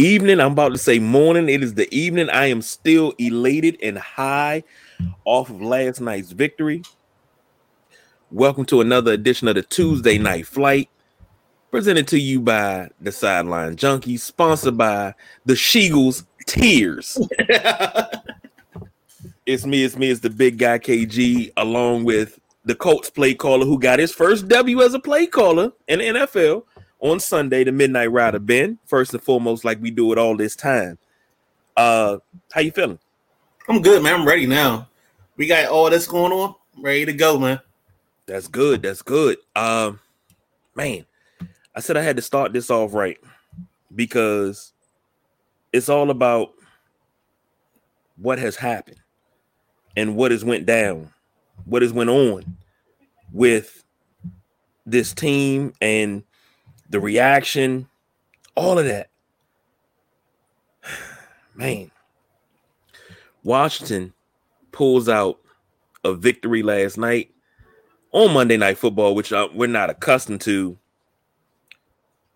Evening. 0.00 0.40
I'm 0.40 0.52
about 0.52 0.70
to 0.70 0.78
say 0.78 0.98
morning. 0.98 1.50
It 1.50 1.62
is 1.62 1.74
the 1.74 1.86
evening. 1.94 2.30
I 2.30 2.46
am 2.46 2.62
still 2.62 3.12
elated 3.18 3.76
and 3.82 3.98
high 3.98 4.64
off 5.26 5.50
of 5.50 5.60
last 5.60 6.00
night's 6.00 6.32
victory. 6.32 6.82
Welcome 8.30 8.64
to 8.66 8.80
another 8.80 9.12
edition 9.12 9.46
of 9.46 9.56
the 9.56 9.62
Tuesday 9.62 10.16
Night 10.16 10.46
Flight, 10.46 10.88
presented 11.70 12.08
to 12.08 12.18
you 12.18 12.40
by 12.40 12.88
the 12.98 13.12
Sideline 13.12 13.76
Junkies, 13.76 14.20
sponsored 14.20 14.78
by 14.78 15.14
the 15.44 15.52
Sheagles 15.52 16.24
Tears. 16.46 17.18
it's 19.44 19.66
me, 19.66 19.84
it's 19.84 19.98
me, 19.98 20.10
it's 20.10 20.20
the 20.20 20.30
big 20.30 20.56
guy 20.56 20.78
KG, 20.78 21.52
along 21.58 22.04
with 22.04 22.40
the 22.64 22.74
Colts 22.74 23.10
play 23.10 23.34
caller 23.34 23.66
who 23.66 23.78
got 23.78 23.98
his 23.98 24.14
first 24.14 24.48
W 24.48 24.80
as 24.80 24.94
a 24.94 24.98
play 24.98 25.26
caller 25.26 25.72
in 25.88 25.98
the 25.98 26.06
NFL 26.06 26.62
on 27.00 27.20
Sunday, 27.20 27.64
the 27.64 27.72
Midnight 27.72 28.10
Rider 28.10 28.38
Ben. 28.38 28.78
First 28.86 29.12
and 29.14 29.22
foremost, 29.22 29.64
like 29.64 29.80
we 29.80 29.90
do 29.90 30.12
it 30.12 30.18
all 30.18 30.36
this 30.36 30.56
time. 30.56 30.98
Uh, 31.76 32.18
how 32.52 32.60
you 32.60 32.70
feeling? 32.70 32.98
I'm 33.68 33.82
good, 33.82 34.02
man. 34.02 34.20
I'm 34.20 34.26
ready 34.26 34.46
now. 34.46 34.88
We 35.36 35.46
got 35.46 35.70
all 35.70 35.88
this 35.90 36.06
going 36.06 36.32
on. 36.32 36.54
Ready 36.76 37.06
to 37.06 37.12
go, 37.12 37.38
man. 37.38 37.60
That's 38.26 38.48
good. 38.48 38.82
That's 38.82 39.02
good. 39.02 39.38
Um, 39.56 40.00
man, 40.74 41.06
I 41.74 41.80
said 41.80 41.96
I 41.96 42.02
had 42.02 42.16
to 42.16 42.22
start 42.22 42.52
this 42.52 42.70
off 42.70 42.94
right 42.94 43.18
because 43.94 44.72
it's 45.72 45.88
all 45.88 46.10
about 46.10 46.52
what 48.16 48.38
has 48.38 48.56
happened 48.56 49.00
and 49.96 50.16
what 50.16 50.30
has 50.30 50.44
went 50.44 50.66
down, 50.66 51.12
what 51.64 51.82
has 51.82 51.92
went 51.92 52.10
on 52.10 52.56
with 53.32 53.84
this 54.84 55.12
team 55.12 55.72
and 55.80 56.22
the 56.90 57.00
reaction, 57.00 57.88
all 58.54 58.78
of 58.78 58.84
that. 58.84 59.08
Man, 61.54 61.90
Washington 63.42 64.12
pulls 64.72 65.08
out 65.08 65.38
a 66.04 66.12
victory 66.12 66.62
last 66.62 66.98
night 66.98 67.30
on 68.12 68.34
Monday 68.34 68.56
Night 68.56 68.76
Football, 68.76 69.14
which 69.14 69.32
uh, 69.32 69.48
we're 69.54 69.68
not 69.68 69.90
accustomed 69.90 70.40
to 70.42 70.76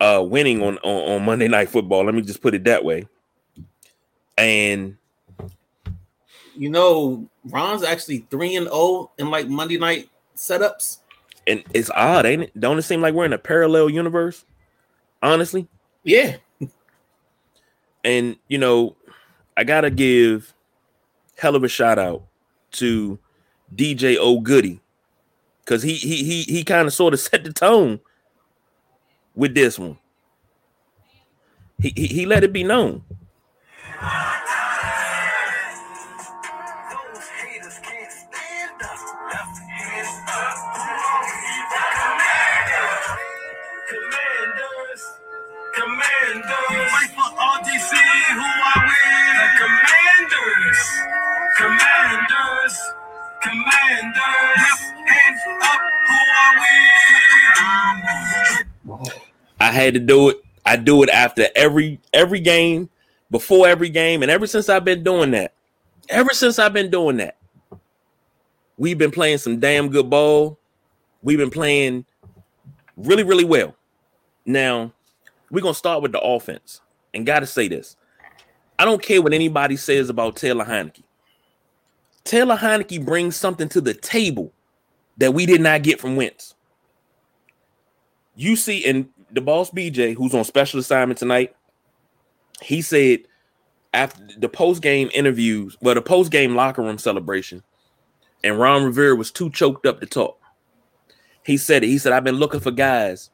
uh, 0.00 0.24
winning 0.26 0.62
on, 0.62 0.78
on, 0.78 1.12
on 1.12 1.24
Monday 1.24 1.48
Night 1.48 1.68
Football. 1.68 2.04
Let 2.04 2.14
me 2.14 2.22
just 2.22 2.40
put 2.40 2.54
it 2.54 2.64
that 2.64 2.84
way. 2.84 3.08
And 4.38 4.96
you 6.56 6.70
know, 6.70 7.28
Ron's 7.46 7.82
actually 7.82 8.26
three 8.30 8.54
and 8.56 8.66
zero 8.66 8.76
oh 8.76 9.10
in 9.18 9.30
like 9.30 9.48
Monday 9.48 9.78
night 9.78 10.08
setups 10.36 10.98
and 11.46 11.62
it's 11.72 11.90
odd, 11.90 12.26
ain't 12.26 12.42
it? 12.42 12.60
Don't 12.60 12.78
it 12.78 12.82
seem 12.82 13.00
like 13.00 13.14
we're 13.14 13.24
in 13.24 13.32
a 13.32 13.38
parallel 13.38 13.90
universe? 13.90 14.44
Honestly, 15.22 15.68
yeah. 16.02 16.36
And 18.04 18.36
you 18.48 18.58
know, 18.58 18.96
I 19.56 19.64
gotta 19.64 19.90
give 19.90 20.54
hell 21.36 21.56
of 21.56 21.64
a 21.64 21.68
shout 21.68 21.98
out 21.98 22.22
to 22.72 23.18
DJ 23.74 24.16
O 24.18 24.40
Goody 24.40 24.80
because 25.64 25.82
he 25.82 25.94
he 25.94 26.22
he 26.24 26.42
he 26.42 26.64
kind 26.64 26.86
of 26.86 26.92
sort 26.92 27.14
of 27.14 27.20
set 27.20 27.44
the 27.44 27.52
tone 27.52 28.00
with 29.34 29.54
this 29.54 29.78
one. 29.78 29.98
He, 31.78 31.92
he 31.96 32.06
he 32.06 32.26
let 32.26 32.44
it 32.44 32.52
be 32.52 32.64
known. 32.64 33.02
Had 59.74 59.94
to 59.94 60.00
do 60.00 60.30
it. 60.30 60.40
I 60.64 60.76
do 60.76 61.02
it 61.02 61.10
after 61.10 61.46
every 61.54 62.00
every 62.12 62.40
game, 62.40 62.88
before 63.30 63.68
every 63.68 63.90
game, 63.90 64.22
and 64.22 64.30
ever 64.30 64.46
since 64.46 64.68
I've 64.68 64.84
been 64.84 65.04
doing 65.04 65.32
that, 65.32 65.52
ever 66.08 66.32
since 66.32 66.58
I've 66.58 66.72
been 66.72 66.90
doing 66.90 67.18
that, 67.18 67.36
we've 68.78 68.98
been 68.98 69.10
playing 69.10 69.38
some 69.38 69.60
damn 69.60 69.88
good 69.88 70.08
ball. 70.08 70.58
We've 71.22 71.38
been 71.38 71.50
playing 71.50 72.04
really, 72.96 73.24
really 73.24 73.44
well. 73.44 73.74
Now, 74.46 74.92
we're 75.50 75.62
gonna 75.62 75.74
start 75.74 76.02
with 76.02 76.12
the 76.12 76.20
offense, 76.20 76.80
and 77.12 77.26
gotta 77.26 77.46
say 77.46 77.68
this: 77.68 77.96
I 78.78 78.84
don't 78.84 79.02
care 79.02 79.20
what 79.20 79.32
anybody 79.34 79.76
says 79.76 80.08
about 80.08 80.36
Taylor 80.36 80.64
Heinicke. 80.64 81.02
Taylor 82.24 82.56
Heinicke 82.56 83.04
brings 83.04 83.36
something 83.36 83.68
to 83.68 83.80
the 83.80 83.94
table 83.94 84.52
that 85.18 85.34
we 85.34 85.44
did 85.46 85.60
not 85.60 85.82
get 85.82 86.00
from 86.00 86.16
Wentz. 86.16 86.54
You 88.34 88.56
see, 88.56 88.84
and 88.84 89.08
the 89.34 89.40
boss 89.40 89.70
BJ, 89.70 90.14
who's 90.14 90.34
on 90.34 90.44
special 90.44 90.80
assignment 90.80 91.18
tonight, 91.18 91.54
he 92.62 92.80
said 92.80 93.20
after 93.92 94.22
the 94.38 94.48
post 94.48 94.82
game 94.82 95.10
interviews, 95.12 95.76
well, 95.80 95.94
the 95.94 96.02
post 96.02 96.30
game 96.30 96.54
locker 96.54 96.82
room 96.82 96.98
celebration, 96.98 97.62
and 98.42 98.58
Ron 98.58 98.84
Rivera 98.84 99.14
was 99.14 99.30
too 99.30 99.50
choked 99.50 99.86
up 99.86 100.00
to 100.00 100.06
talk. 100.06 100.40
He 101.44 101.56
said 101.56 101.84
it. 101.84 101.88
He 101.88 101.98
said, 101.98 102.12
I've 102.12 102.24
been 102.24 102.36
looking 102.36 102.60
for 102.60 102.70
guys 102.70 103.30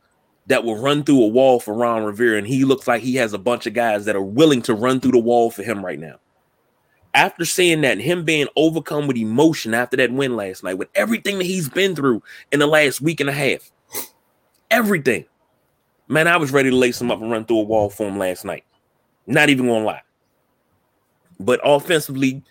that 0.47 0.65
will 0.65 0.77
run 0.77 1.05
through 1.05 1.23
a 1.23 1.29
wall 1.29 1.61
for 1.61 1.75
Ron 1.75 2.03
Rivera, 2.03 2.39
and 2.39 2.47
he 2.47 2.65
looks 2.65 2.89
like 2.89 3.03
he 3.03 3.15
has 3.17 3.33
a 3.33 3.39
bunch 3.39 3.67
of 3.67 3.75
guys 3.75 4.05
that 4.07 4.17
are 4.17 4.23
willing 4.23 4.63
to 4.63 4.75
run 4.75 5.01
through 5.01 5.13
the 5.13 5.19
wall 5.19 5.51
for 5.51 5.63
him 5.63 5.85
right 5.85 5.99
now 5.99 6.17
after 7.15 7.45
seeing 7.45 7.81
that 7.81 7.93
and 7.93 8.03
him 8.03 8.25
being 8.25 8.47
overcome 8.57 9.07
with 9.07 9.17
emotion 9.17 9.75
after 9.75 9.97
that 9.97 10.13
win 10.13 10.37
last 10.37 10.63
night, 10.63 10.75
with 10.75 10.89
everything 10.95 11.39
that 11.39 11.45
he's 11.45 11.69
been 11.69 11.95
through 11.97 12.23
in 12.53 12.61
the 12.61 12.67
last 12.67 13.01
week 13.01 13.21
and 13.21 13.29
a 13.29 13.33
half, 13.33 13.71
everything, 14.71 15.25
man, 16.11 16.27
I 16.27 16.37
was 16.37 16.53
ready 16.53 16.71
to 16.71 16.77
lace 16.77 17.01
him 17.01 17.11
up 17.11 17.21
and 17.23 17.31
run 17.31 17.45
through 17.45 17.61
a 17.61 17.63
wall 17.63 17.89
for 17.89 18.07
him 18.07 18.19
last 18.19 18.45
night. 18.45 18.65
Not 19.27 19.49
even 19.49 19.67
gonna 19.67 19.85
lie. 19.85 20.03
But 21.39 21.61
offensively, 21.65 22.43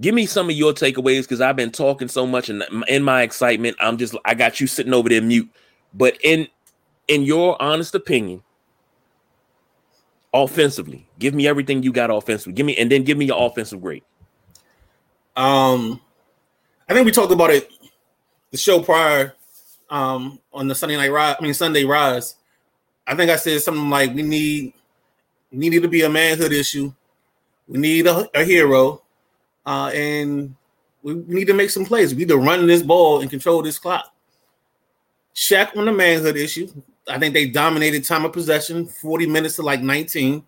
give 0.00 0.14
me 0.14 0.26
some 0.26 0.50
of 0.50 0.56
your 0.56 0.72
takeaways 0.72 1.22
because 1.22 1.40
I've 1.40 1.56
been 1.56 1.70
talking 1.70 2.08
so 2.08 2.26
much 2.26 2.50
and 2.50 2.64
in 2.88 3.02
my 3.02 3.22
excitement, 3.22 3.76
I'm 3.80 3.96
just 3.96 4.14
I 4.24 4.34
got 4.34 4.60
you 4.60 4.66
sitting 4.66 4.92
over 4.92 5.08
there 5.08 5.22
mute. 5.22 5.48
But 5.94 6.18
in 6.22 6.48
in 7.08 7.22
your 7.22 7.60
honest 7.62 7.94
opinion, 7.94 8.42
offensively. 10.34 11.06
Give 11.20 11.34
me 11.34 11.46
everything 11.46 11.84
you 11.84 11.92
got 11.92 12.10
offensively. 12.10 12.54
Give 12.54 12.66
me 12.66 12.76
and 12.76 12.90
then 12.90 13.04
give 13.04 13.16
me 13.16 13.26
your 13.26 13.46
offensive 13.46 13.80
grade. 13.80 14.02
Um, 15.36 16.00
I 16.88 16.94
think 16.94 17.06
we 17.06 17.12
talked 17.12 17.32
about 17.32 17.50
it 17.50 17.70
the 18.50 18.58
show 18.58 18.82
prior 18.82 19.35
um 19.90 20.38
on 20.52 20.68
the 20.68 20.74
Sunday 20.74 20.96
night 20.96 21.12
rise. 21.12 21.36
I 21.38 21.42
mean 21.42 21.54
Sunday 21.54 21.84
rise. 21.84 22.36
I 23.06 23.14
think 23.14 23.30
I 23.30 23.36
said 23.36 23.60
something 23.60 23.88
like 23.88 24.14
we 24.14 24.22
need 24.22 24.72
we 25.52 25.58
need 25.68 25.82
to 25.82 25.88
be 25.88 26.02
a 26.02 26.10
manhood 26.10 26.52
issue. 26.52 26.92
We 27.68 27.78
need 27.78 28.06
a, 28.06 28.28
a 28.34 28.44
hero, 28.44 29.02
uh, 29.64 29.90
and 29.94 30.54
we, 31.02 31.14
we 31.14 31.34
need 31.34 31.46
to 31.46 31.54
make 31.54 31.70
some 31.70 31.84
plays. 31.84 32.12
We 32.12 32.20
need 32.20 32.28
to 32.28 32.36
run 32.36 32.66
this 32.66 32.82
ball 32.82 33.20
and 33.20 33.30
control 33.30 33.62
this 33.62 33.78
clock. 33.78 34.12
Shaq 35.34 35.76
on 35.76 35.86
the 35.86 35.92
manhood 35.92 36.36
issue. 36.36 36.68
I 37.08 37.18
think 37.18 37.34
they 37.34 37.48
dominated 37.48 38.04
time 38.04 38.24
of 38.24 38.32
possession, 38.32 38.86
40 38.86 39.26
minutes 39.26 39.56
to 39.56 39.62
like 39.62 39.80
19. 39.80 40.44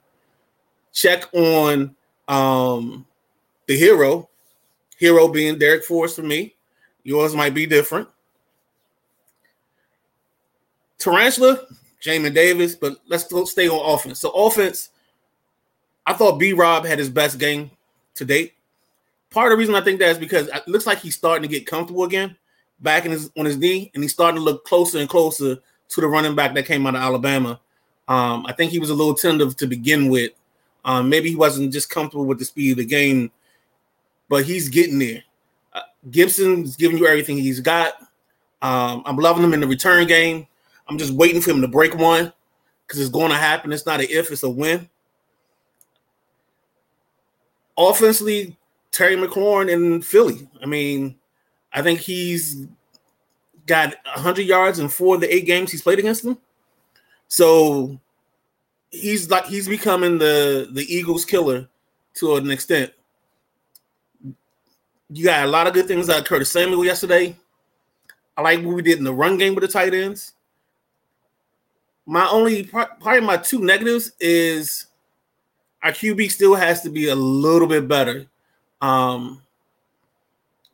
Check 0.93 1.33
on 1.33 1.95
um 2.27 3.07
the 3.67 3.77
hero. 3.77 4.29
Hero 4.99 5.29
being 5.29 5.57
Darrick 5.57 5.85
Forrest 5.85 6.17
for 6.17 6.23
me. 6.23 6.57
Yours 7.05 7.35
might 7.35 7.55
be 7.55 7.67
different. 7.67 8.09
Tarantula, 10.99 11.67
Jamin 12.03 12.35
Davis, 12.35 12.75
but 12.75 12.99
let's 13.07 13.27
stay 13.51 13.69
on 13.69 13.95
offense. 13.95 14.21
So 14.21 14.31
offense, 14.31 14.91
I 16.07 16.13
thought 16.13 16.39
B 16.39 16.53
Rob 16.53 16.85
had 16.85 16.99
his 16.99 17.09
best 17.09 17.39
game 17.39 17.71
to 18.15 18.25
date. 18.25 18.55
Part 19.31 19.53
of 19.53 19.57
the 19.57 19.61
reason 19.61 19.75
I 19.75 19.81
think 19.83 19.99
that 20.01 20.11
is 20.11 20.19
because 20.19 20.49
it 20.49 20.67
looks 20.67 20.87
like 20.87 20.99
he's 20.99 21.17
starting 21.17 21.43
to 21.43 21.49
get 21.49 21.67
comfortable 21.67 22.05
again, 22.05 22.37
back 22.81 23.05
in 23.05 23.13
his 23.13 23.31
on 23.37 23.45
his 23.45 23.59
knee, 23.59 23.91
and 23.95 24.03
he's 24.03 24.13
starting 24.13 24.37
to 24.37 24.43
look 24.43 24.65
closer 24.65 24.99
and 24.99 25.09
closer 25.09 25.57
to 25.89 26.01
the 26.01 26.09
running 26.09 26.35
back 26.35 26.55
that 26.55 26.67
came 26.67 26.87
out 26.87 26.95
of 26.95 27.03
Alabama. 27.03 27.61
Um, 28.09 28.47
I 28.47 28.53
think 28.53 28.71
he 28.71 28.79
was 28.79 28.91
a 28.91 28.95
little 28.95 29.15
tentative 29.15 29.57
to 29.57 29.67
begin 29.67 30.09
with. 30.09 30.33
Um, 30.85 31.09
maybe 31.09 31.29
he 31.29 31.37
wasn't 31.37 31.73
just 31.73 31.91
comfortable 31.91 32.25
with 32.25 32.39
the 32.39 32.45
speed 32.45 32.73
of 32.73 32.79
the 32.79 32.85
game, 32.87 33.31
but 34.29 34.45
he's 34.45 34.69
getting 34.69 34.99
there. 34.99 35.23
Uh, 35.75 35.83
Gibson's 36.11 36.77
giving 36.77 36.97
you 36.97 37.07
everything 37.07 37.37
he's 37.37 37.61
got. 37.61 37.95
Um, 38.63 39.03
I'm 39.05 39.17
loving 39.17 39.45
him 39.45 39.53
in 39.53 39.61
the 39.61 39.67
return 39.67 40.07
game. 40.07 40.47
I'm 40.89 40.99
just 40.99 41.13
waiting 41.13 41.41
for 41.41 41.51
him 41.51 41.61
to 41.61 41.69
break 41.69 41.95
one 41.97 42.33
because 42.87 43.01
it's 43.01 43.11
going 43.11 43.31
to 43.31 43.37
happen. 43.37 43.73
It's 43.73 43.87
not 43.87 44.01
an 44.01 44.07
if, 44.09 44.31
it's 44.31 44.43
a 44.43 44.51
win. 44.51 44.89
Offensively, 47.77 48.57
Terry 48.91 49.17
McLaurin 49.17 49.71
in 49.71 50.03
Philly. 50.03 50.49
I 50.63 50.67
mean, 50.67 51.17
I 51.73 51.83
think 51.83 52.01
he's 52.01 52.67
got 53.67 53.95
100 54.15 54.43
yards 54.43 54.79
in 54.79 54.89
four 54.89 55.17
of 55.17 55.21
the 55.21 55.33
eight 55.33 55.47
games 55.47 55.71
he's 55.71 55.83
played 55.83 55.99
against 55.99 56.25
them. 56.25 56.39
So 57.29 58.01
he's 58.91 59.31
like 59.31 59.45
he's 59.45 59.69
becoming 59.69 60.19
the 60.19 60.69
the 60.73 60.83
Eagles 60.93 61.25
killer 61.25 61.69
to 62.15 62.37
an 62.37 62.51
extent. 62.51 62.93
You 65.11 65.25
got 65.25 65.45
a 65.45 65.51
lot 65.51 65.67
of 65.67 65.75
good 65.75 65.87
things 65.87 66.09
out 66.09 66.21
of 66.21 66.25
Curtis 66.25 66.51
Samuel 66.51 66.85
yesterday. 66.85 67.37
I 68.37 68.43
like 68.43 68.65
what 68.65 68.75
we 68.75 68.83
did 68.83 68.99
in 68.99 69.05
the 69.05 69.13
run 69.13 69.37
game 69.37 69.55
with 69.55 69.63
the 69.63 69.69
tight 69.69 69.95
ends. 69.95 70.33
My 72.09 72.27
only 72.27 72.65
probably 72.65 73.21
my 73.21 73.37
two 73.37 73.61
negatives 73.61 74.13
is 74.19 74.87
our 75.83 75.91
QB 75.91 76.31
still 76.31 76.55
has 76.55 76.81
to 76.81 76.89
be 76.89 77.09
a 77.09 77.15
little 77.15 77.69
bit 77.69 77.87
better. 77.87 78.25
Um, 78.81 79.43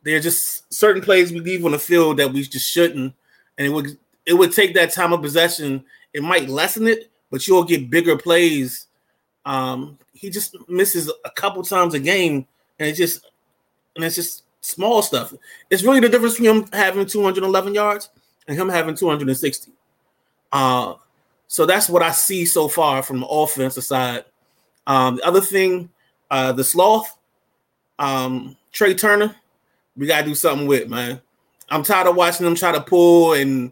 there 0.03 0.15
are 0.15 0.21
just 0.21 0.73
certain 0.73 1.01
plays 1.01 1.33
we 1.33 1.41
leave 1.41 1.65
on 1.65 1.73
the 1.73 1.77
field 1.77 2.17
that 2.17 2.31
we 2.31 2.43
just 2.43 2.71
shouldn't, 2.71 3.13
and 3.57 3.67
it 3.67 3.69
would 3.69 3.97
it 4.25 4.31
would 4.31 4.53
take 4.53 4.73
that 4.75 4.93
time 4.93 5.11
of 5.11 5.21
possession. 5.21 5.83
It 6.13 6.23
might 6.23 6.47
lessen 6.47 6.87
it, 6.87 7.11
but 7.29 7.45
you'll 7.45 7.65
get 7.65 7.89
bigger 7.89 8.17
plays. 8.17 8.87
Um, 9.43 9.97
he 10.13 10.29
just 10.29 10.55
misses 10.69 11.11
a 11.25 11.31
couple 11.31 11.63
times 11.63 11.95
a 11.95 11.99
game, 11.99 12.47
and 12.79 12.87
it's 12.87 12.97
just 12.97 13.29
and 13.97 14.05
it's 14.05 14.15
just 14.15 14.43
small 14.61 15.01
stuff. 15.01 15.33
It's 15.69 15.83
really 15.83 15.99
the 15.99 16.07
difference 16.07 16.35
between 16.35 16.63
him 16.63 16.69
having 16.71 17.05
211 17.05 17.75
yards 17.75 18.09
and 18.47 18.57
him 18.57 18.69
having 18.69 18.95
260. 18.95 19.73
Uh, 20.53 20.93
so 21.47 21.65
that's 21.65 21.89
what 21.89 22.01
I 22.01 22.11
see 22.11 22.45
so 22.45 22.67
far 22.67 23.03
from 23.03 23.21
the 23.21 23.27
offensive 23.27 23.83
side. 23.83 24.25
Um, 24.87 25.17
the 25.17 25.25
other 25.25 25.41
thing, 25.41 25.89
uh, 26.31 26.51
the 26.51 26.63
sloth, 26.63 27.17
um, 27.99 28.55
Trai 28.73 28.97
Turner, 28.97 29.35
we 29.95 30.07
gotta 30.07 30.25
do 30.25 30.35
something 30.35 30.67
with 30.67 30.89
man. 30.89 31.21
I'm 31.69 31.83
tired 31.83 32.07
of 32.07 32.15
watching 32.15 32.45
him 32.45 32.55
try 32.55 32.71
to 32.71 32.81
pull 32.81 33.33
and 33.33 33.71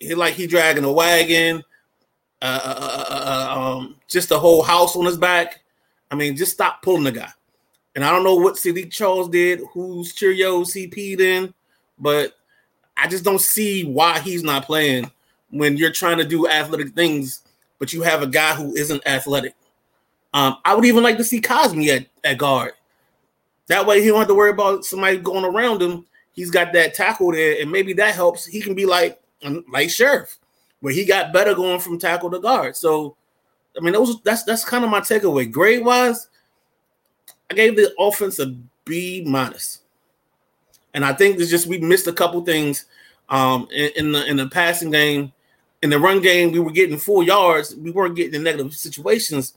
he 0.00 0.14
like 0.14 0.34
he 0.34 0.46
dragging 0.46 0.84
a 0.84 0.92
wagon, 0.92 1.62
uh, 2.40 2.60
uh, 2.64 2.68
uh, 2.68 3.04
uh, 3.08 3.54
uh 3.54 3.60
um, 3.60 3.96
just 4.08 4.28
the 4.28 4.38
whole 4.38 4.62
house 4.62 4.96
on 4.96 5.04
his 5.04 5.18
back. 5.18 5.60
I 6.10 6.14
mean, 6.14 6.36
just 6.36 6.52
stop 6.52 6.82
pulling 6.82 7.04
the 7.04 7.12
guy. 7.12 7.30
And 7.94 8.04
I 8.04 8.10
don't 8.10 8.24
know 8.24 8.36
what 8.36 8.54
Saahdiq 8.54 8.90
Charles 8.92 9.28
did, 9.28 9.60
whose 9.72 10.14
Cheerios 10.14 10.72
he 10.72 10.88
peed 10.88 11.20
in, 11.20 11.52
but 11.98 12.34
I 12.96 13.08
just 13.08 13.24
don't 13.24 13.40
see 13.40 13.84
why 13.84 14.20
he's 14.20 14.42
not 14.42 14.66
playing 14.66 15.10
when 15.50 15.76
you're 15.76 15.92
trying 15.92 16.18
to 16.18 16.24
do 16.24 16.48
athletic 16.48 16.94
things, 16.94 17.42
but 17.78 17.92
you 17.92 18.02
have 18.02 18.22
a 18.22 18.26
guy 18.26 18.54
who 18.54 18.74
isn't 18.74 19.06
athletic. 19.06 19.54
Um, 20.34 20.58
I 20.64 20.74
would 20.74 20.84
even 20.84 21.02
like 21.02 21.16
to 21.16 21.24
see 21.24 21.40
Cosmi 21.40 21.88
at, 21.88 22.06
at 22.24 22.38
guard. 22.38 22.72
That 23.68 23.86
way 23.86 24.02
he 24.02 24.08
don't 24.08 24.18
have 24.18 24.28
to 24.28 24.34
worry 24.34 24.50
about 24.50 24.84
somebody 24.84 25.18
going 25.18 25.44
around 25.44 25.82
him. 25.82 26.06
He's 26.32 26.50
got 26.50 26.72
that 26.72 26.94
tackle 26.94 27.32
there, 27.32 27.60
and 27.60 27.70
maybe 27.70 27.92
that 27.94 28.14
helps. 28.14 28.46
He 28.46 28.60
can 28.60 28.74
be 28.74 28.86
like 28.86 29.20
like 29.68 29.88
Scherff, 29.88 30.36
where 30.80 30.92
he 30.92 31.04
got 31.04 31.32
better 31.32 31.54
going 31.54 31.80
from 31.80 31.98
tackle 31.98 32.30
to 32.30 32.38
guard. 32.38 32.76
So, 32.76 33.16
I 33.76 33.82
mean, 33.82 33.92
those 33.92 34.20
that's 34.22 34.44
that's 34.44 34.64
kind 34.64 34.84
of 34.84 34.90
my 34.90 35.00
takeaway. 35.00 35.50
Grade 35.50 35.84
wise, 35.84 36.28
I 37.50 37.54
gave 37.54 37.76
the 37.76 37.92
offense 37.98 38.38
a 38.38 38.54
B 38.84 39.24
minus, 39.26 39.80
and 40.94 41.04
I 41.04 41.12
think 41.12 41.38
it's 41.38 41.50
just 41.50 41.66
we 41.66 41.78
missed 41.78 42.06
a 42.06 42.12
couple 42.12 42.40
things 42.44 42.86
um, 43.28 43.68
in, 43.72 43.90
in, 43.96 44.12
the 44.12 44.26
in 44.26 44.36
the 44.36 44.48
passing 44.48 44.90
game. 44.90 45.32
In 45.82 45.90
the 45.90 45.98
run 45.98 46.20
game, 46.20 46.52
we 46.52 46.58
were 46.58 46.72
getting 46.72 46.98
four 46.98 47.22
yards. 47.22 47.76
We 47.76 47.90
weren't 47.90 48.16
getting 48.16 48.34
in 48.34 48.42
negative 48.42 48.74
situations, 48.74 49.54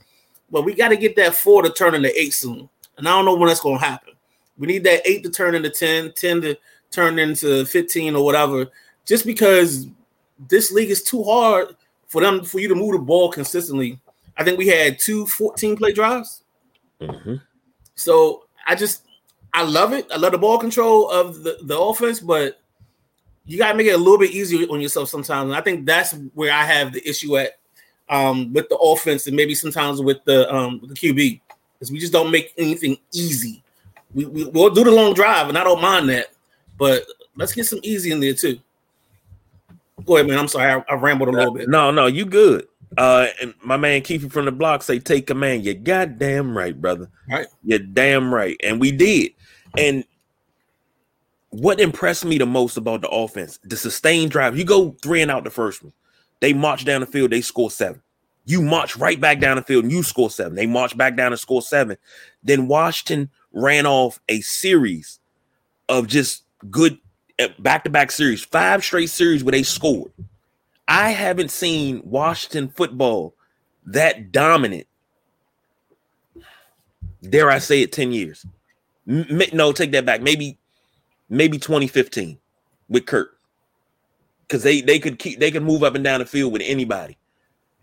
but 0.51 0.63
we 0.63 0.73
got 0.73 0.89
to 0.89 0.97
get 0.97 1.15
that 1.15 1.35
four 1.35 1.63
to 1.63 1.69
turn 1.69 1.95
into 1.95 2.19
eight 2.19 2.33
soon. 2.33 2.69
And 2.97 3.07
I 3.07 3.11
don't 3.11 3.25
know 3.25 3.35
when 3.35 3.47
that's 3.47 3.59
going 3.59 3.79
to 3.79 3.85
happen. 3.85 4.13
We 4.57 4.67
need 4.67 4.83
that 4.83 5.01
eight 5.05 5.23
to 5.23 5.31
turn 5.31 5.55
into 5.55 5.69
10, 5.69 6.13
10 6.13 6.41
to 6.41 6.57
turn 6.91 7.17
into 7.17 7.65
15 7.65 8.15
or 8.15 8.23
whatever, 8.23 8.67
just 9.05 9.25
because 9.25 9.87
this 10.49 10.71
league 10.71 10.91
is 10.91 11.01
too 11.01 11.23
hard 11.23 11.75
for 12.07 12.21
them 12.21 12.43
for 12.43 12.59
you 12.59 12.67
to 12.67 12.75
move 12.75 12.93
the 12.93 12.99
ball 12.99 13.31
consistently. 13.31 13.99
I 14.37 14.43
think 14.43 14.57
we 14.57 14.67
had 14.67 14.99
two 14.99 15.25
14 15.25 15.77
play 15.77 15.93
drives. 15.93 16.43
Mm-hmm. 16.99 17.35
So 17.95 18.45
I 18.67 18.75
just 18.75 19.07
I 19.53 19.63
love 19.63 19.93
it. 19.93 20.07
I 20.11 20.17
love 20.17 20.31
the 20.31 20.37
ball 20.37 20.57
control 20.57 21.09
of 21.09 21.43
the, 21.43 21.57
the 21.63 21.77
offense, 21.77 22.19
but 22.19 22.60
you 23.45 23.57
gotta 23.57 23.77
make 23.77 23.87
it 23.87 23.91
a 23.91 23.97
little 23.97 24.17
bit 24.17 24.31
easier 24.31 24.67
on 24.67 24.81
yourself 24.81 25.09
sometimes. 25.09 25.49
And 25.49 25.55
I 25.55 25.61
think 25.61 25.85
that's 25.85 26.13
where 26.33 26.51
I 26.51 26.63
have 26.63 26.93
the 26.93 27.07
issue 27.07 27.37
at 27.37 27.57
um, 28.09 28.53
with 28.53 28.69
the 28.69 28.77
offense 28.77 29.27
and 29.27 29.35
maybe 29.35 29.55
sometimes 29.55 30.01
with 30.01 30.23
the 30.25 30.53
um, 30.53 30.79
with 30.81 30.91
the 30.91 30.95
QB 30.95 31.39
because 31.73 31.91
we 31.91 31.99
just 31.99 32.13
don't 32.13 32.29
make 32.29 32.53
anything 32.57 32.97
easy. 33.13 33.63
We, 34.13 34.25
we 34.25 34.43
will 34.45 34.69
do 34.69 34.83
the 34.83 34.91
long 34.91 35.13
drive, 35.13 35.49
and 35.49 35.57
I 35.57 35.63
don't 35.63 35.81
mind 35.81 36.09
that, 36.09 36.27
but 36.77 37.05
let's 37.35 37.53
get 37.53 37.65
some 37.65 37.79
easy 37.81 38.11
in 38.11 38.19
there 38.19 38.33
too. 38.33 38.59
Go 40.05 40.17
ahead, 40.17 40.27
man. 40.27 40.37
I'm 40.37 40.47
sorry, 40.47 40.71
I, 40.71 40.93
I 40.93 40.95
rambled 40.95 41.29
a 41.29 41.31
little 41.31 41.53
bit. 41.53 41.69
No, 41.69 41.91
no, 41.91 42.07
you 42.07 42.25
good. 42.25 42.67
Uh, 42.97 43.27
and 43.41 43.53
my 43.63 43.77
man 43.77 44.01
Keith 44.01 44.31
from 44.31 44.45
the 44.45 44.51
block 44.51 44.83
say, 44.83 44.99
"Take 44.99 45.27
command." 45.27 45.63
You 45.63 45.73
goddamn 45.73 46.57
right, 46.57 46.79
brother. 46.79 47.09
Right. 47.29 47.47
You're 47.63 47.79
damn 47.79 48.33
right, 48.33 48.57
and 48.63 48.79
we 48.79 48.91
did. 48.91 49.31
And 49.77 50.03
what 51.51 51.79
impressed 51.79 52.25
me 52.25 52.37
the 52.37 52.45
most 52.45 52.77
about 52.77 53.01
the 53.01 53.09
offense, 53.09 53.59
the 53.63 53.77
sustained 53.77 54.31
drive. 54.31 54.57
You 54.57 54.65
go 54.65 54.95
three 55.03 55.21
and 55.21 55.29
out 55.29 55.43
the 55.43 55.49
first 55.49 55.83
one. 55.83 55.93
They 56.39 56.53
march 56.53 56.85
down 56.85 57.01
the 57.01 57.07
field. 57.07 57.31
They 57.31 57.41
score 57.41 57.69
seven. 57.69 58.01
You 58.45 58.61
march 58.61 58.95
right 58.97 59.19
back 59.19 59.39
down 59.39 59.57
the 59.57 59.63
field 59.63 59.83
and 59.83 59.91
you 59.91 60.01
score 60.01 60.29
seven. 60.29 60.55
They 60.55 60.65
march 60.65 60.97
back 60.97 61.15
down 61.15 61.31
and 61.31 61.39
score 61.39 61.61
seven. 61.61 61.97
Then 62.43 62.67
Washington 62.67 63.29
ran 63.53 63.85
off 63.85 64.19
a 64.29 64.41
series 64.41 65.19
of 65.87 66.07
just 66.07 66.43
good 66.69 66.97
back 67.59 67.83
to 67.83 67.89
back 67.89 68.11
series, 68.11 68.43
five 68.43 68.83
straight 68.83 69.09
series 69.09 69.43
where 69.43 69.51
they 69.51 69.63
scored. 69.63 70.11
I 70.87 71.11
haven't 71.11 71.51
seen 71.51 72.01
Washington 72.03 72.69
football 72.69 73.35
that 73.85 74.31
dominant. 74.31 74.87
Dare 77.21 77.51
I 77.51 77.59
say 77.59 77.81
it, 77.81 77.91
10 77.91 78.11
years? 78.11 78.45
No, 79.05 79.71
take 79.71 79.91
that 79.91 80.05
back. 80.05 80.21
Maybe, 80.21 80.57
maybe 81.31 81.57
2015 81.57 82.37
with 82.89 83.07
Kirk. 83.07 83.37
Because 84.47 84.63
they 84.63 84.81
they 84.81 84.99
could 84.99 85.17
keep 85.17 85.39
they 85.39 85.49
could 85.49 85.63
move 85.63 85.81
up 85.81 85.95
and 85.95 86.03
down 86.03 86.19
the 86.19 86.25
field 86.25 86.51
with 86.53 86.61
anybody 86.65 87.17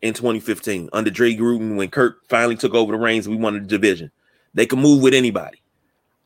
in 0.02 0.14
2015 0.14 0.90
under 0.92 1.10
Dre 1.10 1.34
Gruden 1.34 1.76
when 1.76 1.88
Kirk 1.88 2.28
finally 2.28 2.56
took 2.56 2.74
over 2.74 2.92
the 2.92 2.98
reins. 2.98 3.26
We 3.26 3.36
won 3.36 3.54
the 3.54 3.60
division. 3.60 4.12
They 4.54 4.66
can 4.66 4.78
move 4.78 5.02
with 5.02 5.14
anybody. 5.14 5.62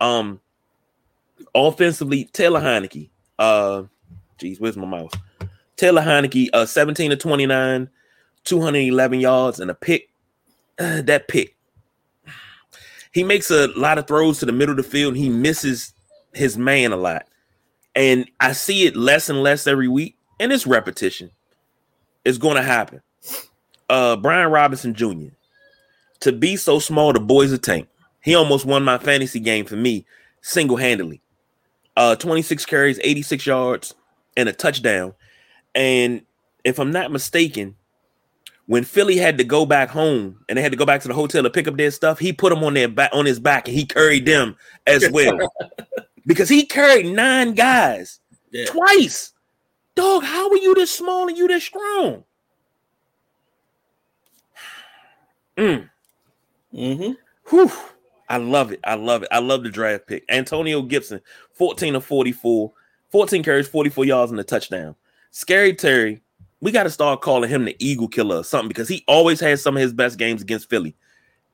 Um, 0.01 0.41
offensively, 1.55 2.25
Taylor 2.33 2.61
Heinicke. 2.61 3.09
Uh, 3.39 3.85
geez, 4.39 4.61
where's 4.61 4.77
my 4.77 4.87
mouse? 4.87 5.13
Taylor 5.77 6.03
Heinicke, 6.03 6.49
uh, 6.53 6.67
17 6.67 7.11
to 7.11 7.17
29, 7.17 7.89
211 8.45 9.21
yards 9.21 9.61
and 9.61 9.71
a 9.71 9.75
pick. 9.75 10.11
Uh, 10.79 11.03
that 11.03 11.29
pick. 11.29 11.57
He 13.13 13.23
makes 13.23 13.51
a 13.51 13.69
lot 13.69 13.99
of 13.99 14.07
throws 14.07 14.39
to 14.41 14.47
the 14.47 14.53
middle 14.53 14.73
of 14.73 14.85
the 14.85 14.91
field. 14.91 15.15
he 15.15 15.29
misses 15.29 15.93
his 16.35 16.57
man 16.57 16.93
a 16.93 16.97
lot. 16.97 17.27
And 17.95 18.31
I 18.41 18.53
see 18.53 18.87
it 18.87 18.97
less 18.97 19.29
and 19.29 19.43
less 19.43 19.67
every 19.67 19.89
week. 19.89 20.17
And 20.41 20.53
it's 20.53 20.67
repetition. 20.67 21.31
It's 22.25 22.39
going 22.39 22.57
to 22.57 22.63
happen 22.63 23.03
uh 23.93 24.17
Brian 24.17 24.51
Robinson 24.51 24.95
Jr. 24.95 25.35
To 26.21 26.33
be 26.33 26.57
so 26.57 26.79
small, 26.79 27.13
the 27.13 27.21
boy's 27.21 27.53
a 27.53 27.59
tank. 27.59 27.89
He 28.23 28.35
almost 28.35 28.65
won 28.65 28.85
my 28.85 28.99
fantasy 28.99 29.41
game 29.41 29.67
for 29.67 29.77
me 29.77 30.07
single-handedly. 30.41 31.21
Uh 31.97 32.17
26 32.17 32.65
carries, 32.65 32.99
86 33.03 33.47
yards, 33.47 33.95
and 34.37 34.49
a 34.49 34.53
touchdown. 34.53 35.15
And 35.75 36.23
if 36.65 36.79
I'm 36.79 36.91
not 36.91 37.13
mistaken, 37.13 37.77
when 38.67 38.85
Philly 38.85 39.19
had 39.19 39.37
to 39.39 39.45
go 39.45 39.67
back 39.67 39.91
home 39.91 40.39
and 40.49 40.57
they 40.57 40.63
had 40.63 40.73
to 40.73 40.79
go 40.79 40.87
back 40.87 41.03
to 41.03 41.09
the 41.09 41.15
hotel 41.15 41.43
to 41.43 41.51
pick 41.51 41.69
up 41.69 41.77
their 41.77 41.91
stuff, 41.91 42.19
he 42.19 42.33
put 42.33 42.51
them 42.51 42.65
on 42.65 42.75
their 42.75 42.89
back 42.89 43.11
on 43.13 43.27
his 43.27 43.41
back 43.41 43.69
and 43.69 43.77
he 43.77 43.85
carried 43.85 44.25
them 44.25 44.57
as 44.87 45.09
well. 45.11 45.39
because 46.27 46.49
he 46.49 46.65
carried 46.65 47.07
nine 47.07 47.55
guys 47.55 48.21
yeah. 48.51 48.67
twice. 48.67 49.33
Dog, 49.95 50.25
how 50.25 50.51
are 50.51 50.57
you 50.57 50.75
this 50.75 50.91
small 50.91 51.29
and 51.29 51.37
you 51.37 51.49
this 51.49 51.65
strong? 51.65 52.25
Mm. 55.55 55.91
Mm-hmm. 56.73 57.13
Whew. 57.51 57.71
I 58.31 58.39
love 58.39 58.73
it. 58.73 58.81
I 58.85 58.95
love 58.95 59.23
it. 59.23 59.29
I 59.31 59.41
love 59.41 59.63
the 59.63 59.69
draft 59.69 60.07
pick. 60.07 60.25
Antonio 60.31 60.81
Gibson, 60.81 61.21
14 61.53 61.97
of 61.97 62.05
44, 62.07 62.73
14 63.11 63.43
carries, 63.43 63.69
44 63.69 64.07
yards, 64.07 64.31
and 64.31 64.41
a 64.41 64.45
touchdown. 64.45 64.97
Scary 65.31 65.75
Terry, 65.75 66.23
we 66.63 66.73
got 66.73 66.85
to 66.85 66.91
start 66.91 67.21
calling 67.21 67.51
him 67.51 67.67
the 67.67 67.77
Eagle 67.79 68.09
Killer 68.09 68.37
or 68.37 68.45
something 68.45 68.69
because 68.69 68.89
he 68.89 69.05
always 69.07 69.41
has 69.41 69.63
some 69.63 69.77
of 69.77 69.83
his 69.83 69.93
best 69.93 70.19
games 70.19 70.41
against 70.41 70.71
Philly. 70.71 70.97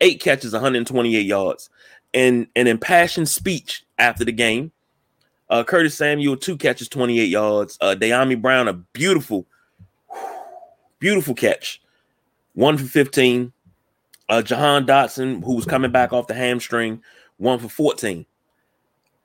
Eight 0.00 0.20
catches, 0.20 0.52
128 0.52 1.20
yards. 1.26 1.70
And 2.14 2.46
an 2.56 2.66
impassioned 2.66 3.28
speech 3.28 3.84
after 3.98 4.24
the 4.24 4.32
game. 4.32 4.72
Uh, 5.50 5.64
Curtis 5.64 5.94
Samuel, 5.94 6.36
two 6.36 6.56
catches, 6.56 6.88
28 6.88 7.28
yards. 7.28 7.78
Uh, 7.80 7.94
Dyami 7.98 8.40
Brown, 8.40 8.68
a 8.68 8.74
beautiful, 8.74 9.46
beautiful 10.98 11.34
catch. 11.34 11.80
One 12.54 12.76
for 12.76 12.84
15. 12.84 13.52
Uh, 14.28 14.42
Jahan 14.42 14.86
Dotson, 14.86 15.42
who 15.42 15.54
was 15.54 15.64
coming 15.64 15.90
back 15.90 16.12
off 16.12 16.26
the 16.26 16.34
hamstring, 16.34 17.02
one 17.38 17.58
for 17.58 17.68
14. 17.68 18.26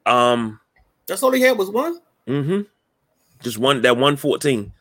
Um, 0.05 0.59
that's 1.07 1.23
all 1.23 1.31
he 1.31 1.41
had 1.41 1.57
was 1.57 1.69
one. 1.69 1.99
Mm-hmm. 2.27 2.61
Just 3.41 3.57
one 3.57 3.81
that 3.81 3.95
114. 3.95 4.71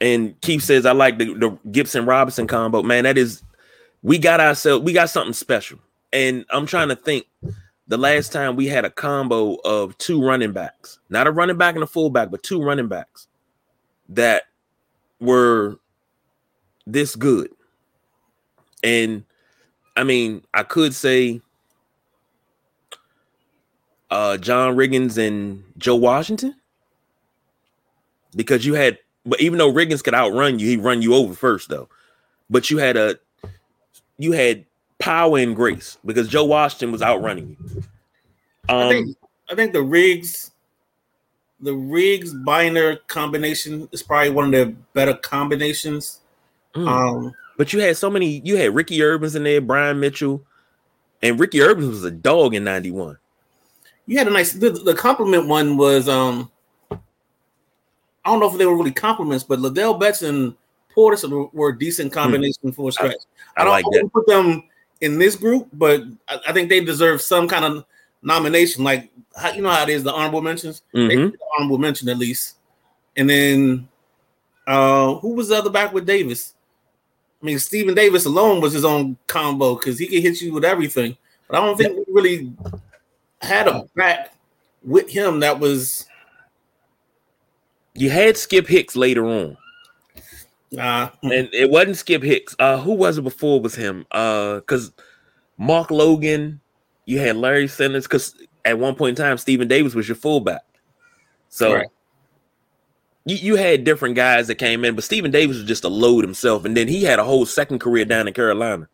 And 0.00 0.40
Keith 0.40 0.62
says, 0.62 0.86
I 0.86 0.92
like 0.92 1.18
the, 1.18 1.34
the 1.34 1.58
Gibson 1.70 2.06
Robinson 2.06 2.46
combo. 2.46 2.82
Man, 2.82 3.04
that 3.04 3.18
is 3.18 3.42
we 4.02 4.18
got 4.18 4.40
ourselves 4.40 4.84
we 4.84 4.92
got 4.92 5.10
something 5.10 5.34
special. 5.34 5.78
And 6.12 6.44
I'm 6.50 6.66
trying 6.66 6.88
to 6.88 6.96
think 6.96 7.26
the 7.88 7.96
last 7.96 8.32
time 8.32 8.56
we 8.56 8.66
had 8.66 8.84
a 8.84 8.90
combo 8.90 9.56
of 9.64 9.96
two 9.98 10.24
running 10.24 10.52
backs, 10.52 10.98
not 11.08 11.26
a 11.26 11.30
running 11.30 11.56
back 11.56 11.74
and 11.74 11.84
a 11.84 11.86
fullback, 11.86 12.30
but 12.30 12.42
two 12.42 12.62
running 12.62 12.88
backs 12.88 13.28
that 14.10 14.44
were 15.20 15.78
this 16.86 17.16
good. 17.16 17.50
And 18.82 19.24
I 19.96 20.04
mean, 20.04 20.42
I 20.54 20.62
could 20.62 20.94
say 20.94 21.40
uh 24.10 24.36
John 24.36 24.76
Riggins 24.76 25.16
and 25.16 25.64
Joe 25.78 25.96
Washington 25.96 26.54
because 28.36 28.66
you 28.66 28.74
had 28.74 28.98
but 29.24 29.40
even 29.40 29.58
though 29.58 29.72
Riggins 29.72 30.02
could 30.02 30.14
outrun 30.14 30.58
you, 30.58 30.68
he 30.68 30.76
run 30.76 31.00
you 31.00 31.14
over 31.14 31.34
first 31.34 31.68
though. 31.68 31.88
But 32.50 32.70
you 32.70 32.78
had 32.78 32.96
a 32.96 33.18
you 34.18 34.32
had 34.32 34.66
power 35.02 35.38
and 35.38 35.56
grace 35.56 35.98
because 36.04 36.28
Joe 36.28 36.44
Washington 36.44 36.92
was 36.92 37.02
outrunning 37.02 37.56
you. 37.58 37.82
Um, 38.68 38.78
I 38.78 38.88
think 38.88 39.16
I 39.50 39.54
think 39.56 39.72
the 39.72 39.82
Riggs, 39.82 40.52
the 41.60 41.74
Riggs 41.74 42.32
Binder 42.32 42.96
combination 43.08 43.88
is 43.90 44.00
probably 44.00 44.30
one 44.30 44.46
of 44.46 44.52
the 44.52 44.76
better 44.94 45.14
combinations. 45.14 46.20
Mm. 46.76 46.86
Um, 46.86 47.34
but 47.58 47.72
you 47.72 47.80
had 47.80 47.96
so 47.96 48.08
many. 48.08 48.40
You 48.44 48.56
had 48.56 48.76
Ricky 48.76 48.98
Ervins 49.00 49.34
in 49.34 49.42
there, 49.42 49.60
Brian 49.60 49.98
Mitchell, 49.98 50.40
and 51.20 51.38
Ricky 51.38 51.58
Ervins 51.58 51.88
was 51.88 52.04
a 52.04 52.10
dog 52.12 52.54
in 52.54 52.62
'91. 52.62 53.18
You 54.06 54.18
had 54.18 54.28
a 54.28 54.30
nice. 54.30 54.52
The, 54.52 54.70
the 54.70 54.94
compliment 54.94 55.48
one 55.48 55.76
was. 55.76 56.08
um 56.08 56.48
I 56.90 58.30
don't 58.30 58.38
know 58.38 58.48
if 58.48 58.56
they 58.56 58.66
were 58.66 58.76
really 58.76 58.92
compliments, 58.92 59.42
but 59.42 59.58
Ladell 59.58 59.98
Betts 59.98 60.22
and 60.22 60.54
Portis 60.96 61.28
were, 61.52 61.70
a 61.70 61.78
decent 61.78 62.12
hmm. 62.12 62.20
combination 62.20 62.70
mm. 62.70 62.74
for 62.74 62.88
a 62.88 62.92
stretch. 62.92 63.16
I, 63.56 63.62
I, 63.62 63.62
I 63.62 63.64
don't 63.64 63.92
like 63.92 64.04
I 64.04 64.08
put 64.12 64.28
them 64.28 64.62
in 65.02 65.18
this 65.18 65.36
group, 65.36 65.68
but 65.72 66.04
I, 66.28 66.38
I, 66.48 66.52
think 66.52 66.68
they 66.68 66.82
deserve 66.82 67.20
some 67.20 67.48
kind 67.48 67.64
of 67.64 67.84
nomination. 68.22 68.84
Like 68.84 69.10
you 69.54 69.60
know 69.60 69.70
how 69.70 69.82
it 69.82 69.88
is, 69.90 70.04
the 70.04 70.12
honorable 70.12 70.40
mentions, 70.40 70.82
mm-hmm. 70.94 71.34
honorable 71.58 71.78
mention 71.78 72.08
at 72.08 72.16
least. 72.16 72.56
And 73.16 73.28
then 73.28 73.88
uh 74.66 75.16
who 75.16 75.34
was 75.34 75.48
the 75.48 75.58
other 75.58 75.70
back 75.70 75.92
with 75.92 76.06
Davis? 76.06 76.54
I 77.42 77.44
mean, 77.44 77.58
Stephen 77.58 77.94
Davis 77.94 78.24
alone 78.24 78.60
was 78.60 78.72
his 78.72 78.84
own 78.84 79.18
combo 79.26 79.74
because 79.74 79.98
he 79.98 80.06
could 80.06 80.22
hit 80.22 80.40
you 80.40 80.52
with 80.54 80.64
everything. 80.64 81.16
But 81.48 81.58
I 81.58 81.66
don't 81.66 81.76
think 81.76 81.96
we 81.96 82.04
really 82.08 82.52
had 83.40 83.66
a 83.66 83.84
back 83.96 84.32
with 84.82 85.10
him 85.10 85.40
that 85.40 85.58
was. 85.58 86.06
You 87.94 88.08
had 88.08 88.38
Skip 88.38 88.66
Hicks 88.68 88.96
later 88.96 89.26
on. 89.26 89.58
Uh, 90.78 91.10
and 91.22 91.48
it 91.52 91.70
wasn't 91.70 91.96
Skip 91.96 92.22
Hicks. 92.22 92.56
Uh, 92.58 92.78
who 92.78 92.92
was 92.92 93.18
it 93.18 93.22
before? 93.22 93.60
Was 93.60 93.74
him? 93.74 94.06
Uh, 94.10 94.56
because 94.56 94.92
Mark 95.58 95.90
Logan, 95.90 96.60
you 97.04 97.18
had 97.18 97.36
Larry 97.36 97.68
Centers. 97.68 98.04
Because 98.04 98.34
at 98.64 98.78
one 98.78 98.94
point 98.94 99.18
in 99.18 99.24
time, 99.24 99.38
Stephen 99.38 99.68
Davis 99.68 99.94
was 99.94 100.08
your 100.08 100.16
fullback. 100.16 100.62
So 101.48 101.74
right. 101.74 101.88
you, 103.26 103.36
you 103.36 103.56
had 103.56 103.84
different 103.84 104.14
guys 104.14 104.46
that 104.46 104.54
came 104.54 104.84
in, 104.84 104.94
but 104.94 105.04
Stephen 105.04 105.30
Davis 105.30 105.58
was 105.58 105.66
just 105.66 105.84
a 105.84 105.88
load 105.88 106.24
himself, 106.24 106.64
and 106.64 106.74
then 106.74 106.88
he 106.88 107.04
had 107.04 107.18
a 107.18 107.24
whole 107.24 107.44
second 107.44 107.78
career 107.78 108.06
down 108.06 108.26
in 108.26 108.32
Carolina. 108.32 108.88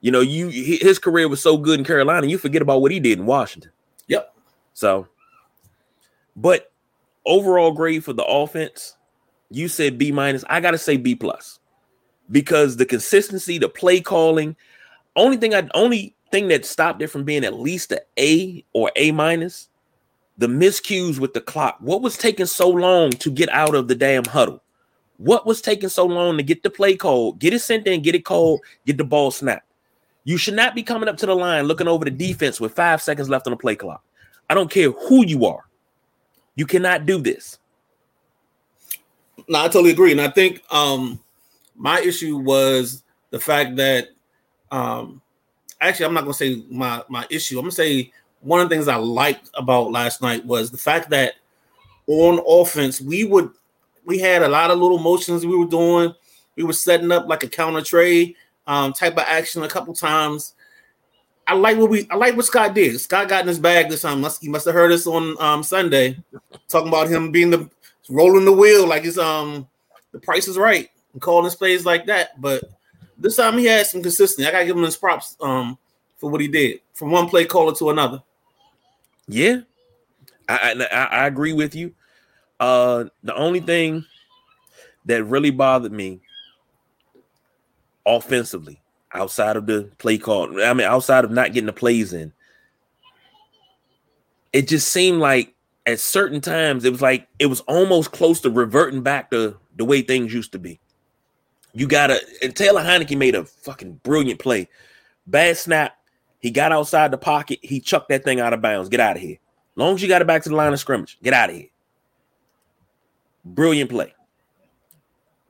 You 0.00 0.12
know, 0.12 0.20
you 0.20 0.48
his 0.48 1.00
career 1.00 1.28
was 1.28 1.42
so 1.42 1.56
good 1.56 1.80
in 1.80 1.84
Carolina, 1.84 2.28
you 2.28 2.38
forget 2.38 2.62
about 2.62 2.80
what 2.80 2.92
he 2.92 3.00
did 3.00 3.18
in 3.18 3.26
Washington. 3.26 3.72
Yep. 4.06 4.32
So, 4.72 5.08
but 6.36 6.70
overall 7.26 7.72
grade 7.72 8.04
for 8.04 8.12
the 8.12 8.24
offense, 8.24 8.96
you 9.50 9.68
said 9.68 9.98
B 9.98 10.12
minus. 10.12 10.44
I 10.48 10.60
gotta 10.60 10.78
say 10.78 10.96
B 10.96 11.14
plus 11.14 11.58
because 12.30 12.76
the 12.76 12.86
consistency, 12.86 13.58
the 13.58 13.68
play 13.68 14.00
calling. 14.00 14.56
Only 15.16 15.36
thing 15.36 15.54
I 15.54 15.68
only 15.74 16.14
thing 16.30 16.48
that 16.48 16.66
stopped 16.66 17.02
it 17.02 17.08
from 17.08 17.24
being 17.24 17.44
at 17.44 17.54
least 17.54 17.92
a 17.92 18.00
A 18.18 18.64
or 18.72 18.92
A 18.96 19.10
minus, 19.12 19.68
the 20.36 20.46
miscues 20.46 21.18
with 21.18 21.34
the 21.34 21.40
clock. 21.40 21.78
What 21.80 22.02
was 22.02 22.16
taking 22.16 22.46
so 22.46 22.68
long 22.68 23.10
to 23.10 23.30
get 23.30 23.48
out 23.50 23.74
of 23.74 23.88
the 23.88 23.94
damn 23.94 24.24
huddle? 24.24 24.62
What 25.16 25.46
was 25.46 25.60
taking 25.60 25.88
so 25.88 26.06
long 26.06 26.36
to 26.36 26.44
get 26.44 26.62
the 26.62 26.70
play 26.70 26.94
called, 26.94 27.40
get 27.40 27.52
it 27.52 27.60
sent 27.60 27.88
in, 27.88 28.02
get 28.02 28.14
it 28.14 28.24
called, 28.24 28.60
get 28.86 28.98
the 28.98 29.04
ball 29.04 29.30
snapped? 29.32 29.64
You 30.24 30.36
should 30.36 30.54
not 30.54 30.74
be 30.74 30.82
coming 30.82 31.08
up 31.08 31.16
to 31.18 31.26
the 31.26 31.34
line 31.34 31.64
looking 31.64 31.88
over 31.88 32.04
the 32.04 32.10
defense 32.10 32.60
with 32.60 32.74
five 32.76 33.02
seconds 33.02 33.28
left 33.28 33.46
on 33.46 33.50
the 33.52 33.56
play 33.56 33.74
clock. 33.74 34.04
I 34.48 34.54
don't 34.54 34.70
care 34.70 34.90
who 34.90 35.26
you 35.26 35.46
are. 35.46 35.64
You 36.54 36.66
cannot 36.66 37.06
do 37.06 37.18
this. 37.18 37.58
No, 39.46 39.60
I 39.60 39.68
totally 39.68 39.90
agree. 39.90 40.12
And 40.12 40.20
I 40.20 40.28
think 40.28 40.62
um 40.70 41.20
my 41.76 42.00
issue 42.00 42.38
was 42.38 43.02
the 43.30 43.38
fact 43.38 43.76
that 43.76 44.08
um 44.70 45.20
actually 45.80 46.06
I'm 46.06 46.14
not 46.14 46.22
gonna 46.22 46.34
say 46.34 46.64
my 46.70 47.02
my 47.08 47.26
issue. 47.30 47.58
I'm 47.58 47.64
gonna 47.64 47.72
say 47.72 48.12
one 48.40 48.60
of 48.60 48.68
the 48.68 48.74
things 48.74 48.88
I 48.88 48.96
liked 48.96 49.50
about 49.54 49.90
last 49.90 50.22
night 50.22 50.44
was 50.44 50.70
the 50.70 50.78
fact 50.78 51.10
that 51.10 51.34
on 52.06 52.40
offense 52.46 53.00
we 53.00 53.24
would 53.24 53.50
we 54.04 54.18
had 54.18 54.42
a 54.42 54.48
lot 54.48 54.70
of 54.70 54.78
little 54.78 54.98
motions 54.98 55.44
we 55.44 55.56
were 55.56 55.66
doing. 55.66 56.14
We 56.56 56.64
were 56.64 56.72
setting 56.72 57.12
up 57.12 57.28
like 57.28 57.44
a 57.44 57.48
counter 57.48 57.82
trade 57.82 58.34
um, 58.66 58.92
type 58.92 59.12
of 59.14 59.24
action 59.26 59.62
a 59.62 59.68
couple 59.68 59.94
times. 59.94 60.54
I 61.46 61.54
like 61.54 61.78
what 61.78 61.88
we 61.90 62.06
I 62.10 62.16
like 62.16 62.36
what 62.36 62.44
Scott 62.44 62.74
did. 62.74 63.00
Scott 63.00 63.28
got 63.28 63.42
in 63.42 63.48
his 63.48 63.58
bag 63.58 63.88
this 63.88 64.02
time. 64.02 64.24
He 64.40 64.48
must 64.48 64.66
have 64.66 64.74
heard 64.74 64.92
us 64.92 65.06
on 65.06 65.40
um, 65.40 65.62
Sunday 65.62 66.18
talking 66.68 66.88
about 66.88 67.08
him 67.08 67.30
being 67.30 67.50
the 67.50 67.70
rolling 68.08 68.44
the 68.44 68.52
wheel 68.52 68.86
like 68.86 69.04
it's 69.04 69.18
um 69.18 69.66
the 70.12 70.18
price 70.18 70.48
is 70.48 70.58
right 70.58 70.88
and 71.12 71.22
calling 71.22 71.50
plays 71.52 71.84
like 71.84 72.06
that. 72.06 72.40
But 72.40 72.64
this 73.18 73.36
time 73.36 73.58
he 73.58 73.66
had 73.66 73.86
some 73.86 74.02
consistency. 74.02 74.46
I 74.48 74.52
gotta 74.52 74.66
give 74.66 74.76
him 74.76 74.82
his 74.84 74.96
props 74.96 75.36
um 75.40 75.78
for 76.16 76.30
what 76.30 76.40
he 76.40 76.48
did 76.48 76.80
from 76.94 77.10
one 77.10 77.28
play 77.28 77.44
caller 77.44 77.74
to 77.74 77.90
another. 77.90 78.22
Yeah, 79.28 79.60
I, 80.48 80.86
I, 80.90 81.04
I 81.04 81.26
agree 81.26 81.52
with 81.52 81.74
you. 81.74 81.94
Uh, 82.58 83.04
the 83.22 83.34
only 83.36 83.60
thing 83.60 84.04
that 85.04 85.24
really 85.24 85.50
bothered 85.50 85.92
me 85.92 86.20
offensively 88.04 88.80
outside 89.12 89.56
of 89.56 89.66
the 89.66 89.90
play 89.98 90.18
call, 90.18 90.62
I 90.62 90.72
mean, 90.72 90.86
outside 90.86 91.24
of 91.24 91.30
not 91.30 91.52
getting 91.52 91.66
the 91.66 91.72
plays 91.72 92.12
in, 92.12 92.32
it 94.52 94.66
just 94.66 94.88
seemed 94.88 95.20
like 95.20 95.54
at 95.88 95.98
certain 95.98 96.40
times 96.42 96.84
it 96.84 96.92
was 96.92 97.00
like 97.00 97.26
it 97.38 97.46
was 97.46 97.60
almost 97.62 98.12
close 98.12 98.40
to 98.42 98.50
reverting 98.50 99.02
back 99.02 99.30
to 99.30 99.56
the 99.76 99.84
way 99.86 100.02
things 100.02 100.34
used 100.34 100.52
to 100.52 100.58
be. 100.58 100.78
You 101.72 101.88
gotta 101.88 102.20
and 102.42 102.54
Taylor 102.54 102.82
Heinicke 102.82 103.16
made 103.16 103.34
a 103.34 103.44
fucking 103.44 104.00
brilliant 104.02 104.38
play. 104.38 104.68
Bad 105.26 105.56
snap. 105.56 105.96
He 106.40 106.50
got 106.50 106.72
outside 106.72 107.10
the 107.10 107.18
pocket. 107.18 107.58
He 107.62 107.80
chucked 107.80 108.10
that 108.10 108.22
thing 108.22 108.38
out 108.38 108.52
of 108.52 108.60
bounds. 108.60 108.90
Get 108.90 109.00
out 109.00 109.16
of 109.16 109.22
here. 109.22 109.38
Long 109.76 109.94
as 109.94 110.02
you 110.02 110.08
got 110.08 110.20
it 110.20 110.26
back 110.26 110.42
to 110.42 110.50
the 110.50 110.54
line 110.54 110.72
of 110.72 110.78
scrimmage, 110.78 111.18
get 111.22 111.32
out 111.32 111.48
of 111.48 111.56
here. 111.56 111.68
Brilliant 113.44 113.88
play. 113.88 114.14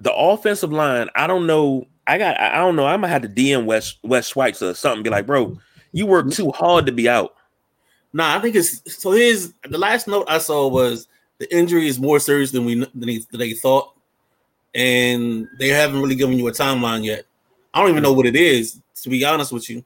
The 0.01 0.15
offensive 0.15 0.73
line, 0.73 1.09
I 1.17 1.27
don't 1.27 1.47
know. 1.47 1.87
I 2.07 2.17
got, 2.17 2.39
I 2.41 2.59
don't 2.59 2.77
know. 2.77 2.87
I'm 2.87 3.01
gonna 3.01 3.13
have 3.13 3.23
to 3.23 3.29
DM 3.29 3.65
West 3.65 3.99
West 4.05 4.29
Swipes 4.29 4.63
or 4.63 4.73
something. 4.75 5.03
Be 5.03 5.11
like, 5.11 5.27
bro, 5.27 5.59
you 5.91 6.07
work 6.07 6.31
too 6.31 6.53
hard 6.53 6.87
to 6.87 6.93
be 6.93 7.09
out. 7.09 7.35
Nah, 8.13 8.37
I 8.37 8.41
think 8.41 8.57
it's 8.57 8.81
so. 9.01 9.13
His 9.13 9.53
the 9.69 9.79
last 9.79 10.09
note 10.09 10.27
I 10.29 10.39
saw 10.39 10.67
was 10.69 11.09
the 11.39 11.55
injury 11.55 11.87
is 11.87 12.01
more 12.01 12.19
serious 12.19 12.51
than 12.51 12.65
we 12.65 12.75
than, 12.75 13.09
he, 13.09 13.25
than 13.31 13.41
they 13.41 13.53
thought, 13.53 13.95
and 14.75 15.47
they 15.59 15.69
haven't 15.69 16.01
really 16.01 16.15
given 16.15 16.39
you 16.39 16.49
a 16.49 16.53
timeline 16.53 17.05
yet. 17.05 17.25
I 17.75 17.81
don't 17.81 17.91
even 17.91 18.03
know 18.03 18.13
what 18.13 18.27
it 18.27 18.37
is, 18.37 18.81
to 19.03 19.11
be 19.11 19.25
honest 19.25 19.53
with 19.53 19.69
you. 19.69 19.85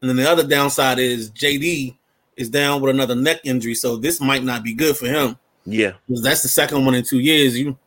And 0.00 0.08
then 0.08 0.16
the 0.16 0.28
other 0.28 0.46
downside 0.46 0.98
is 0.98 1.30
JD 1.30 1.96
is 2.36 2.48
down 2.48 2.80
with 2.80 2.94
another 2.94 3.14
neck 3.14 3.40
injury, 3.44 3.74
so 3.74 3.96
this 3.96 4.20
might 4.20 4.42
not 4.42 4.64
be 4.64 4.74
good 4.74 4.96
for 4.96 5.06
him. 5.06 5.36
Yeah, 5.64 5.92
that's 6.08 6.42
the 6.42 6.48
second 6.48 6.84
one 6.84 6.94
in 6.94 7.04
two 7.04 7.20
years. 7.20 7.56
You 7.56 7.78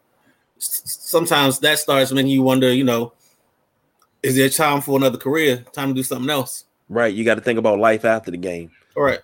sometimes 0.60 1.60
that 1.60 1.80
starts 1.80 2.12
making 2.12 2.32
you 2.32 2.42
wonder, 2.42 2.74
you 2.74 2.84
know, 2.84 3.14
is 4.22 4.36
there 4.36 4.50
time 4.50 4.82
for 4.82 4.98
another 4.98 5.18
career? 5.18 5.58
Time 5.74 5.90
to 5.90 5.94
do 5.94 6.04
something 6.04 6.30
else? 6.30 6.66
Right. 6.90 7.14
You 7.14 7.26
got 7.26 7.36
to 7.36 7.42
think 7.42 7.60
about 7.60 7.80
life 7.80 8.06
after 8.06 8.32
the 8.32 8.38
game. 8.38 8.72
All 8.96 9.04
right. 9.04 9.20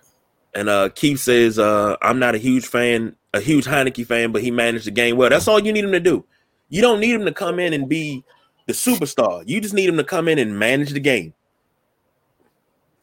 And 0.54 0.68
uh 0.68 0.88
Keith 0.90 1.20
says, 1.20 1.58
uh, 1.58 1.96
I'm 2.02 2.18
not 2.18 2.34
a 2.34 2.38
huge 2.38 2.66
fan, 2.66 3.16
a 3.34 3.40
huge 3.40 3.66
Heinicke 3.66 4.06
fan, 4.06 4.32
but 4.32 4.42
he 4.42 4.50
managed 4.50 4.86
the 4.86 4.90
game 4.90 5.16
well. 5.16 5.30
That's 5.30 5.48
all 5.48 5.60
you 5.60 5.72
need 5.72 5.84
him 5.84 5.92
to 5.92 6.00
do. 6.00 6.24
You 6.68 6.82
don't 6.82 7.00
need 7.00 7.14
him 7.14 7.24
to 7.24 7.32
come 7.32 7.58
in 7.58 7.72
and 7.72 7.88
be 7.88 8.24
the 8.66 8.72
superstar. 8.72 9.42
You 9.46 9.60
just 9.60 9.74
need 9.74 9.88
him 9.88 9.96
to 9.96 10.04
come 10.04 10.28
in 10.28 10.38
and 10.38 10.58
manage 10.58 10.90
the 10.90 11.00
game. 11.00 11.34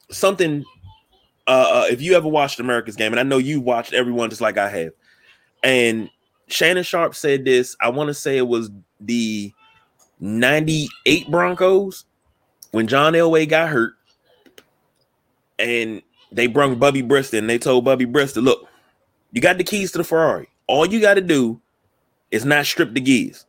Something 0.09 0.63
uh, 1.47 1.83
uh, 1.83 1.85
if 1.89 2.01
you 2.01 2.15
ever 2.15 2.27
watched 2.27 2.59
America's 2.59 2.95
game, 2.95 3.13
and 3.13 3.19
I 3.19 3.23
know 3.23 3.37
you 3.37 3.61
watched 3.61 3.93
everyone 3.93 4.29
just 4.29 4.41
like 4.41 4.57
I 4.57 4.69
have, 4.69 4.91
and 5.63 6.09
Shannon 6.47 6.83
Sharpe 6.83 7.15
said 7.15 7.45
this. 7.45 7.75
I 7.79 7.89
want 7.89 8.09
to 8.09 8.13
say 8.13 8.37
it 8.37 8.47
was 8.47 8.69
the 8.99 9.53
98 10.19 11.31
Broncos 11.31 12.05
when 12.71 12.87
John 12.87 13.13
Elway 13.13 13.47
got 13.47 13.69
hurt, 13.69 13.93
and 15.57 16.01
they 16.31 16.47
brung 16.47 16.77
Bubby 16.77 17.01
Brister 17.01 17.37
and 17.37 17.49
they 17.49 17.57
told 17.57 17.85
Bubby 17.85 18.05
Brister, 18.05 18.43
look, 18.43 18.67
you 19.31 19.41
got 19.41 19.57
the 19.57 19.63
keys 19.63 19.91
to 19.91 19.99
the 19.99 20.03
Ferrari. 20.03 20.49
All 20.67 20.85
you 20.85 20.99
got 20.99 21.15
to 21.15 21.21
do 21.21 21.61
is 22.31 22.45
not 22.45 22.65
strip 22.65 22.93
the 22.93 22.99
gears. 22.99 23.45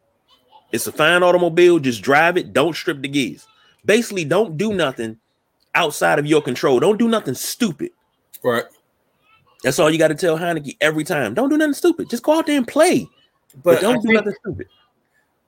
It's 0.71 0.87
a 0.87 0.93
fine 0.93 1.23
automobile. 1.23 1.79
Just 1.79 2.03
drive 2.03 2.37
it. 2.37 2.53
Don't 2.53 2.77
strip 2.77 3.01
the 3.03 3.09
gears. 3.09 3.47
Basically, 3.85 4.25
don't 4.25 4.57
do 4.57 4.73
nothing 4.75 5.19
outside 5.75 6.19
of 6.19 6.27
your 6.27 6.43
control. 6.43 6.79
Don't 6.79 6.99
do 6.99 7.09
nothing 7.09 7.35
stupid. 7.35 7.91
Right. 8.45 8.65
That's 9.65 9.79
all 9.79 9.91
you 9.91 9.99
got 9.99 10.09
to 10.09 10.15
tell 10.15 10.39
Heinicke 10.39 10.77
every 10.81 11.05
time. 11.05 11.35
Don't 11.35 11.49
do 11.49 11.57
nothing 11.57 11.75
stupid. 11.75 12.11
Just 12.11 12.23
go 12.23 12.39
out 12.39 12.47
there 12.47 12.57
and 12.57 12.69
play. 12.69 13.09
But, 13.55 13.63
but 13.63 13.81
don't 13.81 13.95
I 13.95 13.97
do 13.97 14.03
think, 14.03 14.15
nothing 14.15 14.35
stupid. 14.41 14.67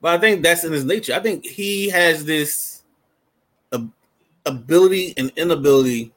But 0.01 0.13
I 0.15 0.17
think 0.17 0.43
that's 0.43 0.63
in 0.63 0.73
his 0.73 0.83
nature. 0.83 1.13
I 1.13 1.19
think 1.19 1.45
he 1.45 1.87
has 1.89 2.25
this 2.25 2.83
ability 4.45 5.13
and 5.17 5.31
inability 5.35 6.11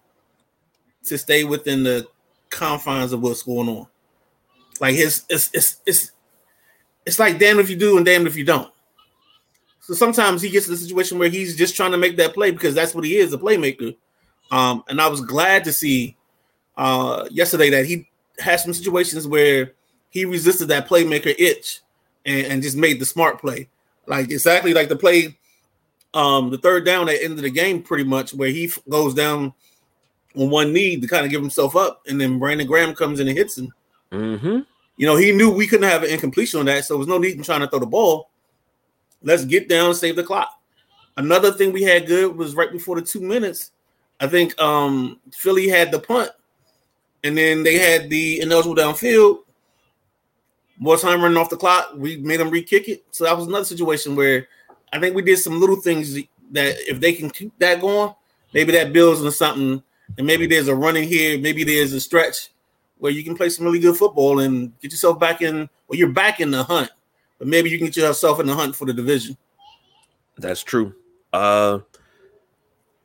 to 1.04 1.18
stay 1.18 1.44
within 1.44 1.82
the 1.82 2.06
confines 2.50 3.12
of 3.12 3.22
what's 3.22 3.42
going 3.42 3.68
on. 3.68 3.86
Like 4.80 4.94
his 4.94 5.24
it's 5.28 5.50
it's 5.52 5.76
it's 5.86 6.12
it's 7.06 7.18
like 7.18 7.38
damn 7.38 7.58
if 7.58 7.70
you 7.70 7.76
do 7.76 7.96
and 7.96 8.06
damn 8.06 8.26
if 8.26 8.36
you 8.36 8.44
don't. 8.44 8.70
So 9.80 9.92
sometimes 9.94 10.40
he 10.40 10.48
gets 10.48 10.66
to 10.66 10.72
the 10.72 10.78
situation 10.78 11.18
where 11.18 11.28
he's 11.28 11.56
just 11.56 11.76
trying 11.76 11.92
to 11.92 11.98
make 11.98 12.16
that 12.16 12.32
play 12.32 12.50
because 12.50 12.74
that's 12.74 12.94
what 12.94 13.04
he 13.04 13.18
is, 13.18 13.32
a 13.32 13.38
playmaker. 13.38 13.94
Um, 14.50 14.82
and 14.88 15.00
I 15.00 15.08
was 15.08 15.20
glad 15.20 15.64
to 15.64 15.72
see 15.72 16.16
uh, 16.76 17.28
yesterday 17.30 17.70
that 17.70 17.84
he 17.84 18.08
had 18.38 18.60
some 18.60 18.72
situations 18.72 19.28
where 19.28 19.72
he 20.08 20.24
resisted 20.24 20.68
that 20.68 20.88
playmaker 20.88 21.34
itch 21.38 21.80
and, 22.24 22.46
and 22.46 22.62
just 22.62 22.76
made 22.76 22.98
the 22.98 23.04
smart 23.04 23.40
play. 23.40 23.68
Like 24.06 24.30
exactly 24.30 24.72
like 24.72 24.88
the 24.88 24.96
play, 24.96 25.36
um, 26.14 26.50
the 26.50 26.58
third 26.58 26.86
down 26.86 27.08
at 27.08 27.18
the 27.18 27.24
end 27.24 27.34
of 27.34 27.42
the 27.42 27.50
game, 27.50 27.82
pretty 27.82 28.04
much 28.04 28.32
where 28.32 28.50
he 28.50 28.70
goes 28.88 29.12
down 29.12 29.52
on 30.36 30.50
one 30.50 30.72
knee 30.72 30.98
to 30.98 31.06
kind 31.06 31.24
of 31.24 31.30
give 31.30 31.40
himself 31.40 31.76
up, 31.76 32.02
and 32.06 32.20
then 32.20 32.38
Brandon 32.38 32.66
Graham 32.66 32.94
comes 32.94 33.20
in 33.20 33.28
and 33.28 33.36
hits 33.36 33.58
him. 33.58 33.72
Mm-hmm. 34.12 34.60
You 34.96 35.06
know, 35.06 35.16
he 35.16 35.32
knew 35.32 35.50
we 35.50 35.66
couldn't 35.66 35.88
have 35.88 36.02
an 36.02 36.10
incompletion 36.10 36.60
on 36.60 36.66
that, 36.66 36.84
so 36.84 36.94
there 36.94 36.98
was 36.98 37.08
no 37.08 37.18
need 37.18 37.36
in 37.36 37.42
trying 37.42 37.60
to 37.60 37.68
throw 37.68 37.80
the 37.80 37.86
ball. 37.86 38.30
Let's 39.22 39.44
get 39.44 39.68
down, 39.68 39.94
save 39.94 40.16
the 40.16 40.22
clock. 40.22 40.50
Another 41.16 41.52
thing 41.52 41.72
we 41.72 41.82
had 41.82 42.06
good 42.06 42.36
was 42.36 42.54
right 42.54 42.70
before 42.70 42.96
the 42.96 43.02
two 43.02 43.20
minutes. 43.20 43.72
I 44.20 44.26
think 44.26 44.58
um, 44.60 45.20
Philly 45.32 45.68
had 45.68 45.90
the 45.90 45.98
punt, 45.98 46.30
and 47.22 47.36
then 47.36 47.62
they 47.62 47.78
had 47.78 48.10
the 48.10 48.40
ineligible 48.40 48.76
downfield. 48.76 49.40
More 50.78 50.96
time 50.96 51.22
running 51.22 51.38
off 51.38 51.50
the 51.50 51.56
clock. 51.56 51.92
We 51.96 52.16
made 52.16 52.40
them 52.40 52.50
re-kick 52.50 52.88
it. 52.88 53.04
So 53.12 53.24
that 53.24 53.36
was 53.36 53.46
another 53.46 53.64
situation 53.64 54.16
where 54.16 54.48
I 54.92 54.98
think 54.98 55.14
we 55.14 55.22
did 55.22 55.38
some 55.38 55.60
little 55.60 55.76
things 55.76 56.14
that 56.14 56.26
if 56.90 57.00
they 57.00 57.12
can 57.12 57.30
keep 57.30 57.56
that 57.58 57.80
going, 57.80 58.12
maybe 58.52 58.72
that 58.72 58.92
builds 58.92 59.20
into 59.20 59.32
something. 59.32 59.82
And 60.18 60.26
maybe 60.26 60.46
there's 60.46 60.68
a 60.68 60.74
running 60.74 61.08
here, 61.08 61.38
maybe 61.38 61.64
there's 61.64 61.92
a 61.92 62.00
stretch 62.00 62.50
where 62.98 63.12
you 63.12 63.24
can 63.24 63.36
play 63.36 63.48
some 63.48 63.64
really 63.64 63.80
good 63.80 63.96
football 63.96 64.38
and 64.38 64.78
get 64.80 64.92
yourself 64.92 65.18
back 65.18 65.42
in. 65.42 65.68
Well, 65.88 65.98
you're 65.98 66.08
back 66.08 66.40
in 66.40 66.50
the 66.50 66.64
hunt 66.64 66.90
but 67.38 67.48
maybe 67.48 67.70
you 67.70 67.78
can 67.78 67.88
get 67.88 67.96
yourself 67.96 68.40
in 68.40 68.46
the 68.46 68.54
hunt 68.54 68.76
for 68.76 68.84
the 68.84 68.92
division. 68.92 69.36
That's 70.38 70.62
true. 70.62 70.94
Uh, 71.32 71.80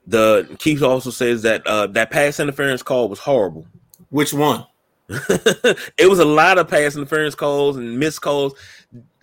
the 0.07 0.55
Keith 0.59 0.81
also 0.81 1.09
says 1.09 1.43
that 1.43 1.65
uh, 1.67 1.87
that 1.87 2.09
pass 2.09 2.39
interference 2.39 2.81
call 2.81 3.09
was 3.09 3.19
horrible. 3.19 3.67
Which 4.09 4.33
one? 4.33 4.65
it 5.09 6.09
was 6.09 6.19
a 6.19 6.25
lot 6.25 6.57
of 6.57 6.67
pass 6.67 6.95
interference 6.95 7.35
calls 7.35 7.77
and 7.77 7.99
missed 7.99 8.21
calls. 8.21 8.53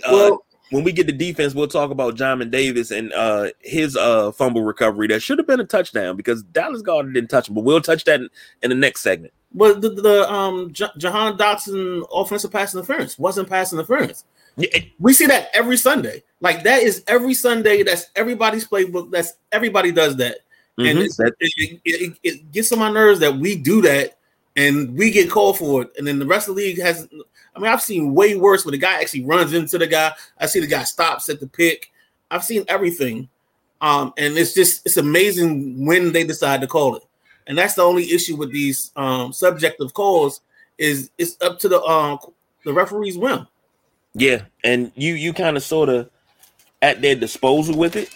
Uh, 0.04 0.10
well, 0.12 0.44
when 0.70 0.84
we 0.84 0.92
get 0.92 1.06
to 1.06 1.12
defense, 1.12 1.54
we'll 1.54 1.68
talk 1.68 1.90
about 1.90 2.16
Jamin 2.16 2.50
Davis 2.50 2.90
and 2.90 3.12
uh, 3.12 3.50
his 3.60 3.96
uh, 3.96 4.32
fumble 4.32 4.62
recovery. 4.62 5.06
That 5.06 5.20
should 5.20 5.38
have 5.38 5.46
been 5.46 5.60
a 5.60 5.64
touchdown 5.64 6.16
because 6.16 6.42
Dallas 6.42 6.82
Goedert 6.82 7.14
didn't 7.14 7.30
touch 7.30 7.48
him, 7.48 7.54
but 7.54 7.64
we'll 7.64 7.80
touch 7.80 8.04
that 8.04 8.20
in, 8.20 8.28
in 8.62 8.70
the 8.70 8.76
next 8.76 9.02
segment. 9.02 9.32
But 9.54 9.80
the, 9.80 9.90
the 9.90 10.30
um 10.30 10.72
J- 10.72 10.90
Jahan 10.98 11.38
Dotson 11.38 12.06
offensive 12.12 12.52
pass 12.52 12.74
interference 12.74 13.18
wasn't 13.18 13.48
pass 13.48 13.72
interference. 13.72 14.24
We 14.98 15.12
see 15.12 15.26
that 15.26 15.50
every 15.54 15.76
Sunday. 15.76 16.22
Like 16.40 16.62
that 16.64 16.82
is 16.82 17.04
every 17.06 17.34
Sunday. 17.34 17.82
That's 17.82 18.10
everybody's 18.16 18.66
playbook. 18.66 19.10
That's 19.10 19.34
everybody 19.52 19.92
does 19.92 20.16
that, 20.16 20.38
mm-hmm. 20.78 20.88
and 20.88 20.98
it, 20.98 21.12
it, 21.40 21.80
it, 21.84 22.18
it, 22.22 22.52
gets 22.52 22.72
on 22.72 22.78
my 22.78 22.90
nerves 22.90 23.20
that 23.20 23.36
we 23.36 23.54
do 23.54 23.82
that 23.82 24.18
and 24.56 24.96
we 24.96 25.10
get 25.10 25.30
called 25.30 25.58
for 25.58 25.82
it, 25.82 25.90
and 25.98 26.06
then 26.06 26.18
the 26.18 26.26
rest 26.26 26.48
of 26.48 26.54
the 26.54 26.62
league 26.62 26.80
has. 26.80 27.08
I 27.56 27.58
mean, 27.58 27.72
I've 27.72 27.82
seen 27.82 28.14
way 28.14 28.36
worse 28.36 28.64
where 28.64 28.72
the 28.72 28.78
guy 28.78 29.00
actually 29.00 29.24
runs 29.24 29.54
into 29.54 29.78
the 29.78 29.86
guy. 29.86 30.12
I 30.38 30.46
see 30.46 30.60
the 30.60 30.66
guy 30.66 30.84
stops 30.84 31.28
at 31.30 31.40
the 31.40 31.46
pick. 31.46 31.90
I've 32.30 32.44
seen 32.44 32.64
everything, 32.68 33.28
um, 33.80 34.12
and 34.18 34.36
it's 34.36 34.52
just 34.52 34.84
it's 34.84 34.96
amazing 34.96 35.86
when 35.86 36.12
they 36.12 36.24
decide 36.24 36.60
to 36.60 36.66
call 36.66 36.96
it, 36.96 37.04
and 37.46 37.56
that's 37.56 37.74
the 37.74 37.82
only 37.82 38.10
issue 38.12 38.36
with 38.36 38.52
these 38.52 38.92
um, 38.96 39.32
subjective 39.32 39.94
calls 39.94 40.40
is 40.76 41.10
it's 41.16 41.36
up 41.40 41.58
to 41.60 41.68
the 41.68 41.80
um, 41.82 42.18
the 42.64 42.72
referee's 42.72 43.16
whim. 43.16 43.46
Yeah, 44.14 44.42
and 44.64 44.92
you 44.96 45.14
you 45.14 45.32
kind 45.32 45.56
of 45.56 45.62
sort 45.62 45.88
of 45.88 46.10
at 46.82 47.00
their 47.00 47.14
disposal 47.14 47.76
with 47.76 47.96
it, 47.96 48.10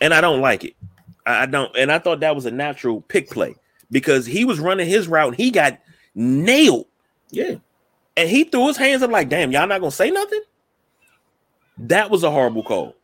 and 0.00 0.14
I 0.14 0.20
don't 0.20 0.40
like 0.40 0.64
it. 0.64 0.76
I 1.24 1.46
don't, 1.46 1.74
and 1.76 1.90
I 1.90 1.98
thought 1.98 2.20
that 2.20 2.34
was 2.34 2.46
a 2.46 2.50
natural 2.50 3.00
pick 3.02 3.30
play 3.30 3.54
because 3.90 4.26
he 4.26 4.44
was 4.44 4.60
running 4.60 4.88
his 4.88 5.08
route 5.08 5.28
and 5.28 5.36
he 5.36 5.50
got 5.50 5.78
nailed. 6.14 6.86
Yeah, 7.30 7.56
and 8.16 8.28
he 8.28 8.44
threw 8.44 8.66
his 8.68 8.76
hands 8.76 9.02
up 9.02 9.10
like, 9.10 9.28
"Damn, 9.28 9.52
y'all 9.52 9.66
not 9.66 9.80
gonna 9.80 9.90
say 9.90 10.10
nothing." 10.10 10.42
That 11.78 12.10
was 12.10 12.22
a 12.22 12.30
horrible 12.30 12.62
call, 12.62 12.94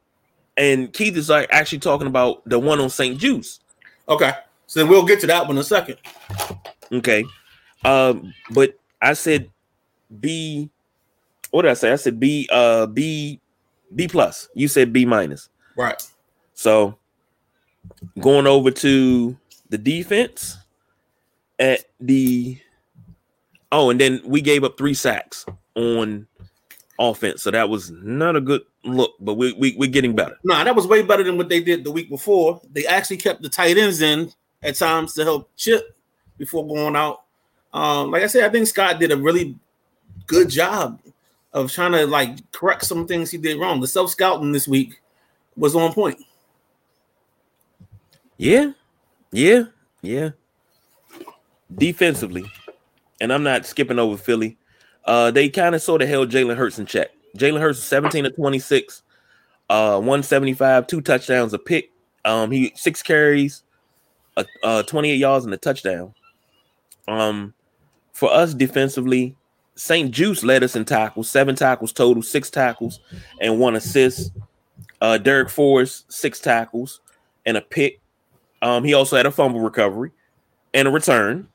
and 0.56 0.92
Keith 0.92 1.16
is 1.16 1.28
like 1.28 1.48
actually 1.50 1.80
talking 1.80 2.06
about 2.06 2.48
the 2.48 2.58
one 2.58 2.80
on 2.80 2.90
St-Juste. 2.90 3.62
Okay, 4.08 4.32
so 4.66 4.86
we'll 4.86 5.06
get 5.06 5.20
to 5.20 5.26
that 5.26 5.42
one 5.46 5.56
in 5.56 5.60
a 5.60 5.64
second. 5.64 5.96
Okay, 6.92 7.24
um, 7.84 8.32
but 8.50 8.78
I 9.00 9.14
said 9.14 9.50
be 10.20 10.70
what 11.50 11.62
did 11.62 11.70
I 11.70 11.74
say? 11.74 11.92
I 11.92 11.96
said 11.96 12.20
B 12.20 12.48
uh 12.50 12.86
B 12.86 13.40
B 13.94 14.08
plus. 14.08 14.48
You 14.54 14.68
said 14.68 14.92
B 14.92 15.04
minus. 15.04 15.48
Right. 15.76 16.02
So 16.54 16.98
going 18.20 18.46
over 18.46 18.70
to 18.70 19.36
the 19.70 19.78
defense 19.78 20.56
at 21.58 21.84
the 22.00 22.58
oh, 23.72 23.90
and 23.90 24.00
then 24.00 24.20
we 24.24 24.40
gave 24.40 24.64
up 24.64 24.78
three 24.78 24.94
sacks 24.94 25.46
on 25.74 26.26
offense. 26.98 27.42
So 27.42 27.50
that 27.50 27.68
was 27.68 27.90
not 27.90 28.36
a 28.36 28.40
good 28.40 28.62
look, 28.84 29.14
but 29.20 29.34
we, 29.34 29.52
we 29.54 29.76
we're 29.76 29.90
getting 29.90 30.14
better. 30.14 30.36
No, 30.44 30.56
nah, 30.56 30.64
that 30.64 30.76
was 30.76 30.86
way 30.86 31.02
better 31.02 31.22
than 31.22 31.36
what 31.36 31.48
they 31.48 31.62
did 31.62 31.84
the 31.84 31.90
week 31.90 32.08
before. 32.08 32.60
They 32.72 32.86
actually 32.86 33.18
kept 33.18 33.42
the 33.42 33.48
tight 33.48 33.76
ends 33.76 34.00
in 34.00 34.32
at 34.62 34.76
times 34.76 35.14
to 35.14 35.24
help 35.24 35.50
chip 35.56 35.96
before 36.36 36.66
going 36.66 36.96
out. 36.96 37.22
Um, 37.72 38.10
like 38.10 38.22
I 38.22 38.26
said, 38.26 38.44
I 38.44 38.48
think 38.48 38.66
Scott 38.66 38.98
did 38.98 39.12
a 39.12 39.16
really 39.16 39.56
good 40.26 40.48
job 40.48 41.00
of 41.52 41.70
trying 41.70 41.92
to 41.92 42.06
like 42.06 42.50
correct 42.52 42.84
some 42.84 43.06
things 43.06 43.30
he 43.30 43.38
did 43.38 43.60
wrong. 43.60 43.80
The 43.80 43.86
self 43.86 44.10
scouting 44.10 44.52
this 44.52 44.68
week 44.68 45.00
was 45.56 45.76
on 45.76 45.92
point. 45.92 46.18
Yeah, 48.36 48.72
yeah, 49.32 49.64
yeah. 50.00 50.30
Defensively, 51.74 52.50
and 53.20 53.32
I'm 53.32 53.42
not 53.42 53.66
skipping 53.66 53.98
over 53.98 54.16
Philly. 54.16 54.56
Uh, 55.04 55.30
they 55.30 55.48
kind 55.48 55.74
of 55.74 55.82
sort 55.82 56.02
of 56.02 56.08
held 56.08 56.30
Jalen 56.30 56.56
Hurts 56.56 56.78
in 56.78 56.86
check. 56.86 57.08
Jalen 57.36 57.60
Hurts 57.60 57.82
17 57.82 58.24
to 58.24 58.30
26, 58.30 59.02
uh, 59.70 59.96
175, 59.96 60.86
two 60.86 61.00
touchdowns, 61.00 61.52
a 61.52 61.58
pick. 61.58 61.90
Um, 62.24 62.50
he 62.50 62.72
six 62.74 63.02
carries, 63.02 63.62
uh, 64.36 64.44
uh 64.62 64.82
28 64.82 65.16
yards 65.16 65.44
and 65.44 65.54
a 65.54 65.56
touchdown. 65.56 66.14
Um, 67.06 67.54
for 68.12 68.30
us 68.32 68.52
defensively, 68.52 69.36
St-Juste 69.76 70.42
led 70.42 70.64
us 70.64 70.74
in 70.74 70.84
tackles, 70.84 71.30
seven 71.30 71.54
tackles 71.54 71.92
total, 71.92 72.22
six 72.22 72.50
tackles, 72.50 73.00
and 73.40 73.60
one 73.60 73.76
assist. 73.76 74.32
Uh, 75.00 75.18
Darrick 75.22 75.48
Forrest, 75.48 76.10
six 76.12 76.40
tackles 76.40 77.00
and 77.46 77.56
a 77.56 77.60
pick. 77.60 78.00
Um, 78.60 78.84
he 78.84 78.92
also 78.92 79.16
had 79.16 79.26
a 79.26 79.30
fumble 79.30 79.60
recovery 79.60 80.10
and 80.74 80.88
a 80.88 80.90
return. 80.90 81.48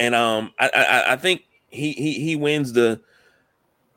And 0.00 0.14
um, 0.14 0.52
I, 0.58 0.70
I, 0.74 1.12
I 1.12 1.16
think 1.16 1.44
he 1.68 1.92
he 1.92 2.14
he 2.14 2.34
wins 2.34 2.72
the 2.72 3.00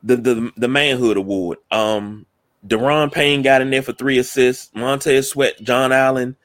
the 0.02 0.16
the, 0.16 0.52
the 0.56 0.68
manhood 0.68 1.16
award. 1.16 1.58
Um, 1.70 2.26
Daron 2.64 3.10
Payne 3.10 3.42
got 3.42 3.62
in 3.62 3.70
there 3.70 3.82
for 3.82 3.94
three 3.94 4.18
assists. 4.18 4.70
Montez 4.74 5.30
Sweat, 5.30 5.60
John 5.62 5.92
Allen, 5.92 6.36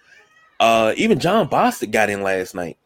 uh, 0.59 0.93
even 0.97 1.19
Jon 1.19 1.47
Bostic 1.47 1.91
got 1.91 2.09
in 2.09 2.23
last 2.23 2.55
night. 2.55 2.77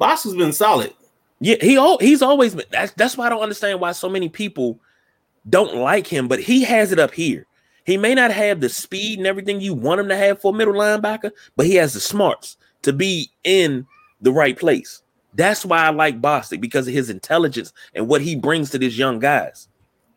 Bostic's 0.00 0.36
been 0.36 0.52
solid. 0.52 0.94
Yeah, 1.40 1.56
he 1.60 1.78
he's 2.00 2.22
always 2.22 2.54
been. 2.54 2.66
That's 2.70 2.92
that's 2.92 3.16
why 3.16 3.26
I 3.26 3.28
don't 3.28 3.42
understand 3.42 3.78
why 3.78 3.92
so 3.92 4.08
many 4.08 4.30
people 4.30 4.80
don't 5.48 5.76
like 5.76 6.06
him. 6.06 6.28
But 6.28 6.40
he 6.40 6.64
has 6.64 6.92
it 6.92 6.98
up 6.98 7.12
here. 7.12 7.46
He 7.84 7.98
may 7.98 8.14
not 8.14 8.30
have 8.30 8.60
the 8.60 8.68
speed 8.68 9.18
and 9.18 9.26
everything 9.26 9.60
you 9.60 9.74
want 9.74 10.00
him 10.00 10.08
to 10.08 10.16
have 10.16 10.40
for 10.40 10.54
a 10.54 10.56
middle 10.56 10.74
linebacker, 10.74 11.32
but 11.56 11.66
he 11.66 11.74
has 11.74 11.92
the 11.92 12.00
smarts 12.00 12.56
to 12.82 12.92
be 12.92 13.30
in 13.44 13.86
the 14.20 14.32
right 14.32 14.56
place. 14.56 15.02
That's 15.34 15.64
why 15.64 15.84
I 15.84 15.90
like 15.90 16.20
Bostic 16.20 16.60
because 16.60 16.86
of 16.86 16.94
his 16.94 17.10
intelligence 17.10 17.72
and 17.94 18.08
what 18.08 18.20
he 18.20 18.36
brings 18.36 18.70
to 18.70 18.78
these 18.78 18.98
young 18.98 19.18
guys. 19.18 19.68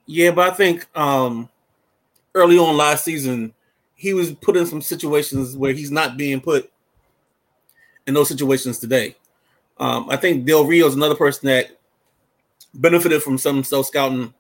Yeah, 0.06 0.32
but 0.32 0.52
I 0.52 0.56
think 0.56 0.88
um 0.96 1.50
early 2.34 2.58
on 2.58 2.78
last 2.78 3.06
season, 3.06 3.54
he 3.96 4.14
was 4.14 4.34
put 4.34 4.58
in 4.58 4.66
some 4.66 4.82
situations 4.82 5.56
where 5.56 5.74
he's 5.74 5.92
not 5.92 6.18
being 6.18 6.42
put 6.42 6.70
in 8.06 8.14
those 8.14 8.28
situations 8.28 8.80
today. 8.80 9.16
Um, 9.80 10.10
I 10.10 10.18
think 10.18 10.46
Del 10.46 10.66
Rio 10.66 10.88
is 10.88 10.96
another 10.96 11.16
person 11.16 11.48
that 11.48 11.80
benefited 12.74 13.24
from 13.24 13.38
some 13.38 13.64
self 13.64 13.88
scouting 13.88 14.34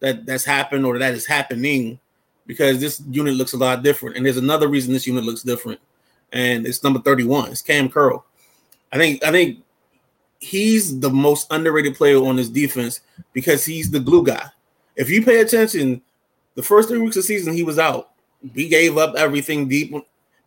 that 0.00 0.26
that's 0.26 0.44
happened 0.44 0.84
or 0.84 0.98
that 0.98 1.14
is 1.14 1.26
happening 1.26 1.98
because 2.46 2.80
this 2.80 3.02
unit 3.10 3.34
looks 3.34 3.52
a 3.52 3.58
lot 3.58 3.82
different. 3.82 4.16
And 4.16 4.26
there's 4.26 4.36
another 4.36 4.68
reason 4.68 4.92
this 4.92 5.06
unit 5.06 5.24
looks 5.24 5.42
different, 5.42 5.80
and 6.32 6.66
it's 6.66 6.82
number 6.82 7.00
31. 7.00 7.52
It's 7.52 7.62
Cam 7.62 7.88
Curl. 7.88 8.24
I 8.92 8.98
think 8.98 9.24
I 9.24 9.30
think 9.30 9.60
he's 10.44 11.00
the 11.00 11.10
most 11.10 11.46
underrated 11.50 11.94
player 11.94 12.18
on 12.18 12.36
this 12.36 12.50
defense 12.50 13.00
because 13.32 13.64
he's 13.64 13.90
the 13.90 14.00
glue 14.00 14.22
guy. 14.22 14.44
If 14.94 15.08
you 15.08 15.24
pay 15.24 15.40
attention, 15.40 16.02
the 16.54 16.62
first 16.62 16.88
three 16.88 16.98
weeks 16.98 17.16
of 17.16 17.24
season 17.24 17.54
he 17.54 17.62
was 17.62 17.78
out. 17.78 18.10
We 18.54 18.68
gave 18.68 18.98
up 18.98 19.14
everything 19.16 19.68
deep. 19.68 19.94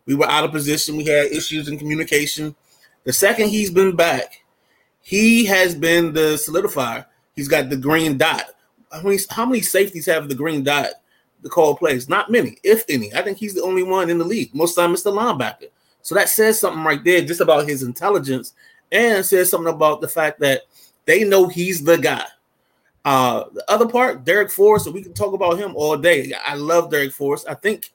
We 0.06 0.14
were 0.14 0.28
out 0.28 0.44
of 0.44 0.52
position. 0.52 0.96
We 0.96 1.04
had 1.04 1.32
issues 1.32 1.68
in 1.68 1.78
communication. 1.78 2.54
The 3.04 3.12
second 3.12 3.48
he's 3.48 3.70
been 3.70 3.96
back, 3.96 4.44
he 5.00 5.44
has 5.46 5.74
been 5.74 6.12
the 6.12 6.34
solidifier. 6.34 7.06
He's 7.34 7.48
got 7.48 7.68
the 7.68 7.76
green 7.76 8.16
dot. 8.16 8.44
I 8.92 9.02
mean, 9.02 9.18
how 9.30 9.46
many 9.46 9.60
safeties 9.60 10.06
have 10.06 10.28
the 10.28 10.34
green 10.34 10.62
dot 10.62 10.90
the 11.42 11.48
call 11.48 11.76
plays? 11.76 12.08
Not 12.08 12.30
many, 12.30 12.58
if 12.62 12.84
any. 12.88 13.12
I 13.14 13.22
think 13.22 13.38
he's 13.38 13.54
the 13.54 13.62
only 13.62 13.82
one 13.82 14.10
in 14.10 14.18
the 14.18 14.24
league. 14.24 14.54
Most 14.54 14.74
time 14.74 14.92
it's 14.92 15.02
the 15.02 15.12
linebacker. 15.12 15.68
So 16.02 16.14
that 16.14 16.28
says 16.28 16.60
something 16.60 16.84
right 16.84 17.02
there 17.02 17.20
just 17.22 17.40
about 17.40 17.68
his 17.68 17.82
intelligence 17.82 18.54
and 18.92 19.24
says 19.24 19.50
something 19.50 19.72
about 19.72 20.00
the 20.00 20.08
fact 20.08 20.40
that 20.40 20.62
they 21.04 21.24
know 21.24 21.48
he's 21.48 21.82
the 21.82 21.96
guy. 21.96 22.24
Uh, 23.04 23.44
the 23.54 23.64
other 23.70 23.88
part, 23.88 24.24
Darrick 24.24 24.50
Forrest, 24.50 24.92
we 24.92 25.02
can 25.02 25.14
talk 25.14 25.32
about 25.32 25.58
him 25.58 25.74
all 25.76 25.96
day. 25.96 26.32
I 26.46 26.54
love 26.54 26.90
Darrick 26.90 27.12
Forrest. 27.12 27.46
I 27.48 27.54
think 27.54 27.90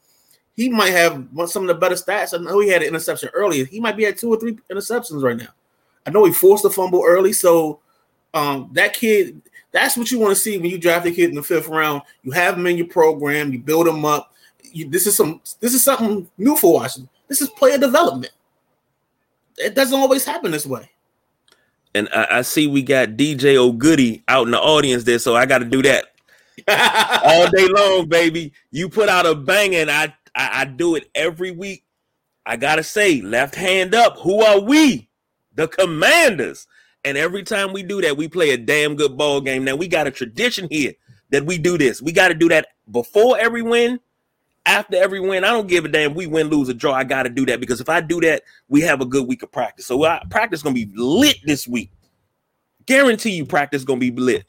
he 0.55 0.69
might 0.69 0.91
have 0.91 1.27
some 1.47 1.63
of 1.63 1.67
the 1.67 1.75
better 1.75 1.95
stats. 1.95 2.33
I 2.33 2.43
know 2.43 2.59
he 2.59 2.69
had 2.69 2.81
an 2.81 2.87
interception 2.87 3.29
earlier. 3.33 3.65
He 3.65 3.79
might 3.79 3.97
be 3.97 4.05
at 4.05 4.17
two 4.17 4.29
or 4.29 4.39
three 4.39 4.57
interceptions 4.71 5.21
right 5.23 5.37
now. 5.37 5.49
I 6.05 6.11
know 6.11 6.25
he 6.25 6.33
forced 6.33 6.65
a 6.65 6.69
fumble 6.69 7.03
early, 7.05 7.33
so 7.33 7.79
um, 8.33 8.69
that 8.73 8.93
kid. 8.93 9.41
That's 9.71 9.97
what 9.97 10.11
you 10.11 10.19
want 10.19 10.35
to 10.35 10.39
see 10.39 10.59
when 10.59 10.69
you 10.69 10.77
draft 10.77 11.07
a 11.07 11.11
kid 11.11 11.29
in 11.29 11.35
the 11.35 11.41
fifth 11.41 11.67
round. 11.67 12.03
You 12.21 12.31
have 12.31 12.57
him 12.57 12.67
in 12.67 12.77
your 12.77 12.87
program. 12.87 13.51
You 13.51 13.57
build 13.57 13.87
him 13.87 14.05
up. 14.05 14.31
You, 14.61 14.87
this 14.89 15.07
is 15.07 15.15
some. 15.15 15.41
This 15.59 15.73
is 15.73 15.83
something 15.83 16.29
new 16.37 16.55
for 16.55 16.73
Washington. 16.73 17.09
This 17.27 17.41
is 17.41 17.49
player 17.49 17.79
development. 17.79 18.33
It 19.57 19.75
doesn't 19.75 19.97
always 19.97 20.25
happen 20.25 20.51
this 20.51 20.65
way. 20.65 20.89
And 21.95 22.09
I, 22.13 22.27
I 22.31 22.41
see 22.41 22.67
we 22.67 22.81
got 22.81 23.09
DJ 23.09 23.55
O'Goody 23.55 24.23
out 24.27 24.45
in 24.45 24.51
the 24.51 24.59
audience 24.59 25.03
there, 25.03 25.19
so 25.19 25.35
I 25.35 25.45
got 25.45 25.59
to 25.59 25.65
do 25.65 25.81
that 25.83 26.05
all 27.23 27.49
day 27.51 27.67
long, 27.67 28.07
baby. 28.07 28.53
You 28.71 28.89
put 28.89 29.09
out 29.09 29.25
a 29.25 29.35
bang, 29.35 29.75
and 29.75 29.91
I, 29.91 30.15
I 30.35 30.61
I 30.61 30.65
do 30.65 30.95
it 30.95 31.09
every 31.13 31.51
week. 31.51 31.83
I 32.45 32.57
gotta 32.57 32.83
say, 32.83 33.21
left 33.21 33.55
hand 33.55 33.95
up. 33.95 34.17
Who 34.19 34.41
are 34.41 34.59
we? 34.59 35.09
The 35.55 35.67
Commanders. 35.67 36.67
And 37.05 37.17
every 37.17 37.43
time 37.43 37.73
we 37.73 37.83
do 37.83 38.01
that, 38.01 38.17
we 38.17 38.27
play 38.27 38.51
a 38.51 38.57
damn 38.57 38.95
good 38.95 39.17
ball 39.17 39.41
game. 39.41 39.63
Now 39.63 39.75
we 39.75 39.87
got 39.87 40.07
a 40.07 40.11
tradition 40.11 40.67
here 40.69 40.93
that 41.31 41.45
we 41.45 41.57
do 41.57 41.77
this. 41.77 42.01
We 42.01 42.11
got 42.11 42.29
to 42.29 42.33
do 42.33 42.47
that 42.49 42.67
before 42.89 43.37
every 43.37 43.61
win 43.61 43.99
after 44.65 44.95
every 44.97 45.19
win, 45.19 45.43
I 45.43 45.51
don't 45.51 45.67
give 45.67 45.85
a 45.85 45.87
damn. 45.87 46.13
We 46.13 46.27
win, 46.27 46.47
lose, 46.47 46.69
or 46.69 46.73
draw. 46.73 46.93
I 46.93 47.03
got 47.03 47.23
to 47.23 47.29
do 47.29 47.45
that 47.47 47.59
because 47.59 47.81
if 47.81 47.89
I 47.89 48.01
do 48.01 48.21
that, 48.21 48.43
we 48.69 48.81
have 48.81 49.01
a 49.01 49.05
good 49.05 49.27
week 49.27 49.43
of 49.43 49.51
practice. 49.51 49.85
So 49.85 50.03
I, 50.05 50.23
practice 50.29 50.61
gonna 50.61 50.73
be 50.73 50.89
lit 50.95 51.37
this 51.43 51.67
week. 51.67 51.91
Guarantee 52.85 53.31
you, 53.31 53.45
practice 53.45 53.83
gonna 53.83 53.99
be 53.99 54.11
lit. 54.11 54.45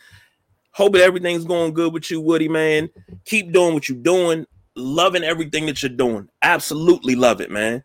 Hope 0.71 0.93
that 0.95 1.03
everything's 1.03 1.45
going 1.45 1.73
good 1.73 1.93
with 1.93 2.11
you, 2.11 2.21
Woody. 2.21 2.49
Man, 2.49 2.89
keep 3.25 3.53
doing 3.53 3.75
what 3.75 3.89
you're 3.89 3.99
doing. 3.99 4.47
Loving 4.77 5.23
everything 5.23 5.67
that 5.67 5.83
you're 5.83 5.91
doing. 5.91 6.29
Absolutely 6.43 7.15
love 7.15 7.41
it, 7.41 7.51
man. 7.51 7.85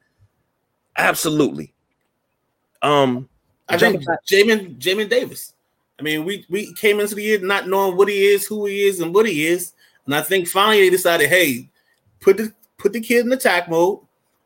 Absolutely. 0.97 1.73
Um, 2.81 3.29
I 3.67 3.77
think 3.77 4.03
Jamin 4.27 4.77
Jamin 4.79 5.09
Davis. 5.09 5.53
I 5.99 6.01
mean, 6.01 6.25
we 6.25 6.45
we 6.49 6.73
came 6.73 6.99
into 6.99 7.15
the 7.15 7.23
year 7.23 7.39
not 7.39 7.67
knowing 7.67 7.97
what 7.97 8.07
he 8.07 8.25
is, 8.25 8.47
who 8.47 8.65
he 8.65 8.87
is, 8.87 8.99
and 9.01 9.13
what 9.13 9.27
he 9.27 9.45
is, 9.45 9.73
and 10.05 10.15
I 10.15 10.21
think 10.21 10.47
finally 10.47 10.81
they 10.81 10.89
decided, 10.89 11.29
hey, 11.29 11.69
put 12.19 12.37
the 12.37 12.53
put 12.77 12.93
the 12.93 13.01
kid 13.01 13.25
in 13.25 13.31
attack 13.31 13.69
mode, 13.69 13.99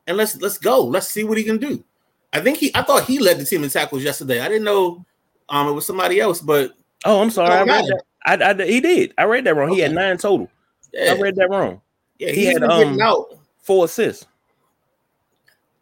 and 0.07 0.17
let's 0.17 0.39
let's 0.41 0.57
go. 0.57 0.83
Let's 0.83 1.07
see 1.07 1.23
what 1.23 1.37
he 1.37 1.43
can 1.43 1.57
do. 1.57 1.83
I 2.31 2.39
think 2.39 2.57
he. 2.57 2.71
I 2.75 2.83
thought 2.83 3.05
he 3.05 3.19
led 3.19 3.39
the 3.39 3.45
team 3.45 3.63
in 3.63 3.69
tackles 3.69 4.03
yesterday. 4.03 4.41
I 4.41 4.47
didn't 4.47 4.63
know 4.63 5.05
um 5.49 5.67
it 5.67 5.71
was 5.71 5.85
somebody 5.85 6.19
else, 6.19 6.41
but 6.41 6.73
oh, 7.05 7.21
I'm 7.21 7.29
sorry. 7.29 7.53
I 7.53 7.63
read 7.63 7.85
that. 7.85 8.03
I, 8.25 8.51
I, 8.51 8.65
he 8.65 8.79
did. 8.79 9.13
I 9.17 9.23
read 9.23 9.43
that 9.45 9.55
wrong. 9.55 9.69
Okay. 9.69 9.75
He 9.75 9.81
had 9.81 9.93
nine 9.93 10.17
total. 10.17 10.49
Yeah. 10.93 11.13
I 11.13 11.19
read 11.19 11.35
that 11.35 11.49
wrong. 11.49 11.81
Yeah, 12.19 12.31
he 12.31 12.45
had 12.45 12.63
um 12.63 13.01
out. 13.01 13.37
four 13.61 13.85
assists. 13.85 14.25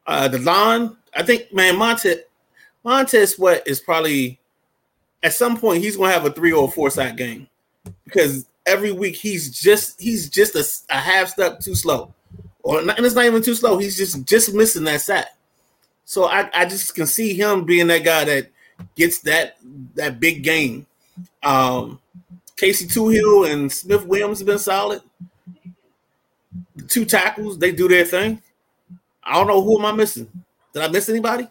Uh, 0.08 0.28
the 0.28 0.40
line, 0.40 0.96
I 1.16 1.24
think, 1.24 1.54
man, 1.54 1.78
Montez 1.78 2.20
Montez 2.84 3.36
Sweat 3.36 3.64
is 3.68 3.80
probably 3.80 4.40
at 5.24 5.34
some 5.34 5.58
point 5.58 5.84
he's 5.84 5.98
gonna 5.98 6.12
have 6.12 6.26
a 6.26 6.32
three 6.32 6.52
or 6.52 6.72
four 6.72 6.90
sack 6.90 7.16
game 7.16 7.48
because 8.06 8.48
every 8.65 8.91
week 8.91 9.15
he's 9.15 9.58
just 9.60 10.00
he's 10.00 10.30
just 10.30 10.56
a, 10.56 10.93
a 10.93 11.00
half 11.00 11.30
step 11.30 11.60
too 11.60 11.76
slow, 11.76 12.13
or 12.63 12.82
not, 12.82 12.97
and 12.97 13.06
it's 13.06 13.15
not 13.15 13.26
even 13.26 13.41
too 13.41 13.56
slow. 13.56 13.78
He's 13.78 13.97
just 13.97 14.26
just 14.26 14.54
missing 14.54 14.84
that 14.86 15.02
sack. 15.02 15.28
So 16.06 16.26
I, 16.26 16.50
I 16.54 16.65
just 16.65 16.93
can 16.93 17.08
see 17.08 17.34
him 17.34 17.63
being 17.63 17.88
that 17.88 18.04
guy 18.04 18.26
that 18.26 18.47
gets 18.95 19.19
that 19.21 19.58
that 19.95 20.19
big 20.19 20.43
game. 20.43 20.86
Um, 21.43 22.00
Casey 22.58 22.86
Toohill 22.86 23.52
and 23.52 23.71
Smith 23.71 24.06
Williams 24.06 24.39
have 24.39 24.47
been 24.47 24.60
solid. 24.60 25.02
The 26.76 26.84
two 26.84 27.06
tackles, 27.06 27.58
they 27.58 27.71
do 27.71 27.88
their 27.88 28.06
thing. 28.06 28.41
I 29.24 29.34
don't 29.36 29.47
know 29.47 29.62
who 29.62 29.80
am 29.80 29.86
I 29.86 29.91
missing. 29.91 30.30
Did 30.74 30.84
I 30.84 30.88
miss 30.88 31.10
anybody? 31.10 31.47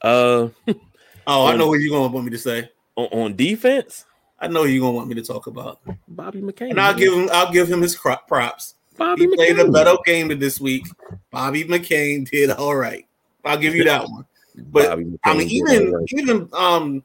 Uh 0.00 0.48
oh, 1.26 1.46
I 1.46 1.56
know 1.56 1.68
what 1.68 1.80
you're 1.80 1.90
gonna 1.90 2.12
want 2.12 2.26
me 2.26 2.30
to 2.32 2.38
say. 2.38 2.70
On, 2.96 3.06
on 3.06 3.36
defense? 3.36 4.04
I 4.40 4.48
know 4.48 4.64
you're 4.64 4.80
gonna 4.80 4.92
want 4.92 5.08
me 5.08 5.14
to 5.14 5.22
talk 5.22 5.46
about 5.46 5.80
Bobby 6.08 6.40
McCain, 6.40 6.70
and 6.70 6.80
I'll 6.80 6.92
man. 6.92 6.98
give 6.98 7.12
him 7.12 7.28
I'll 7.32 7.52
give 7.52 7.70
him 7.70 7.80
his 7.80 7.96
props. 7.96 8.74
Bobby 8.96 9.22
he 9.22 9.26
McCain. 9.28 9.34
played 9.34 9.58
a 9.60 9.70
better 9.70 9.96
game 10.04 10.28
this 10.38 10.60
week. 10.60 10.86
Bobby 11.30 11.64
McCain 11.64 12.28
did 12.28 12.50
all 12.50 12.76
right. 12.76 13.06
I'll 13.44 13.58
give 13.58 13.74
you 13.74 13.84
that 13.84 14.02
one. 14.08 14.24
But 14.56 14.92
I 14.92 14.96
mean, 14.96 15.18
even 15.48 15.92
right. 15.92 16.06
even 16.08 16.48
um 16.52 17.02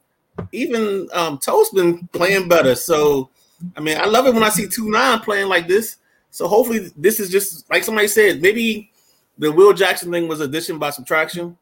even 0.52 1.08
um 1.14 1.38
Toast 1.38 1.74
been 1.74 2.08
playing 2.10 2.48
better. 2.48 2.76
So 2.76 3.30
I 3.76 3.82
mean, 3.82 3.98
I 3.98 4.06
love 4.06 4.26
it 4.28 4.34
when 4.34 4.44
I 4.44 4.50
see 4.50 4.68
two 4.68 4.90
nine 4.90 5.20
playing 5.20 5.48
like 5.48 5.68
this. 5.68 5.98
So 6.32 6.48
hopefully, 6.48 6.92
this 6.96 7.20
is 7.20 7.30
just 7.30 7.70
like 7.70 7.84
somebody 7.84 8.08
said. 8.08 8.42
Maybe 8.42 8.92
the 9.38 9.52
Will 9.52 9.74
Jackson 9.74 10.12
thing 10.12 10.28
was 10.28 10.42
addition 10.42 10.78
by 10.78 10.92
subtraction, 10.92 11.58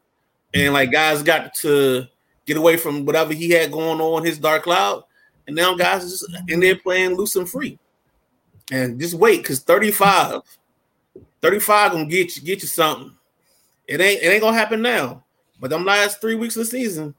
and 0.52 0.74
like 0.74 0.92
guys 0.92 1.22
got 1.22 1.54
to 1.56 2.06
get 2.46 2.56
away 2.56 2.76
from 2.76 3.04
whatever 3.04 3.32
he 3.32 3.50
had 3.50 3.72
going 3.72 4.00
on 4.00 4.24
his 4.24 4.38
dark 4.38 4.64
cloud 4.64 5.04
and 5.48 5.56
now 5.56 5.74
guys 5.74 6.04
are 6.04 6.08
just 6.08 6.26
in 6.46 6.60
there 6.60 6.76
playing 6.76 7.16
loose 7.16 7.34
and 7.34 7.48
free. 7.48 7.78
And 8.70 9.00
just 9.00 9.14
wait, 9.14 9.38
because 9.38 9.60
35, 9.60 10.42
35 11.40 11.92
gonna 11.92 12.06
get 12.06 12.36
you 12.36 12.42
get 12.42 12.60
you 12.60 12.68
something. 12.68 13.12
It 13.86 14.00
ain't 14.00 14.22
it 14.22 14.26
ain't 14.26 14.42
gonna 14.42 14.56
happen 14.56 14.82
now. 14.82 15.24
But 15.58 15.70
them 15.70 15.86
last 15.86 16.20
three 16.20 16.34
weeks 16.34 16.54
of 16.56 16.60
the 16.60 16.66
season, 16.66 17.14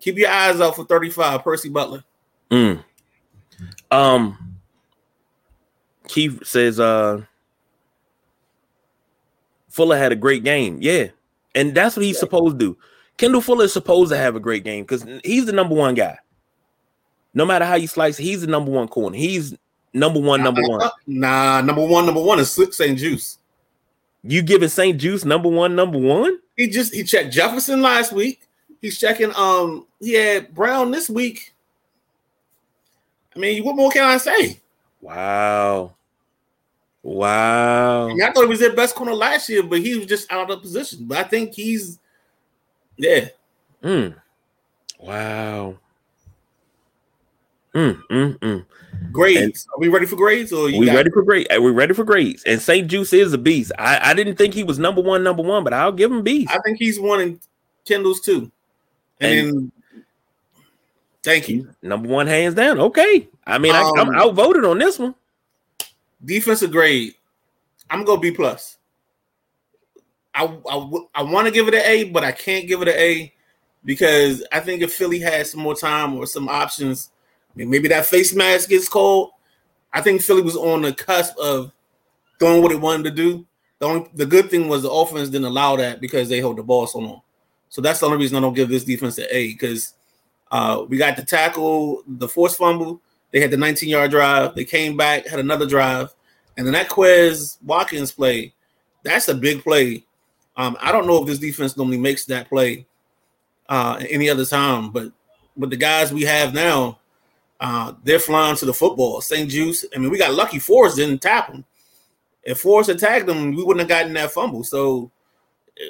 keep 0.00 0.16
your 0.16 0.30
eyes 0.30 0.62
out 0.62 0.74
for 0.74 0.86
35, 0.86 1.44
Percy 1.44 1.68
Butler. 1.68 2.02
Mm. 2.50 2.82
Um 3.90 4.56
Keith 6.08 6.44
says 6.46 6.80
uh 6.80 7.20
Fuller 9.68 9.98
had 9.98 10.12
a 10.12 10.16
great 10.16 10.42
game. 10.42 10.78
Yeah. 10.80 11.08
And 11.54 11.74
that's 11.74 11.96
what 11.96 12.04
he's 12.06 12.18
supposed 12.18 12.58
to 12.58 12.64
do. 12.66 12.78
Kendall 13.18 13.42
Fuller 13.42 13.66
is 13.66 13.74
supposed 13.74 14.10
to 14.10 14.16
have 14.16 14.36
a 14.36 14.40
great 14.40 14.64
game 14.64 14.84
because 14.84 15.04
he's 15.22 15.44
the 15.44 15.52
number 15.52 15.74
one 15.74 15.94
guy. 15.94 16.18
No 17.34 17.46
matter 17.46 17.64
how 17.64 17.76
you 17.76 17.86
slice, 17.86 18.16
he's 18.16 18.42
the 18.42 18.46
number 18.46 18.70
one 18.70 18.88
corner. 18.88 19.16
He's 19.16 19.56
number 19.92 20.20
one, 20.20 20.42
number 20.42 20.62
one. 20.62 20.90
Nah, 21.06 21.60
number 21.62 21.84
one, 21.84 22.06
number 22.06 22.20
one 22.20 22.38
is 22.38 22.52
St-Juste. 22.52 23.38
You 24.22 24.42
giving 24.42 24.68
St-Juste 24.68 25.24
number 25.24 25.48
one, 25.48 25.74
number 25.74 25.98
one? 25.98 26.38
He 26.56 26.68
just 26.68 26.94
he 26.94 27.02
checked 27.02 27.32
Jefferson 27.32 27.82
last 27.82 28.12
week. 28.12 28.42
He's 28.80 28.98
checking 28.98 29.32
um 29.34 29.86
he 30.00 30.12
had 30.14 30.54
Brown 30.54 30.90
this 30.90 31.08
week. 31.08 31.54
I 33.34 33.38
mean, 33.38 33.64
what 33.64 33.76
more 33.76 33.90
can 33.90 34.04
I 34.04 34.18
say? 34.18 34.60
Wow. 35.00 35.94
Wow. 37.02 38.04
I, 38.04 38.08
mean, 38.08 38.22
I 38.22 38.30
thought 38.30 38.42
he 38.42 38.48
was 38.48 38.60
their 38.60 38.76
best 38.76 38.94
corner 38.94 39.14
last 39.14 39.48
year, 39.48 39.62
but 39.62 39.80
he 39.80 39.96
was 39.96 40.06
just 40.06 40.30
out 40.30 40.50
of 40.50 40.60
position. 40.60 41.06
But 41.06 41.18
I 41.18 41.22
think 41.24 41.54
he's 41.54 41.98
yeah. 42.96 43.28
Mm. 43.82 44.14
Wow. 45.00 45.78
Mm, 47.74 48.02
mm, 48.10 48.38
mm. 48.38 48.66
Grades. 49.10 49.40
And 49.40 49.74
Are 49.74 49.80
we 49.80 49.88
ready 49.88 50.06
for 50.06 50.16
grades? 50.16 50.52
Or 50.52 50.64
we 50.66 50.90
ready 50.90 51.10
for 51.10 51.22
grades? 51.22 51.48
We're 51.50 51.72
ready 51.72 51.94
for 51.94 52.04
grades. 52.04 52.42
And 52.44 52.60
St-Juste 52.60 53.14
is 53.14 53.32
a 53.32 53.38
beast. 53.38 53.72
I, 53.78 54.10
I 54.10 54.14
didn't 54.14 54.36
think 54.36 54.54
he 54.54 54.62
was 54.62 54.78
number 54.78 55.00
one, 55.00 55.22
number 55.22 55.42
one, 55.42 55.64
but 55.64 55.72
I'll 55.72 55.92
give 55.92 56.12
him 56.12 56.22
beast. 56.22 56.50
I 56.50 56.58
think 56.64 56.78
he's 56.78 57.00
one 57.00 57.20
in 57.20 57.40
Kendall's 57.86 58.20
too. 58.20 58.50
And, 59.20 59.48
and 59.48 59.72
thank 61.22 61.48
you. 61.48 61.68
Number 61.82 62.08
one, 62.08 62.26
hands 62.26 62.54
down. 62.54 62.78
Okay. 62.78 63.28
I 63.46 63.58
mean, 63.58 63.74
um, 63.74 63.92
I, 63.96 64.00
am 64.00 64.14
outvoted 64.14 64.64
on 64.64 64.78
this 64.78 64.98
one. 64.98 65.14
Defensive 66.24 66.70
grade. 66.70 67.14
I'm 67.90 68.04
gonna 68.04 68.06
go 68.06 68.16
B 68.16 68.30
plus. 68.30 68.78
I 70.34 70.44
I, 70.44 70.90
I 71.14 71.22
want 71.22 71.46
to 71.46 71.52
give 71.52 71.68
it 71.68 71.74
an 71.74 71.82
A, 71.84 72.04
but 72.04 72.24
I 72.24 72.32
can't 72.32 72.68
give 72.68 72.80
it 72.82 72.88
an 72.88 72.94
A 72.94 73.32
because 73.84 74.44
I 74.52 74.60
think 74.60 74.82
if 74.82 74.94
Philly 74.94 75.18
had 75.18 75.46
some 75.46 75.60
more 75.60 75.74
time 75.74 76.14
or 76.14 76.26
some 76.26 76.48
options 76.48 77.11
maybe 77.54 77.88
that 77.88 78.06
face 78.06 78.34
mask 78.34 78.68
gets 78.68 78.88
cold. 78.88 79.30
I 79.92 80.00
think 80.00 80.22
Philly 80.22 80.42
was 80.42 80.56
on 80.56 80.82
the 80.82 80.92
cusp 80.92 81.36
of 81.38 81.72
doing 82.38 82.62
what 82.62 82.72
it 82.72 82.80
wanted 82.80 83.04
to 83.04 83.10
do. 83.10 83.46
The 83.78 83.86
only 83.86 84.10
the 84.14 84.26
good 84.26 84.50
thing 84.50 84.68
was 84.68 84.82
the 84.82 84.90
offense 84.90 85.28
didn't 85.28 85.46
allow 85.46 85.76
that 85.76 86.00
because 86.00 86.28
they 86.28 86.38
held 86.38 86.56
the 86.56 86.62
ball 86.62 86.86
so 86.86 86.98
long. 86.98 87.22
So 87.68 87.80
that's 87.80 88.00
the 88.00 88.06
only 88.06 88.18
reason 88.18 88.36
I 88.36 88.40
don't 88.40 88.54
give 88.54 88.68
this 88.68 88.84
defense 88.84 89.18
an 89.18 89.26
A 89.30 89.48
because 89.48 89.94
uh, 90.50 90.84
we 90.88 90.98
got 90.98 91.16
the 91.16 91.24
tackle, 91.24 92.02
the 92.06 92.28
forced 92.28 92.58
fumble. 92.58 93.00
They 93.32 93.40
had 93.40 93.50
the 93.50 93.56
19 93.56 93.88
yard 93.88 94.10
drive. 94.10 94.54
They 94.54 94.64
came 94.64 94.96
back, 94.96 95.26
had 95.26 95.40
another 95.40 95.66
drive, 95.66 96.14
and 96.56 96.66
then 96.66 96.74
that 96.74 96.90
Quez 96.90 97.56
Watkins 97.62 98.12
play. 98.12 98.54
That's 99.02 99.28
a 99.28 99.34
big 99.34 99.62
play. 99.62 100.04
Um, 100.56 100.76
I 100.80 100.92
don't 100.92 101.06
know 101.06 101.20
if 101.20 101.26
this 101.26 101.38
defense 101.38 101.76
normally 101.76 101.98
makes 101.98 102.26
that 102.26 102.48
play 102.48 102.86
uh, 103.68 104.02
any 104.10 104.28
other 104.28 104.44
time, 104.44 104.90
but 104.90 105.10
with 105.56 105.70
the 105.70 105.76
guys 105.76 106.12
we 106.12 106.22
have 106.22 106.52
now, 106.52 106.98
uh, 107.62 107.92
they're 108.02 108.18
flying 108.18 108.56
to 108.56 108.66
the 108.66 108.74
football. 108.74 109.20
St-Juste. 109.20 109.86
I 109.94 109.98
mean, 109.98 110.10
we 110.10 110.18
got 110.18 110.34
lucky 110.34 110.58
Forrest 110.58 110.96
didn't 110.96 111.22
tap 111.22 111.48
him. 111.48 111.64
If 112.42 112.58
Forrest 112.58 112.90
had 112.90 112.98
tagged 112.98 113.28
him, 113.28 113.54
we 113.54 113.62
wouldn't 113.62 113.88
have 113.88 113.88
gotten 113.88 114.12
that 114.14 114.32
fumble. 114.32 114.64
So 114.64 115.12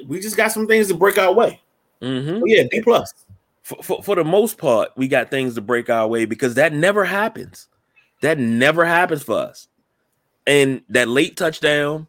we 0.07 0.21
just 0.21 0.37
got 0.37 0.53
some 0.53 0.67
things 0.67 0.89
to 0.89 0.95
break 0.95 1.17
our 1.17 1.33
way. 1.33 1.63
Mm-hmm. 2.03 2.43
yeah, 2.45 2.65
B 2.71 2.83
plus. 2.83 3.15
For, 3.63 3.83
for, 3.83 4.03
for 4.03 4.17
the 4.17 4.25
most 4.25 4.59
part, 4.59 4.91
we 4.97 5.09
got 5.09 5.31
things 5.31 5.55
to 5.55 5.63
break 5.63 5.89
our 5.89 6.07
way 6.07 6.27
because 6.27 6.55
that 6.55 6.75
never 6.75 7.07
happens. 7.07 7.69
That 8.21 8.39
never 8.39 8.85
happens 8.85 9.23
for 9.23 9.39
us. 9.39 9.69
And 10.47 10.83
that 10.91 11.09
late 11.09 11.39
touchdown, 11.39 12.07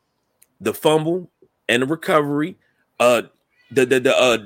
the 0.60 0.74
fumble, 0.74 1.30
and 1.70 1.84
the 1.84 1.88
recovery, 1.88 2.58
uh, 3.00 3.24
the 3.72 3.86
the 3.86 4.00
the 4.02 4.18
uh, 4.18 4.38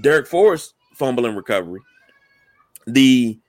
Darrick 0.00 0.28
Forrest 0.28 0.74
fumble 0.94 1.26
and 1.26 1.36
recovery, 1.36 1.80
the 2.86 3.40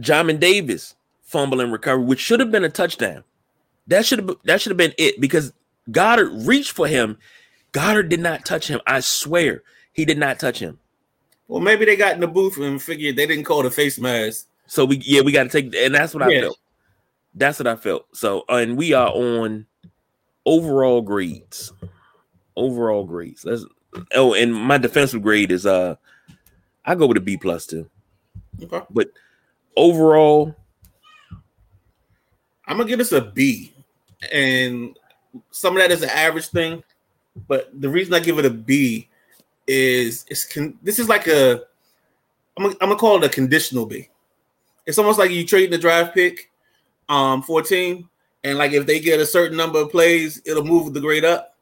Jamin 0.00 0.40
Davis 0.40 0.94
fumble 1.22 1.60
and 1.60 1.72
recovery, 1.72 2.04
which 2.04 2.20
should 2.20 2.40
have 2.40 2.50
been 2.50 2.64
a 2.64 2.68
touchdown. 2.68 3.22
That 3.86 4.06
should 4.06 4.18
have 4.20 4.36
that 4.44 4.60
should 4.60 4.70
have 4.70 4.76
been 4.76 4.94
it 4.98 5.20
because 5.20 5.52
Goedert 5.90 6.46
reached 6.46 6.72
for 6.72 6.86
him. 6.86 7.18
Goedert 7.72 8.08
did 8.08 8.20
not 8.20 8.44
touch 8.44 8.68
him. 8.68 8.80
I 8.86 9.00
swear 9.00 9.62
he 9.92 10.04
did 10.04 10.18
not 10.18 10.38
touch 10.38 10.58
him. 10.58 10.78
Well, 11.48 11.60
maybe 11.60 11.84
they 11.84 11.96
got 11.96 12.14
in 12.14 12.20
the 12.20 12.26
booth 12.26 12.58
and 12.58 12.80
figured 12.80 13.16
they 13.16 13.26
didn't 13.26 13.44
call 13.44 13.62
the 13.62 13.70
face 13.70 13.98
mask. 13.98 14.46
So 14.66 14.84
we 14.84 14.96
yeah 14.98 15.22
we 15.22 15.32
got 15.32 15.44
to 15.44 15.48
take 15.48 15.74
and 15.74 15.94
that's 15.94 16.14
what 16.14 16.30
yeah. 16.30 16.38
I 16.38 16.40
felt. 16.42 16.58
That's 17.34 17.58
what 17.58 17.66
I 17.66 17.76
felt. 17.76 18.06
So 18.14 18.44
and 18.48 18.76
we 18.76 18.92
are 18.92 19.08
on 19.08 19.66
overall 20.44 21.02
grades. 21.02 21.72
Overall 22.56 23.04
grades. 23.04 23.44
Let's 23.44 23.64
oh 24.14 24.34
and 24.34 24.54
my 24.54 24.78
defensive 24.78 25.22
grade 25.22 25.50
is 25.50 25.66
uh 25.66 25.96
I 26.84 26.94
go 26.94 27.06
with 27.06 27.16
a 27.16 27.20
B 27.20 27.36
plus 27.36 27.66
too. 27.66 27.88
Okay. 28.62 28.80
But 28.90 29.08
overall, 29.78 30.54
I'm 32.66 32.76
gonna 32.76 32.88
give 32.88 32.98
this 32.98 33.12
a 33.12 33.22
B, 33.22 33.72
and 34.32 34.98
some 35.50 35.76
of 35.76 35.82
that 35.82 35.90
is 35.90 36.02
an 36.02 36.10
average 36.10 36.48
thing, 36.48 36.82
but 37.46 37.70
the 37.80 37.88
reason 37.88 38.12
I 38.12 38.20
give 38.20 38.38
it 38.38 38.44
a 38.44 38.50
B 38.50 39.08
is 39.66 40.24
it's 40.28 40.44
con- 40.44 40.78
this 40.82 40.98
is 40.98 41.08
like 41.08 41.26
a 41.26 41.62
I'm 42.56 42.64
gonna, 42.64 42.74
I'm 42.80 42.88
gonna 42.88 42.96
call 42.96 43.16
it 43.16 43.24
a 43.24 43.28
conditional 43.28 43.86
B. 43.86 44.08
It's 44.86 44.98
almost 44.98 45.18
like 45.18 45.30
you 45.30 45.46
trade 45.46 45.70
the 45.70 45.78
draft 45.78 46.14
pick 46.14 46.50
um 47.08 47.42
14 47.42 48.06
and 48.44 48.58
like 48.58 48.72
if 48.72 48.86
they 48.86 49.00
get 49.00 49.20
a 49.20 49.26
certain 49.26 49.56
number 49.56 49.78
of 49.78 49.90
plays, 49.90 50.42
it'll 50.44 50.64
move 50.64 50.92
the 50.92 51.00
grade 51.00 51.24
up. 51.24 51.56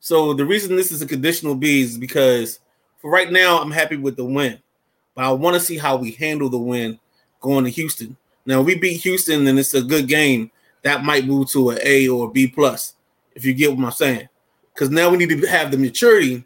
So 0.00 0.34
the 0.34 0.44
reason 0.44 0.76
this 0.76 0.90
is 0.90 1.02
a 1.02 1.06
conditional 1.06 1.54
B 1.54 1.82
is 1.82 1.96
because 1.96 2.60
for 2.98 3.10
right 3.10 3.30
now 3.30 3.60
I'm 3.60 3.70
happy 3.70 3.96
with 3.96 4.16
the 4.16 4.24
win, 4.24 4.58
but 5.14 5.24
I 5.24 5.32
want 5.32 5.54
to 5.54 5.60
see 5.60 5.78
how 5.78 5.96
we 5.96 6.10
handle 6.12 6.48
the 6.48 6.58
win 6.58 6.98
going 7.42 7.64
to 7.64 7.70
Houston. 7.70 8.16
Now 8.46 8.62
we 8.62 8.76
beat 8.76 9.02
Houston 9.02 9.46
and 9.46 9.58
it's 9.58 9.74
a 9.74 9.82
good 9.82 10.08
game. 10.08 10.50
That 10.82 11.04
might 11.04 11.26
move 11.26 11.50
to 11.50 11.70
an 11.70 11.78
A 11.84 12.08
or 12.08 12.26
a 12.26 12.30
B 12.30 12.48
plus, 12.48 12.94
if 13.34 13.44
you 13.44 13.54
get 13.54 13.76
what 13.76 13.84
I'm 13.84 13.92
saying. 13.92 14.28
Because 14.74 14.90
now 14.90 15.10
we 15.10 15.18
need 15.18 15.28
to 15.28 15.46
have 15.46 15.70
the 15.70 15.78
maturity 15.78 16.44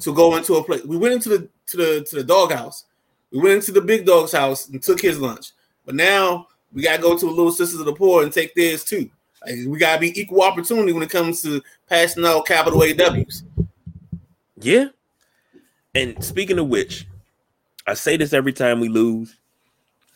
to 0.00 0.14
go 0.14 0.36
into 0.36 0.54
a 0.54 0.64
place. 0.64 0.84
We 0.84 0.96
went 0.96 1.14
into 1.14 1.28
the 1.28 1.48
to 1.66 1.76
the 1.76 2.06
to 2.08 2.16
the 2.16 2.24
doghouse. 2.24 2.84
We 3.30 3.40
went 3.40 3.56
into 3.56 3.72
the 3.72 3.80
big 3.80 4.06
dog's 4.06 4.32
house 4.32 4.68
and 4.68 4.82
took 4.82 5.00
his 5.00 5.20
lunch. 5.20 5.52
But 5.84 5.94
now 5.94 6.48
we 6.72 6.82
gotta 6.82 7.02
go 7.02 7.16
to 7.16 7.26
the 7.26 7.32
little 7.32 7.52
sisters 7.52 7.80
of 7.80 7.86
the 7.86 7.92
poor 7.92 8.22
and 8.22 8.32
take 8.32 8.54
theirs 8.54 8.84
too. 8.84 9.10
Like, 9.44 9.56
we 9.66 9.78
gotta 9.78 10.00
be 10.00 10.18
equal 10.18 10.42
opportunity 10.42 10.92
when 10.92 11.02
it 11.02 11.10
comes 11.10 11.42
to 11.42 11.62
passing 11.88 12.24
out 12.24 12.46
capital 12.46 12.80
AWs. 12.80 13.42
Yeah. 14.58 14.86
And 15.94 16.22
speaking 16.22 16.58
of 16.58 16.68
which, 16.68 17.06
I 17.86 17.94
say 17.94 18.16
this 18.16 18.32
every 18.32 18.52
time 18.52 18.80
we 18.80 18.88
lose. 18.88 19.36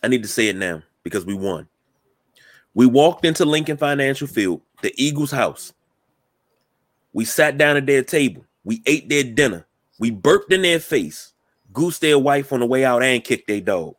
I 0.02 0.08
need 0.08 0.22
to 0.22 0.28
say 0.28 0.48
it 0.48 0.56
now 0.56 0.82
because 1.02 1.24
we 1.26 1.34
won. 1.34 1.68
We 2.74 2.86
walked 2.86 3.24
into 3.24 3.44
Lincoln 3.44 3.76
Financial 3.76 4.26
Field, 4.26 4.60
the 4.82 4.94
Eagles' 4.96 5.30
house. 5.30 5.72
We 7.12 7.24
sat 7.24 7.58
down 7.58 7.76
at 7.76 7.86
their 7.86 8.02
table. 8.02 8.44
We 8.64 8.82
ate 8.86 9.08
their 9.08 9.24
dinner. 9.24 9.66
We 9.98 10.10
burped 10.10 10.52
in 10.52 10.62
their 10.62 10.78
face, 10.78 11.32
goosed 11.72 12.00
their 12.00 12.18
wife 12.18 12.52
on 12.52 12.60
the 12.60 12.66
way 12.66 12.84
out, 12.84 13.02
and 13.02 13.24
kicked 13.24 13.48
their 13.48 13.60
dog. 13.60 13.96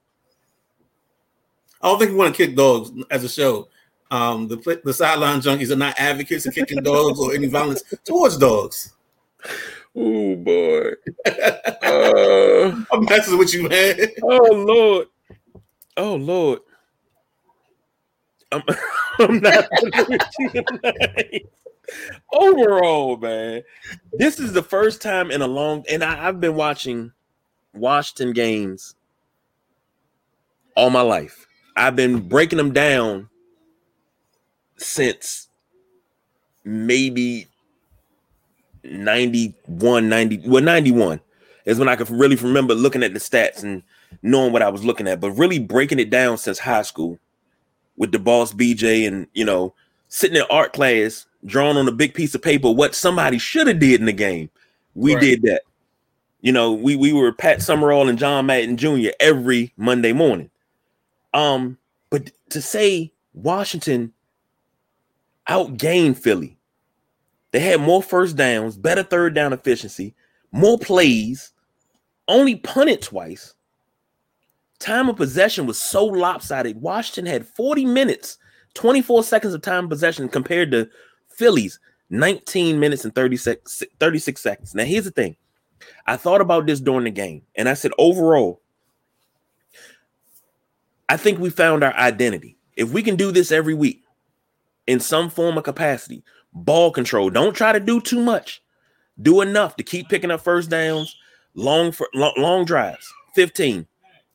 I 1.81 1.87
don't 1.87 1.99
think 1.99 2.11
we 2.11 2.17
want 2.17 2.35
to 2.35 2.45
kick 2.45 2.55
dogs 2.55 2.91
as 3.09 3.23
a 3.23 3.29
show. 3.29 3.67
Um, 4.11 4.47
the 4.47 4.81
the 4.83 4.93
sideline 4.93 5.39
junkies 5.39 5.71
are 5.71 5.77
not 5.77 5.97
advocates 5.97 6.45
of 6.45 6.53
kicking 6.53 6.83
dogs 6.83 7.19
or 7.19 7.33
any 7.33 7.47
violence 7.47 7.81
towards 8.03 8.37
dogs. 8.37 8.93
Oh 9.95 10.35
boy, 10.35 10.91
uh, 11.25 12.83
I'm 12.91 13.05
messing 13.05 13.37
with 13.37 13.53
you, 13.53 13.69
man. 13.69 13.97
Oh 14.21 14.49
lord, 14.51 15.07
oh 15.97 16.15
lord. 16.15 16.60
I'm, 18.51 18.63
I'm 19.19 19.39
not 19.39 19.65
overall, 22.34 23.17
man. 23.17 23.63
This 24.13 24.39
is 24.39 24.54
the 24.54 24.63
first 24.63 25.01
time 25.01 25.32
in 25.32 25.41
a 25.41 25.47
long, 25.47 25.84
and 25.89 26.04
I, 26.04 26.27
I've 26.27 26.39
been 26.39 26.56
watching 26.56 27.12
Washington 27.73 28.34
games 28.34 28.95
all 30.75 30.89
my 30.89 31.01
life. 31.01 31.47
I've 31.75 31.95
been 31.95 32.27
breaking 32.27 32.58
them 32.58 32.73
down 32.73 33.30
since 34.77 35.47
maybe 36.63 37.47
91, 38.84 40.10
90, 40.10 40.41
well, 40.45 40.63
91 40.63 41.21
is 41.65 41.80
when 41.80 41.88
I 41.88 41.95
could 41.95 42.10
really 42.10 42.36
remember 42.36 42.73
looking 42.73 43.04
at 43.04 43.13
the 43.13 43.19
stats 43.19 43.63
and 43.63 43.84
knowing 44.21 44.54
what 44.54 44.62
I 44.62 44.69
was 44.69 44.84
looking 44.84 45.08
at, 45.08 45.19
but 45.19 45.32
really 45.32 45.60
breaking 45.60 46.00
it 46.00 46.10
down 46.10 46.38
since 46.38 46.60
high 46.60 46.82
school 46.82 47.17
with 47.97 48.12
the 48.12 48.19
boss 48.19 48.54
BJ 48.54 49.08
and 49.08 49.28
you 49.34 49.45
know, 49.45 49.74
sitting 50.08 50.38
in 50.38 50.43
art 50.50 50.74
class, 50.74 51.26
drawing 51.45 51.78
on 51.78 51.88
a 51.88 51.91
big 51.91 52.13
piece 52.13 52.36
of 52.36 52.41
paper 52.41 52.71
what 52.71 52.95
somebody 52.95 53.38
should 53.38 53.67
have 53.67 53.80
did 53.80 54.00
in 54.00 54.06
the 54.06 54.13
game. 54.13 54.50
We 54.95 55.15
right. 55.15 55.21
did 55.21 55.41
that. 55.43 55.62
You 56.41 56.52
know, 56.52 56.71
we 56.74 56.95
we 56.95 57.13
were 57.13 57.32
Pat 57.32 57.62
Summerall 57.62 58.10
and 58.10 58.17
John 58.17 58.47
Madden 58.47 58.78
Jr. 58.78 59.10
every 59.19 59.74
Monday 59.78 60.13
morning. 60.13 60.50
Um, 61.34 61.78
but 62.10 62.32
to 62.50 62.62
say 62.62 63.12
Washington 63.34 64.13
outgained 65.47 66.17
Philly, 66.17 66.58
they 67.52 67.60
had 67.60 67.82
more 67.82 68.02
first 68.02 68.36
downs, 68.36 68.78
better 68.78 69.04
third 69.04 69.36
down 69.36 69.54
efficiency, 69.54 70.15
more 70.52 70.80
plays, 70.80 71.52
only 72.28 72.56
punted 72.56 73.02
twice. 73.02 73.54
Time 74.81 75.09
of 75.09 75.15
possession 75.15 75.67
was 75.67 75.79
so 75.79 76.03
lopsided. 76.03 76.81
Washington 76.81 77.31
had 77.31 77.45
40 77.45 77.85
minutes, 77.85 78.39
24 78.73 79.23
seconds 79.23 79.53
of 79.53 79.61
time 79.61 79.83
of 79.83 79.91
possession 79.91 80.27
compared 80.27 80.71
to 80.71 80.89
Phillies 81.29 81.79
19 82.09 82.79
minutes 82.79 83.05
and 83.05 83.13
36, 83.13 83.83
36 83.99 84.41
seconds. 84.41 84.73
Now, 84.75 84.83
here's 84.83 85.05
the 85.05 85.11
thing 85.11 85.35
I 86.07 86.17
thought 86.17 86.41
about 86.41 86.65
this 86.65 86.81
during 86.81 87.05
the 87.05 87.11
game, 87.11 87.43
and 87.55 87.69
I 87.69 87.75
said, 87.75 87.91
overall, 87.99 88.59
I 91.07 91.15
think 91.15 91.39
we 91.39 91.51
found 91.51 91.83
our 91.83 91.93
identity. 91.93 92.57
If 92.75 92.91
we 92.91 93.03
can 93.03 93.15
do 93.15 93.31
this 93.31 93.51
every 93.51 93.75
week 93.75 94.03
in 94.87 94.99
some 94.99 95.29
form 95.29 95.59
of 95.59 95.63
capacity, 95.63 96.23
ball 96.53 96.91
control, 96.91 97.29
don't 97.29 97.53
try 97.55 97.71
to 97.71 97.79
do 97.79 98.01
too 98.01 98.19
much. 98.19 98.63
Do 99.21 99.41
enough 99.41 99.75
to 99.75 99.83
keep 99.83 100.09
picking 100.09 100.31
up 100.31 100.41
first 100.41 100.71
downs, 100.71 101.15
long 101.53 101.91
for 101.91 102.09
long, 102.15 102.33
long 102.37 102.65
drives, 102.65 103.13
15, 103.35 103.85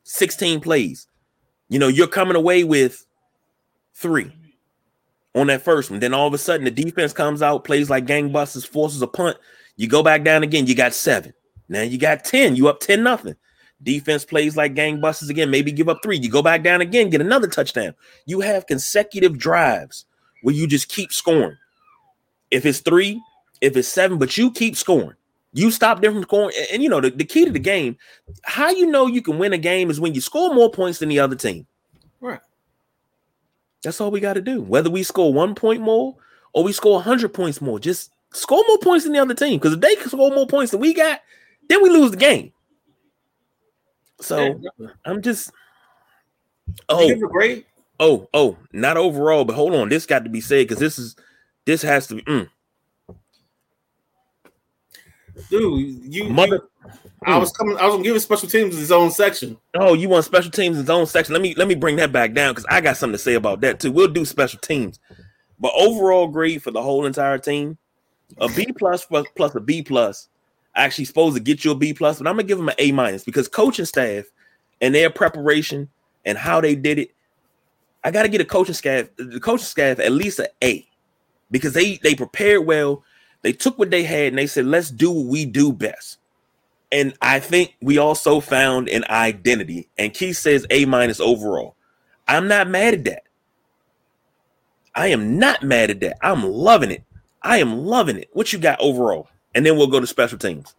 16 0.07 0.61
plays. 0.61 1.07
You 1.69 1.79
know, 1.79 1.89
you're 1.89 2.07
coming 2.07 2.35
away 2.35 2.63
with 2.63 3.05
three 3.93 4.31
on 5.35 5.47
that 5.47 5.61
first 5.61 5.91
one. 5.91 5.99
Then 5.99 6.13
all 6.13 6.27
of 6.27 6.33
a 6.33 6.37
sudden 6.37 6.63
the 6.63 6.71
defense 6.71 7.13
comes 7.13 7.41
out, 7.41 7.65
plays 7.65 7.89
like 7.89 8.05
gangbusters, 8.05 8.65
forces 8.65 9.01
a 9.01 9.07
punt. 9.07 9.37
You 9.75 9.87
go 9.87 10.01
back 10.01 10.23
down 10.23 10.43
again, 10.43 10.65
you 10.65 10.75
got 10.75 10.93
seven. 10.93 11.33
Now 11.69 11.81
you 11.81 11.97
got 11.97 12.23
10, 12.23 12.55
you 12.55 12.69
up 12.69 12.79
10 12.79 13.03
nothing. 13.03 13.35
Defense 13.83 14.25
plays 14.25 14.55
like 14.57 14.73
gangbusters 14.73 15.29
again, 15.29 15.51
maybe 15.51 15.71
give 15.71 15.89
up 15.89 15.99
three. 16.01 16.17
You 16.17 16.29
go 16.29 16.41
back 16.41 16.63
down 16.63 16.81
again, 16.81 17.09
get 17.09 17.21
another 17.21 17.47
touchdown. 17.47 17.93
You 18.25 18.39
have 18.39 18.65
consecutive 18.65 19.37
drives 19.37 20.05
where 20.41 20.55
you 20.55 20.67
just 20.67 20.87
keep 20.87 21.11
scoring. 21.11 21.57
If 22.49 22.65
it's 22.65 22.79
three, 22.79 23.21
if 23.59 23.75
it's 23.75 23.89
seven, 23.89 24.17
but 24.17 24.37
you 24.37 24.51
keep 24.51 24.77
scoring. 24.77 25.17
You 25.57 25.71
stop 25.71 26.01
them 26.01 26.13
from 26.13 26.21
scoring. 26.21 26.55
And, 26.55 26.67
and 26.73 26.83
you 26.83 26.89
know, 26.89 27.01
the, 27.01 27.09
the 27.09 27.23
key 27.23 27.45
to 27.45 27.51
the 27.51 27.57
game, 27.57 27.97
how 28.43 28.69
you 28.69 28.85
know 28.85 29.07
you 29.07 29.23
can 29.23 29.39
win 29.39 29.53
a 29.53 29.57
game 29.57 29.89
is 29.89 29.99
when 29.99 30.13
you 30.13 30.21
score 30.21 30.53
more 30.53 30.69
points 30.69 30.99
than 30.99 31.09
the 31.09 31.19
other 31.19 31.35
team. 31.35 31.65
Right. 32.21 32.39
That's 33.81 33.99
all 33.99 34.11
we 34.11 34.19
got 34.19 34.33
to 34.33 34.41
do. 34.41 34.61
Whether 34.61 34.91
we 34.91 35.01
score 35.01 35.33
one 35.33 35.55
point 35.55 35.81
more 35.81 36.15
or 36.53 36.63
we 36.63 36.71
score 36.73 36.93
100 36.93 37.33
points 37.33 37.59
more. 37.59 37.79
Just 37.79 38.11
score 38.33 38.63
more 38.67 38.77
points 38.77 39.05
than 39.05 39.13
the 39.13 39.19
other 39.19 39.33
team 39.33 39.57
because 39.57 39.73
if 39.73 39.81
they 39.81 39.95
score 39.95 40.29
more 40.29 40.45
points 40.45 40.71
than 40.71 40.79
we 40.79 40.93
got, 40.93 41.21
then 41.69 41.81
we 41.81 41.89
lose 41.89 42.11
the 42.11 42.17
game. 42.17 42.53
So 44.21 44.61
I'm 45.05 45.23
just 45.23 45.51
oh 46.87 47.15
great. 47.15 47.65
Oh, 47.99 48.29
oh, 48.31 48.57
not 48.71 48.95
overall, 48.97 49.43
but 49.43 49.55
hold 49.55 49.73
on. 49.73 49.89
This 49.89 50.05
got 50.05 50.23
to 50.23 50.29
be 50.29 50.41
said 50.41 50.67
because 50.67 50.77
this 50.77 50.99
is 50.99 51.15
this 51.65 51.81
has 51.81 52.05
to 52.07 52.15
be 52.15 52.21
mm. 52.21 52.47
Dude. 55.49 56.13
You, 56.13 56.25
Mother, 56.25 56.63
you, 56.85 56.91
I 57.25 57.37
was 57.37 57.51
coming. 57.51 57.77
I 57.77 57.85
was 57.85 57.95
gonna 57.95 58.03
give 58.03 58.21
special 58.21 58.49
teams 58.49 58.77
his 58.77 58.91
own 58.91 59.11
section. 59.11 59.57
Oh, 59.75 59.93
you 59.93 60.09
want 60.09 60.25
special 60.25 60.51
teams 60.51 60.77
his 60.77 60.89
own 60.89 61.05
section? 61.05 61.33
Let 61.33 61.41
me 61.41 61.55
let 61.55 61.67
me 61.67 61.75
bring 61.75 61.95
that 61.97 62.11
back 62.11 62.33
down 62.33 62.53
because 62.53 62.65
I 62.69 62.81
got 62.81 62.97
something 62.97 63.13
to 63.13 63.23
say 63.23 63.35
about 63.35 63.61
that 63.61 63.79
too. 63.79 63.91
We'll 63.91 64.07
do 64.07 64.25
special 64.25 64.59
teams, 64.59 64.99
but 65.59 65.71
overall 65.75 66.27
grade 66.27 66.63
for 66.63 66.71
the 66.71 66.81
whole 66.81 67.05
entire 67.05 67.37
team, 67.37 67.77
a 68.37 68.47
B 68.49 68.67
plus 68.77 69.05
plus 69.05 69.25
plus 69.35 69.55
a 69.55 69.59
B 69.59 69.81
plus. 69.81 70.29
Actually, 70.75 71.05
supposed 71.05 71.35
to 71.35 71.41
get 71.41 71.65
you 71.65 71.71
a 71.71 71.75
B 71.75 71.93
plus, 71.93 72.19
but 72.19 72.27
I'm 72.27 72.35
gonna 72.35 72.43
give 72.43 72.57
them 72.59 72.69
an 72.69 72.75
A 72.77 72.91
minus 72.91 73.23
because 73.23 73.47
coaching 73.47 73.85
staff 73.85 74.25
and 74.81 74.93
their 74.93 75.09
preparation 75.09 75.89
and 76.25 76.37
how 76.37 76.61
they 76.61 76.75
did 76.75 76.99
it. 76.99 77.11
I 78.03 78.11
got 78.11 78.23
to 78.23 78.29
get 78.29 78.41
a 78.41 78.45
coaching 78.45 78.75
staff, 78.75 79.07
the 79.17 79.39
coaching 79.39 79.65
staff 79.65 79.99
at 79.99 80.11
least 80.11 80.39
an 80.39 80.47
A 80.63 80.87
because 81.51 81.73
they 81.73 81.97
they 81.97 82.15
prepared 82.15 82.65
well. 82.65 83.03
They 83.41 83.53
took 83.53 83.77
what 83.77 83.91
they 83.91 84.03
had 84.03 84.27
and 84.27 84.37
they 84.37 84.47
said, 84.47 84.65
let's 84.65 84.89
do 84.89 85.11
what 85.11 85.25
we 85.27 85.45
do 85.45 85.71
best. 85.71 86.17
And 86.91 87.13
I 87.21 87.39
think 87.39 87.75
we 87.81 87.97
also 87.97 88.39
found 88.39 88.89
an 88.89 89.03
identity. 89.09 89.89
And 89.97 90.13
Keith 90.13 90.37
says 90.37 90.65
A 90.69 90.85
minus 90.85 91.19
overall. 91.19 91.75
I'm 92.27 92.47
not 92.47 92.69
mad 92.69 92.93
at 92.93 93.05
that. 93.05 93.23
I 94.95 95.07
am 95.07 95.37
not 95.37 95.63
mad 95.63 95.91
at 95.91 95.99
that. 95.99 96.17
I'm 96.21 96.43
loving 96.43 96.91
it. 96.91 97.03
I 97.41 97.57
am 97.57 97.85
loving 97.85 98.17
it. 98.17 98.29
What 98.33 98.51
you 98.51 98.59
got 98.59 98.79
overall? 98.79 99.29
And 99.53 99.65
then 99.65 99.77
we'll 99.77 99.87
go 99.87 99.99
to 99.99 100.07
special 100.07 100.37
teams. 100.37 100.75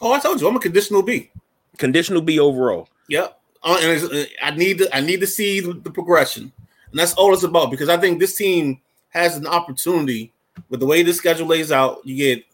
Oh, 0.00 0.12
I 0.12 0.20
told 0.20 0.40
you 0.40 0.48
I'm 0.48 0.56
a 0.56 0.60
conditional 0.60 1.02
B. 1.02 1.30
Conditional 1.76 2.22
B 2.22 2.38
overall. 2.38 2.88
Yep. 3.08 3.38
Uh, 3.62 3.78
and 3.82 4.12
uh, 4.12 4.24
I 4.42 4.52
need 4.52 4.78
to 4.78 4.96
I 4.96 5.00
need 5.00 5.20
to 5.20 5.26
see 5.26 5.60
the, 5.60 5.74
the 5.74 5.90
progression, 5.90 6.44
and 6.90 6.98
that's 6.98 7.12
all 7.14 7.34
it's 7.34 7.42
about 7.42 7.70
because 7.70 7.90
I 7.90 7.98
think 7.98 8.18
this 8.18 8.34
team 8.34 8.80
has 9.10 9.36
an 9.36 9.46
opportunity 9.46 10.32
with 10.68 10.80
the 10.80 10.86
way 10.86 11.02
this 11.02 11.16
schedule 11.16 11.46
lays 11.46 11.72
out. 11.72 12.00
You 12.04 12.16
get, 12.16 12.44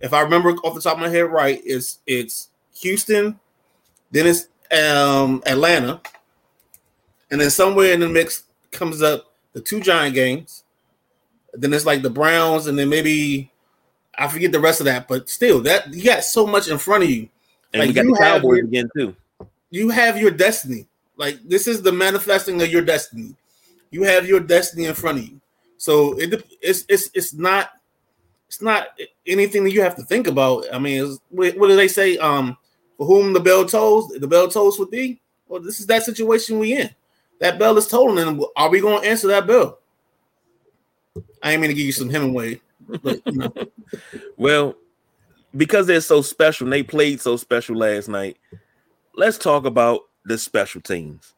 if 0.00 0.12
I 0.12 0.20
remember 0.20 0.50
off 0.50 0.74
the 0.74 0.80
top 0.80 0.94
of 0.94 1.00
my 1.00 1.08
head 1.08 1.30
right, 1.30 1.60
it's 1.64 1.98
it's 2.06 2.48
Houston, 2.80 3.38
then 4.10 4.26
it's 4.26 4.48
um, 4.70 5.42
Atlanta, 5.46 6.00
and 7.30 7.40
then 7.40 7.50
somewhere 7.50 7.92
in 7.92 8.00
the 8.00 8.08
mix 8.08 8.44
comes 8.70 9.02
up 9.02 9.32
the 9.52 9.60
two 9.60 9.80
giant 9.80 10.14
games. 10.14 10.64
Then 11.54 11.72
it's 11.72 11.86
like 11.86 12.02
the 12.02 12.10
Browns, 12.10 12.66
and 12.66 12.78
then 12.78 12.88
maybe 12.88 13.50
I 14.16 14.28
forget 14.28 14.52
the 14.52 14.60
rest 14.60 14.80
of 14.80 14.84
that. 14.86 15.08
But 15.08 15.28
still, 15.28 15.60
that 15.62 15.92
you 15.92 16.04
got 16.04 16.24
so 16.24 16.46
much 16.46 16.68
in 16.68 16.78
front 16.78 17.04
of 17.04 17.10
you. 17.10 17.28
And 17.72 17.80
like, 17.80 17.88
we 17.88 17.94
got 17.94 18.06
the 18.06 18.16
Cowboys 18.18 18.58
your, 18.58 18.66
again 18.66 18.90
too. 18.94 19.16
You 19.70 19.90
have 19.90 20.18
your 20.18 20.30
destiny. 20.30 20.86
Like 21.16 21.38
this 21.46 21.66
is 21.66 21.82
the 21.82 21.92
manifesting 21.92 22.60
of 22.62 22.70
your 22.70 22.82
destiny. 22.82 23.34
You 23.90 24.02
have 24.02 24.26
your 24.26 24.40
destiny 24.40 24.84
in 24.84 24.94
front 24.94 25.18
of 25.18 25.24
you. 25.24 25.37
So 25.78 26.18
it, 26.18 26.44
it's 26.60 26.84
it's 26.88 27.10
it's 27.14 27.32
not 27.32 27.70
it's 28.48 28.60
not 28.60 28.88
anything 29.26 29.64
that 29.64 29.72
you 29.72 29.80
have 29.82 29.96
to 29.96 30.02
think 30.02 30.26
about. 30.26 30.66
I 30.72 30.78
mean, 30.78 31.16
what, 31.30 31.56
what 31.56 31.68
do 31.68 31.76
they 31.76 31.88
say? 31.88 32.18
Um, 32.18 32.56
for 32.96 33.06
whom 33.06 33.32
the 33.32 33.40
bell 33.40 33.64
tolls, 33.64 34.08
the 34.08 34.26
bell 34.26 34.48
tolls 34.48 34.76
for 34.76 34.86
thee. 34.86 35.20
Well, 35.46 35.60
this 35.60 35.80
is 35.80 35.86
that 35.86 36.02
situation 36.02 36.58
we 36.58 36.74
in. 36.74 36.90
That 37.38 37.58
bell 37.58 37.78
is 37.78 37.86
tolling, 37.86 38.26
and 38.26 38.42
are 38.56 38.68
we 38.68 38.80
going 38.80 39.02
to 39.02 39.08
answer 39.08 39.28
that 39.28 39.46
bell? 39.46 39.78
I 41.42 41.52
ain't 41.52 41.60
mean 41.60 41.70
to 41.70 41.74
give 41.74 41.86
you 41.86 41.92
some 41.92 42.10
Hemingway, 42.10 42.60
but 43.02 43.20
well, 44.36 44.74
because 45.56 45.86
they're 45.86 46.00
so 46.00 46.20
special, 46.20 46.66
and 46.66 46.72
they 46.72 46.82
played 46.82 47.20
so 47.20 47.36
special 47.36 47.76
last 47.76 48.08
night. 48.08 48.36
Let's 49.14 49.38
talk 49.38 49.64
about 49.64 50.02
the 50.24 50.36
special 50.36 50.80
teams. 50.80 51.34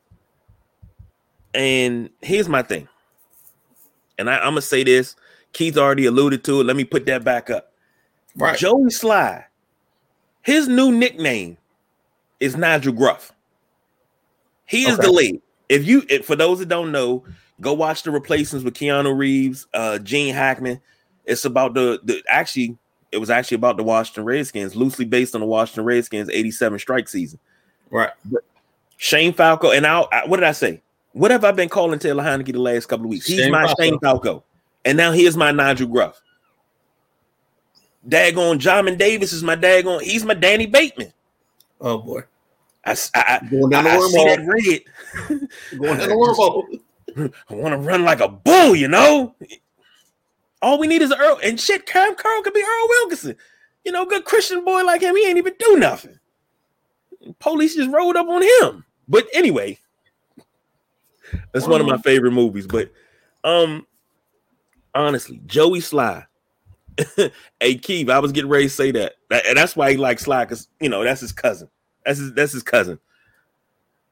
And 1.52 2.10
here's 2.20 2.48
my 2.48 2.62
thing 2.62 2.88
and 4.20 4.30
I, 4.30 4.36
am 4.36 4.52
gonna 4.52 4.62
say 4.62 4.84
this. 4.84 5.16
Keith 5.52 5.76
already 5.76 6.06
alluded 6.06 6.44
to 6.44 6.60
it. 6.60 6.64
Let 6.64 6.76
me 6.76 6.84
put 6.84 7.06
that 7.06 7.24
back 7.24 7.50
up. 7.50 7.72
Right. 8.36 8.56
Joey 8.56 8.84
Slye, 8.84 9.44
his 10.42 10.68
new 10.68 10.92
nickname 10.92 11.56
is 12.38 12.56
Nigel 12.56 12.92
Gruff. 12.92 13.32
He 14.66 14.84
is 14.84 14.94
okay. 14.94 15.02
the 15.02 15.12
lead. 15.12 15.42
If 15.68 15.86
you, 15.86 16.04
if, 16.08 16.24
for 16.24 16.36
those 16.36 16.60
that 16.60 16.68
don't 16.68 16.92
know, 16.92 17.24
go 17.60 17.72
watch 17.72 18.04
the 18.04 18.10
replacements 18.10 18.64
with 18.64 18.74
Keanu 18.74 19.16
Reeves, 19.16 19.66
uh, 19.74 19.98
Gene 19.98 20.34
Hackman. 20.34 20.80
It's 21.24 21.44
about 21.44 21.74
the 21.74 22.00
the 22.04 22.22
actually, 22.28 22.78
it 23.10 23.18
was 23.18 23.30
actually 23.30 23.56
about 23.56 23.76
the 23.76 23.82
Washington 23.82 24.24
Redskins, 24.24 24.76
loosely 24.76 25.04
based 25.04 25.34
on 25.34 25.40
the 25.40 25.46
Washington 25.46 25.84
Redskins 25.84 26.28
'87 26.30 26.78
strike 26.78 27.08
season. 27.08 27.38
Right. 27.90 28.10
But 28.24 28.44
Shane 28.96 29.32
Falco, 29.32 29.70
and 29.70 29.86
I, 29.86 30.00
I 30.12 30.26
what 30.26 30.36
did 30.36 30.46
I 30.46 30.52
say? 30.52 30.82
What 31.12 31.30
have 31.30 31.44
I 31.44 31.52
been 31.52 31.68
calling 31.68 31.98
Taylor 31.98 32.22
Heinicke 32.22 32.52
the 32.52 32.60
last 32.60 32.86
couple 32.86 33.06
of 33.06 33.10
weeks? 33.10 33.26
He's 33.26 33.40
Shane 33.40 33.52
my. 33.52 33.72
Shane 33.78 33.98
Falco. 33.98 34.44
And 34.84 34.96
now 34.96 35.12
here's 35.12 35.36
my 35.36 35.50
Nigel 35.50 35.88
Gruff. 35.88 36.20
Daggone 38.08 38.58
Jamin 38.58 38.96
Davis 38.96 39.32
is 39.32 39.42
my 39.42 39.56
daggone, 39.56 40.00
he's 40.00 40.24
my 40.24 40.34
Danny 40.34 40.66
Bateman. 40.66 41.12
Oh 41.80 41.98
boy. 41.98 42.22
I, 42.84 42.96
I, 43.14 43.46
going 43.50 43.70
down 43.70 43.84
the 43.84 43.90
I 43.90 44.00
see 44.00 44.24
that 44.24 44.46
red. 44.46 45.40
going 45.78 45.98
down 45.98 46.08
the 46.08 46.14
wormhole. 47.16 47.30
I 47.50 47.54
want 47.54 47.72
to 47.74 47.78
run 47.78 48.04
like 48.04 48.20
a 48.20 48.28
bull, 48.28 48.74
you 48.74 48.88
know. 48.88 49.34
All 50.62 50.78
we 50.78 50.86
need 50.86 51.02
is 51.02 51.12
Earl 51.12 51.40
and 51.42 51.60
shit. 51.60 51.86
Cam 51.86 52.14
Curl 52.14 52.42
could 52.42 52.54
be 52.54 52.62
Earl 52.62 52.88
Wilkinson. 52.88 53.36
You 53.84 53.92
know, 53.92 54.06
good 54.06 54.24
Christian 54.24 54.64
boy 54.64 54.82
like 54.84 55.02
him. 55.02 55.16
He 55.16 55.26
ain't 55.26 55.38
even 55.38 55.54
do 55.58 55.76
nothing. 55.76 56.18
Police 57.38 57.76
just 57.76 57.90
rolled 57.90 58.16
up 58.16 58.28
on 58.28 58.42
him. 58.42 58.84
But 59.08 59.26
anyway, 59.34 59.78
that's 61.52 61.66
one 61.66 61.80
of 61.80 61.86
my 61.86 61.98
favorite 61.98 62.32
movies. 62.32 62.66
But 62.66 62.92
um, 63.44 63.86
honestly, 64.94 65.40
Joey 65.46 65.80
Slye. 65.80 66.26
hey 67.60 67.74
Keith, 67.76 68.10
I 68.10 68.18
was 68.18 68.32
getting 68.32 68.50
ready 68.50 68.64
to 68.64 68.70
say 68.70 68.90
that. 68.90 69.14
And 69.30 69.56
that's 69.56 69.76
why 69.76 69.90
he 69.90 69.96
likes 69.96 70.24
Sly, 70.24 70.44
because 70.44 70.68
you 70.80 70.88
know 70.88 71.02
that's 71.04 71.20
his 71.20 71.32
cousin. 71.32 71.68
That's 72.04 72.18
his 72.18 72.32
that's 72.34 72.52
his 72.52 72.62
cousin. 72.62 72.98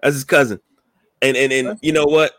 That's 0.01 0.15
his 0.15 0.25
cousin. 0.25 0.61
And 1.21 1.37
and 1.37 1.53
and 1.53 1.79
you 1.83 1.93
know 1.93 2.07
what? 2.07 2.33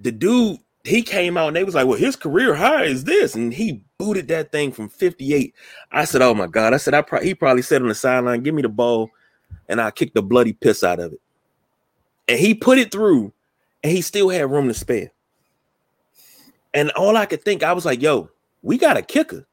The 0.00 0.10
dude 0.10 0.58
he 0.84 1.02
came 1.02 1.36
out 1.36 1.48
and 1.48 1.56
they 1.56 1.64
was 1.64 1.74
like, 1.74 1.86
Well, 1.86 1.98
his 1.98 2.16
career 2.16 2.54
high 2.54 2.84
is 2.84 3.04
this, 3.04 3.34
and 3.34 3.52
he 3.52 3.82
booted 3.98 4.28
that 4.28 4.50
thing 4.52 4.72
from 4.72 4.88
58. 4.88 5.54
I 5.92 6.04
said, 6.04 6.22
Oh 6.22 6.34
my 6.34 6.46
god. 6.46 6.72
I 6.74 6.78
said, 6.78 6.94
I 6.94 7.02
pro- 7.02 7.22
he 7.22 7.34
probably 7.34 7.62
said 7.62 7.82
on 7.82 7.88
the 7.88 7.94
sideline, 7.94 8.42
give 8.42 8.54
me 8.54 8.62
the 8.62 8.68
ball, 8.68 9.10
and 9.68 9.80
I 9.80 9.90
kicked 9.90 10.14
the 10.14 10.22
bloody 10.22 10.52
piss 10.52 10.82
out 10.82 11.00
of 11.00 11.12
it. 11.12 11.20
And 12.28 12.38
he 12.38 12.54
put 12.54 12.78
it 12.78 12.92
through 12.92 13.32
and 13.82 13.92
he 13.92 14.02
still 14.02 14.28
had 14.28 14.50
room 14.50 14.68
to 14.68 14.74
spare. 14.74 15.10
And 16.72 16.90
all 16.92 17.16
I 17.16 17.26
could 17.26 17.44
think, 17.44 17.62
I 17.62 17.72
was 17.72 17.84
like, 17.84 18.00
yo, 18.00 18.30
we 18.62 18.78
got 18.78 18.96
a 18.96 19.02
kicker. 19.02 19.46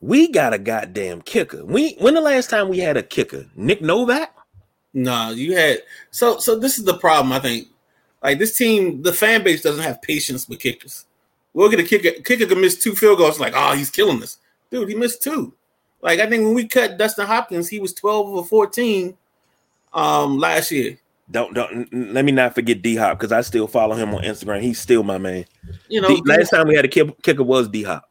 We 0.00 0.28
got 0.28 0.52
a 0.52 0.58
goddamn 0.58 1.22
kicker. 1.22 1.64
We 1.64 1.94
when 1.94 2.14
the 2.14 2.20
last 2.20 2.50
time 2.50 2.68
we 2.68 2.78
had 2.78 2.96
a 2.96 3.02
kicker? 3.02 3.46
Nick 3.54 3.82
Novak? 3.82 4.34
No, 4.94 5.30
you 5.30 5.56
had 5.56 5.78
so 6.10 6.38
so 6.38 6.58
this 6.58 6.78
is 6.78 6.84
the 6.84 6.98
problem, 6.98 7.32
I 7.32 7.38
think. 7.38 7.68
Like 8.22 8.38
this 8.38 8.56
team, 8.56 9.02
the 9.02 9.12
fan 9.12 9.42
base 9.42 9.62
doesn't 9.62 9.82
have 9.82 10.02
patience 10.02 10.48
with 10.48 10.60
kickers. 10.60 11.06
We'll 11.54 11.70
get 11.70 11.80
a 11.80 11.84
kicker, 11.84 12.20
kicker 12.22 12.46
can 12.46 12.60
miss 12.60 12.78
two 12.78 12.94
field 12.94 13.18
goals, 13.18 13.38
like, 13.38 13.52
oh, 13.54 13.74
he's 13.74 13.90
killing 13.90 14.22
us. 14.22 14.38
Dude, 14.70 14.88
he 14.88 14.94
missed 14.94 15.22
two. 15.22 15.52
Like 16.00 16.18
I 16.18 16.28
think 16.28 16.44
when 16.44 16.54
we 16.54 16.66
cut 16.66 16.98
Dustin 16.98 17.26
Hopkins, 17.26 17.68
he 17.68 17.78
was 17.78 17.94
12 17.94 18.28
or 18.28 18.44
14 18.44 19.16
um 19.92 20.38
last 20.38 20.70
year. 20.70 20.98
Don't 21.32 21.54
don't 21.54 21.92
let 21.92 22.24
me 22.24 22.32
not 22.32 22.54
forget 22.54 22.82
D 22.82 22.94
Hop 22.96 23.18
because 23.18 23.32
I 23.32 23.40
still 23.40 23.66
follow 23.66 23.96
him 23.96 24.14
on 24.14 24.22
Instagram. 24.22 24.60
He's 24.60 24.78
still 24.78 25.02
my 25.02 25.18
man. 25.18 25.46
You 25.88 26.02
know, 26.02 26.08
D, 26.08 26.22
last 26.26 26.50
time 26.50 26.68
we 26.68 26.76
had 26.76 26.84
a 26.84 26.88
kicker 26.88 27.42
was 27.42 27.68
D 27.68 27.82
Hop. 27.82 28.08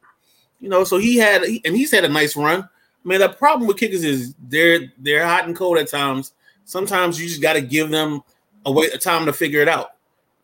You 0.60 0.70
know, 0.70 0.84
so 0.84 0.98
he 0.98 1.18
had 1.18 1.44
and 1.44 1.76
he's 1.76 1.92
had 1.92 2.04
a 2.04 2.10
nice 2.10 2.36
run. 2.36 2.62
I 2.64 3.08
mean, 3.08 3.20
the 3.20 3.30
problem 3.30 3.68
with 3.68 3.78
kickers 3.78 4.04
is 4.04 4.34
they're 4.50 4.92
they're 4.98 5.26
hot 5.26 5.46
and 5.46 5.56
cold 5.56 5.78
at 5.78 5.90
times. 5.90 6.34
Sometimes 6.66 7.22
you 7.22 7.28
just 7.28 7.42
got 7.42 7.54
to 7.54 7.62
give 7.62 7.90
them 7.90 8.22
a 8.66 8.72
wait 8.72 8.94
a 8.94 8.98
time 8.98 9.26
to 9.28 9.34
figure 9.34 9.62
it 9.62 9.68
out. 9.68 9.92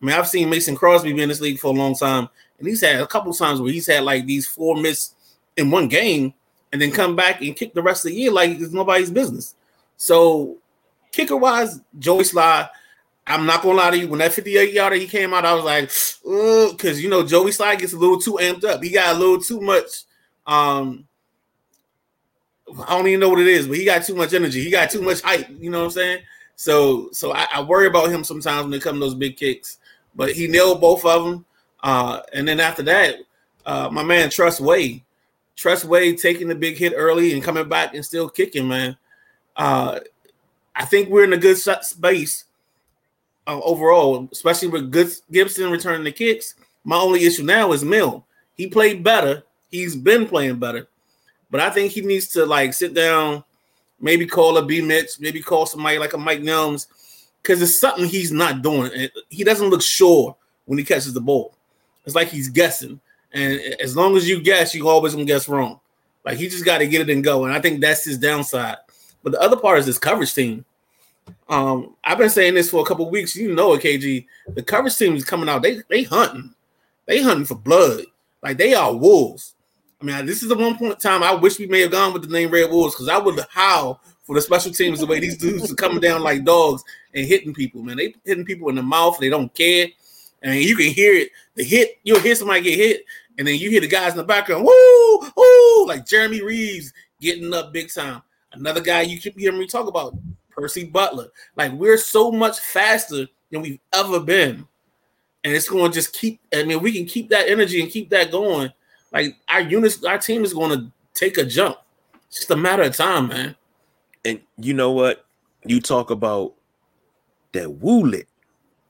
I 0.02 0.06
mean, 0.06 0.16
I've 0.16 0.28
seen 0.28 0.50
Mason 0.50 0.76
Crosby 0.76 1.14
be 1.14 1.22
in 1.24 1.30
this 1.30 1.42
league 1.42 1.60
for 1.60 1.68
a 1.68 1.78
long 1.78 1.96
time, 1.96 2.30
and 2.60 2.68
he's 2.68 2.82
had 2.82 3.02
a 3.02 3.08
couple 3.08 3.34
times 3.34 3.60
where 3.60 3.72
he's 3.72 3.88
had 3.88 4.04
like 4.04 4.26
these 4.26 4.48
four 4.48 4.76
miss 4.76 5.14
in 5.56 5.72
one 5.72 5.88
game, 5.88 6.34
and 6.72 6.80
then 6.80 6.92
come 6.92 7.16
back 7.16 7.42
and 7.42 7.56
kick 7.56 7.74
the 7.74 7.82
rest 7.82 8.06
of 8.06 8.12
the 8.12 8.18
year 8.18 8.32
like 8.32 8.52
it's 8.52 8.74
nobody's 8.74 9.10
business. 9.10 9.56
So 9.98 10.58
kicker 11.18 11.36
wise, 11.36 11.82
Joey 11.98 12.24
Slye. 12.24 12.70
I'm 13.26 13.46
not 13.46 13.62
gonna 13.62 13.76
lie 13.76 13.92
to 13.92 13.98
you. 13.98 14.08
When 14.08 14.20
that 14.20 14.32
58 14.32 14.72
yarder 14.72 14.96
he 14.96 15.08
came 15.08 15.34
out, 15.34 15.46
I 15.46 15.54
was 15.54 15.66
like, 15.66 15.92
because 16.72 17.02
you 17.02 17.10
know 17.10 17.26
Joey 17.26 17.52
Slye 17.52 17.78
gets 17.78 17.94
a 17.94 17.98
little 17.98 18.22
too 18.22 18.38
amped 18.40 18.64
up. 18.64 18.82
He 18.82 18.92
got 18.92 19.16
a 19.16 19.20
little 19.20 19.42
too 19.42 19.60
much. 19.60 20.04
Um, 20.46 21.08
I 22.88 22.96
don't 22.96 23.08
even 23.08 23.20
know 23.20 23.30
what 23.30 23.40
it 23.40 23.48
is, 23.48 23.68
but 23.68 23.78
he 23.78 23.84
got 23.84 24.04
too 24.06 24.16
much 24.16 24.34
energy. 24.34 24.64
He 24.64 24.70
got 24.70 24.92
too 24.92 25.02
much 25.02 25.22
hype. 25.22 25.50
You 25.60 25.72
know 25.72 25.80
what 25.80 25.86
I'm 25.86 25.92
saying? 25.92 26.20
So, 26.56 27.10
so 27.12 27.34
I, 27.34 27.48
I 27.56 27.62
worry 27.62 27.88
about 27.88 28.10
him 28.10 28.24
sometimes 28.24 28.64
when 28.64 28.72
they 28.72 28.80
come 28.80 28.96
to 28.96 29.00
those 29.00 29.16
big 29.16 29.38
kicks. 29.38 29.80
But 30.16 30.34
he 30.34 30.48
nailed 30.48 30.82
both 30.82 31.06
of 31.06 31.24
them. 31.24 31.46
Uh, 31.84 32.22
and 32.34 32.48
then 32.48 32.60
after 32.60 32.84
that, 32.84 33.16
uh, 33.66 33.90
my 33.92 34.04
man 34.04 34.30
Tress 34.30 34.60
Way. 34.60 35.04
Tress 35.56 35.84
Way 35.84 36.16
taking 36.16 36.48
the 36.48 36.56
big 36.56 36.78
hit 36.78 36.94
early 36.96 37.34
and 37.34 37.44
coming 37.44 37.68
back 37.68 37.94
and 37.94 38.06
still 38.06 38.30
kicking, 38.30 38.68
man. 38.68 38.98
Uh, 39.56 40.00
I 40.78 40.86
think 40.86 41.10
we're 41.10 41.24
in 41.24 41.34
a 41.34 41.38
good 41.38 41.58
space 41.58 42.46
uh, 43.48 43.60
overall, 43.62 44.30
especially 44.32 44.68
with 44.68 44.92
good 44.92 45.12
Gibson 45.32 45.72
returning 45.72 46.04
the 46.04 46.12
kicks. 46.12 46.54
My 46.84 46.98
only 46.98 47.26
issue 47.26 47.44
now 47.44 47.72
is 47.72 47.84
Milne. 47.84 48.24
He 48.56 48.68
played 48.68 49.04
better. 49.04 49.44
He's 49.70 49.96
been 49.96 50.28
playing 50.28 50.60
better, 50.60 50.88
but 51.50 51.60
I 51.60 51.72
think 51.72 51.92
he 51.92 52.02
needs 52.02 52.28
to 52.30 52.46
like 52.46 52.74
sit 52.74 52.94
down, 52.94 53.44
maybe 54.00 54.26
call 54.26 54.58
a 54.58 54.66
B 54.66 54.82
Mitch, 54.82 55.20
maybe 55.20 55.42
call 55.42 55.66
somebody 55.66 55.98
like 55.98 56.14
a 56.14 56.18
Mike 56.18 56.42
Nelms, 56.42 56.88
because 57.42 57.62
it's 57.62 57.80
something 57.80 58.06
he's 58.06 58.32
not 58.32 58.62
doing. 58.62 59.10
He 59.30 59.44
doesn't 59.44 59.70
look 59.70 59.82
sure 59.82 60.36
when 60.66 60.78
he 60.78 60.86
catches 60.86 61.14
the 61.14 61.22
ball. 61.22 61.56
It's 62.06 62.16
like 62.16 62.30
he's 62.30 62.50
guessing, 62.50 63.02
and 63.34 63.60
as 63.82 63.98
long 63.98 64.16
as 64.16 64.30
you 64.30 64.42
guess, 64.42 64.74
you 64.74 64.88
always 64.88 65.14
gonna 65.14 65.26
guess 65.26 65.50
wrong. 65.50 65.80
Like 66.24 66.38
he 66.38 66.48
just 66.48 66.66
got 66.66 66.78
to 66.78 66.88
get 66.88 67.02
it 67.02 67.14
and 67.14 67.24
go, 67.24 67.46
and 67.46 67.54
I 67.54 67.60
think 67.60 67.82
that's 67.82 68.06
his 68.06 68.18
downside. 68.18 68.78
But 69.28 69.34
the 69.34 69.42
other 69.42 69.58
part 69.58 69.78
is 69.78 69.86
this 69.86 70.00
coverage 70.00 70.34
team. 70.34 70.64
Um, 71.50 71.98
I've 72.02 72.18
been 72.18 72.30
saying 72.30 72.54
this 72.54 72.70
for 72.70 72.82
a 72.82 72.86
couple 72.86 73.10
weeks. 73.10 73.36
You 73.36 73.54
know 73.54 73.74
it, 73.74 73.82
KG. 73.82 74.26
The 74.56 74.64
coverage 74.64 74.98
team 74.98 75.18
is 75.18 75.26
coming 75.26 75.50
out. 75.50 75.64
They 75.64 75.82
they 75.90 76.04
hunting. 76.04 76.56
They 77.08 77.22
hunting 77.22 77.44
for 77.44 77.56
blood. 77.56 78.06
Like 78.42 78.56
they 78.56 78.74
are 78.74 78.96
wolves. 78.96 79.56
I 80.02 80.06
mean, 80.06 80.26
this 80.26 80.44
is 80.44 80.48
the 80.48 80.56
one 80.56 80.78
point 80.78 80.94
in 80.94 81.00
time 81.00 81.24
I 81.24 81.34
wish 81.34 81.60
we 81.60 81.68
may 81.68 81.82
have 81.82 81.92
gone 81.92 82.14
with 82.14 82.22
the 82.22 82.30
name 82.30 82.52
Red 82.52 82.72
Wolves 82.72 82.96
because 82.96 83.10
I 83.10 83.18
would 83.18 83.38
howl 83.50 84.00
for 84.24 84.34
the 84.34 84.40
special 84.40 84.72
teams 84.72 85.02
the 85.02 85.06
way 85.06 85.20
these 85.20 85.38
dudes 85.38 85.70
are 85.70 85.76
coming 85.76 86.00
down 86.00 86.24
like 86.24 86.46
dogs 86.46 86.86
and 87.14 87.28
hitting 87.28 87.54
people. 87.54 87.84
Man, 87.84 87.98
they 87.98 88.16
hitting 88.24 88.46
people 88.46 88.70
in 88.70 88.76
the 88.76 88.82
mouth. 88.82 89.20
They 89.20 89.28
don't 89.28 89.54
care. 89.54 89.88
And 90.42 90.56
you 90.56 90.78
can 90.78 90.94
hear 90.94 91.14
it. 91.16 91.32
The 91.56 91.66
hit, 91.66 91.98
you'll 92.06 92.22
hear 92.22 92.36
somebody 92.36 92.62
get 92.62 92.78
hit, 92.78 93.04
and 93.38 93.46
then 93.46 93.56
you 93.56 93.70
hear 93.70 93.82
the 93.82 93.88
guys 93.88 94.12
in 94.12 94.20
the 94.20 94.24
background, 94.24 94.64
woo, 94.64 95.20
woo, 95.36 95.86
like 95.86 96.08
Jeremy 96.08 96.42
Reaves 96.42 96.94
getting 97.20 97.54
up 97.54 97.74
big 97.74 97.94
time. 97.94 98.22
Another 98.54 98.82
guy 98.82 99.02
you 99.02 99.20
keep 99.20 99.38
hearing 99.38 99.60
me 99.60 99.68
talk 99.68 99.88
about, 99.88 100.16
Percy 100.50 100.86
Butler. 100.86 101.28
Like 101.56 101.72
we're 101.74 101.98
so 101.98 102.32
much 102.32 102.60
faster 102.60 103.28
than 103.52 103.62
we've 103.62 103.80
ever 103.94 104.20
been. 104.20 104.68
And 105.44 105.54
it's 105.54 105.70
going 105.70 105.92
to 105.92 105.96
just 105.96 106.14
keep, 106.14 106.42
I 106.54 106.64
mean, 106.64 106.82
we 106.82 106.92
can 106.92 107.06
keep 107.06 107.30
that 107.30 107.48
energy 107.48 107.82
and 107.82 107.92
keep 107.92 108.10
that 108.10 108.32
going. 108.32 108.72
Like 109.14 109.38
our 109.48 109.62
units, 109.62 110.04
our 110.04 110.18
team 110.18 110.44
is 110.44 110.54
going 110.54 110.78
to 110.78 110.92
take 111.14 111.38
a 111.38 111.46
jump. 111.46 111.78
It's 112.28 112.38
just 112.38 112.52
a 112.52 112.58
matter 112.58 112.84
of 112.84 112.96
time, 112.96 113.30
man. 113.30 113.56
And 114.26 114.42
you 114.58 114.74
know 114.74 114.92
what? 114.92 115.26
You 115.66 115.80
talk 115.80 116.10
about 116.10 116.54
that 117.54 117.72
woo 117.72 118.06
lick. 118.06 118.28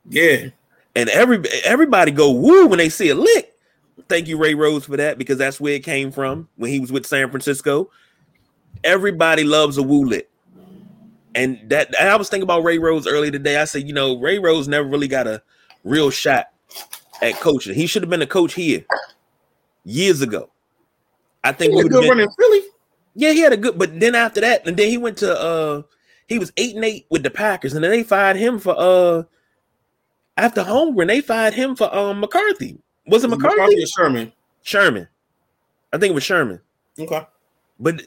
Yeah. 0.10 0.48
And 0.96 1.10
every 1.10 1.44
everybody 1.64 2.12
go 2.12 2.32
woo 2.32 2.66
when 2.66 2.80
they 2.80 2.90
see 2.90 3.10
a 3.10 3.16
lick. 3.16 3.54
Thank 4.10 4.28
you, 4.28 4.38
Ray 4.38 4.54
Rhodes, 4.54 4.86
for 4.86 4.98
that, 4.98 5.18
because 5.18 5.38
that's 5.38 5.60
where 5.60 5.74
it 5.74 5.84
came 5.84 6.12
from 6.12 6.48
when 6.56 6.72
he 6.72 6.80
was 6.80 6.92
with 6.92 7.06
San 7.06 7.30
Francisco. 7.30 7.92
Everybody 8.84 9.44
loves 9.44 9.78
a 9.78 9.84
woo 9.84 10.06
lick. 10.06 10.30
And 11.36 11.60
that 11.70 11.94
and 12.00 12.10
I 12.10 12.16
was 12.16 12.30
thinking 12.30 12.44
about 12.44 12.64
Ray 12.64 12.80
Rhodes 12.80 13.08
earlier 13.08 13.32
today. 13.32 13.58
I 13.58 13.66
said, 13.66 13.88
you 13.88 13.94
know, 13.94 14.20
Ray 14.20 14.40
Rhodes 14.40 14.68
never 14.68 14.88
really 14.88 15.08
got 15.08 15.28
a 15.28 15.42
real 15.84 16.10
shot 16.10 16.48
at 17.22 17.36
coaching. 17.36 17.76
He 17.76 17.86
should 17.86 18.02
have 18.02 18.10
been 18.10 18.22
a 18.22 18.28
coach 18.28 18.54
here 18.54 18.86
years 19.84 20.22
ago. 20.22 20.50
I 21.44 21.52
think 21.52 21.74
he 21.74 21.84
we 21.84 21.90
good 21.90 22.10
running 22.10 22.30
Philly. 22.38 22.62
Yeah, 23.14 23.32
he 23.32 23.40
had 23.42 23.54
a 23.54 23.58
good, 23.58 23.78
but 23.78 24.00
then 24.00 24.16
after 24.16 24.42
that, 24.42 24.68
and 24.68 24.78
then 24.78 24.90
he 24.90 24.98
went 24.98 25.18
to 25.20 25.40
uh 25.40 25.82
he 26.28 26.40
was 26.40 26.52
eight 26.58 26.76
and 26.76 26.84
eight 26.84 27.06
with 27.10 27.24
the 27.24 27.30
Packers, 27.30 27.74
and 27.74 27.84
then 27.84 27.92
they 27.92 28.04
fired 28.04 28.36
him 28.36 28.60
for 28.60 28.76
uh 28.78 29.24
after 30.38 30.64
Holmgren, 30.64 31.08
they 31.08 31.22
fired 31.22 31.54
him 31.54 31.76
for 31.76 31.94
um 31.96 32.20
McCarthy. 32.20 32.78
Was 33.08 33.24
it 33.24 33.30
McCarthy? 33.30 33.56
McCarthy 33.56 33.84
or 33.84 33.88
Sherman? 33.88 34.34
Sherman. 34.64 35.08
I 35.94 35.98
think 35.98 36.12
it 36.12 36.16
was 36.16 36.24
Sherman. 36.24 36.60
Okay. 37.00 37.26
But 37.80 38.04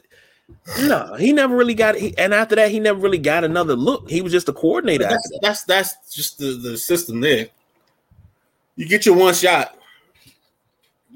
no, 0.81 1.15
he 1.15 1.33
never 1.33 1.55
really 1.55 1.73
got 1.73 1.95
he, 1.95 2.17
and 2.17 2.33
after 2.33 2.55
that, 2.55 2.71
he 2.71 2.79
never 2.79 2.99
really 2.99 3.17
got 3.17 3.43
another 3.43 3.75
look. 3.75 4.09
He 4.09 4.21
was 4.21 4.31
just 4.31 4.49
a 4.49 4.53
coordinator. 4.53 5.05
That's, 5.05 5.39
that's, 5.41 5.63
that's 5.63 6.13
just 6.13 6.37
the, 6.37 6.53
the 6.53 6.77
system 6.77 7.19
there. 7.19 7.47
You 8.75 8.87
get 8.87 9.05
your 9.05 9.15
one 9.15 9.33
shot. 9.33 9.77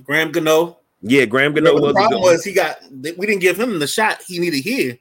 Graham 0.04 0.32
Gano. 0.32 0.78
Yeah, 1.02 1.26
Graham 1.26 1.54
Gano. 1.54 1.80
the 1.80 1.94
problem 1.94 2.22
was 2.22 2.44
he 2.44 2.54
got 2.54 2.78
we 2.92 3.26
didn't 3.26 3.40
give 3.40 3.60
him 3.60 3.80
the 3.80 3.88
shot 3.88 4.22
he 4.28 4.40
needed 4.40 4.64
here. 4.64 4.98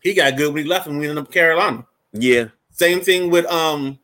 He 0.00 0.14
got 0.14 0.36
good 0.36 0.52
when 0.52 0.62
he 0.62 0.68
left 0.68 0.86
and 0.86 0.98
we 0.98 1.08
ended 1.08 1.24
up 1.24 1.32
Carolina. 1.32 1.86
Yeah. 2.12 2.46
Same 2.70 3.00
thing 3.00 3.30
with 3.30 3.46
um 3.46 3.98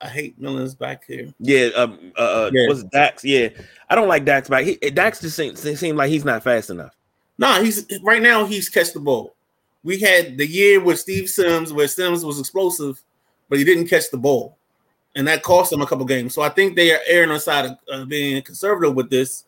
I 0.00 0.08
hate 0.08 0.38
Milne's 0.38 0.74
back 0.74 1.06
here. 1.06 1.32
Yeah, 1.38 1.68
um, 1.76 2.12
uh, 2.18 2.20
uh 2.20 2.50
yeah. 2.52 2.68
was 2.68 2.84
Dax? 2.84 3.24
Yeah, 3.24 3.48
I 3.88 3.94
don't 3.94 4.08
like 4.08 4.26
Dax 4.26 4.50
back. 4.50 4.64
He, 4.64 4.76
Dax 4.76 5.20
just 5.20 5.34
seems 5.34 5.60
seem 5.80 5.96
like 5.96 6.10
he's 6.10 6.26
not 6.26 6.42
fast 6.42 6.68
enough. 6.68 6.94
Nah, 7.38 7.60
he's 7.60 7.86
right 8.02 8.22
now 8.22 8.44
he's 8.44 8.68
catch 8.68 8.92
the 8.92 9.00
ball. 9.00 9.34
We 9.82 9.98
had 9.98 10.38
the 10.38 10.46
year 10.46 10.80
with 10.80 10.98
Steve 10.98 11.28
Sims 11.28 11.72
where 11.72 11.88
Sims 11.88 12.24
was 12.24 12.38
explosive, 12.40 13.02
but 13.48 13.58
he 13.58 13.64
didn't 13.64 13.88
catch 13.88 14.10
the 14.10 14.18
ball, 14.18 14.56
and 15.14 15.26
that 15.28 15.42
cost 15.42 15.72
him 15.72 15.82
a 15.82 15.86
couple 15.86 16.04
games. 16.04 16.34
So 16.34 16.42
I 16.42 16.48
think 16.48 16.76
they 16.76 16.92
are 16.92 17.00
erring 17.06 17.30
on 17.30 17.40
side 17.40 17.66
of 17.66 17.78
uh, 17.92 18.04
being 18.04 18.40
conservative 18.42 18.94
with 18.94 19.10
this, 19.10 19.44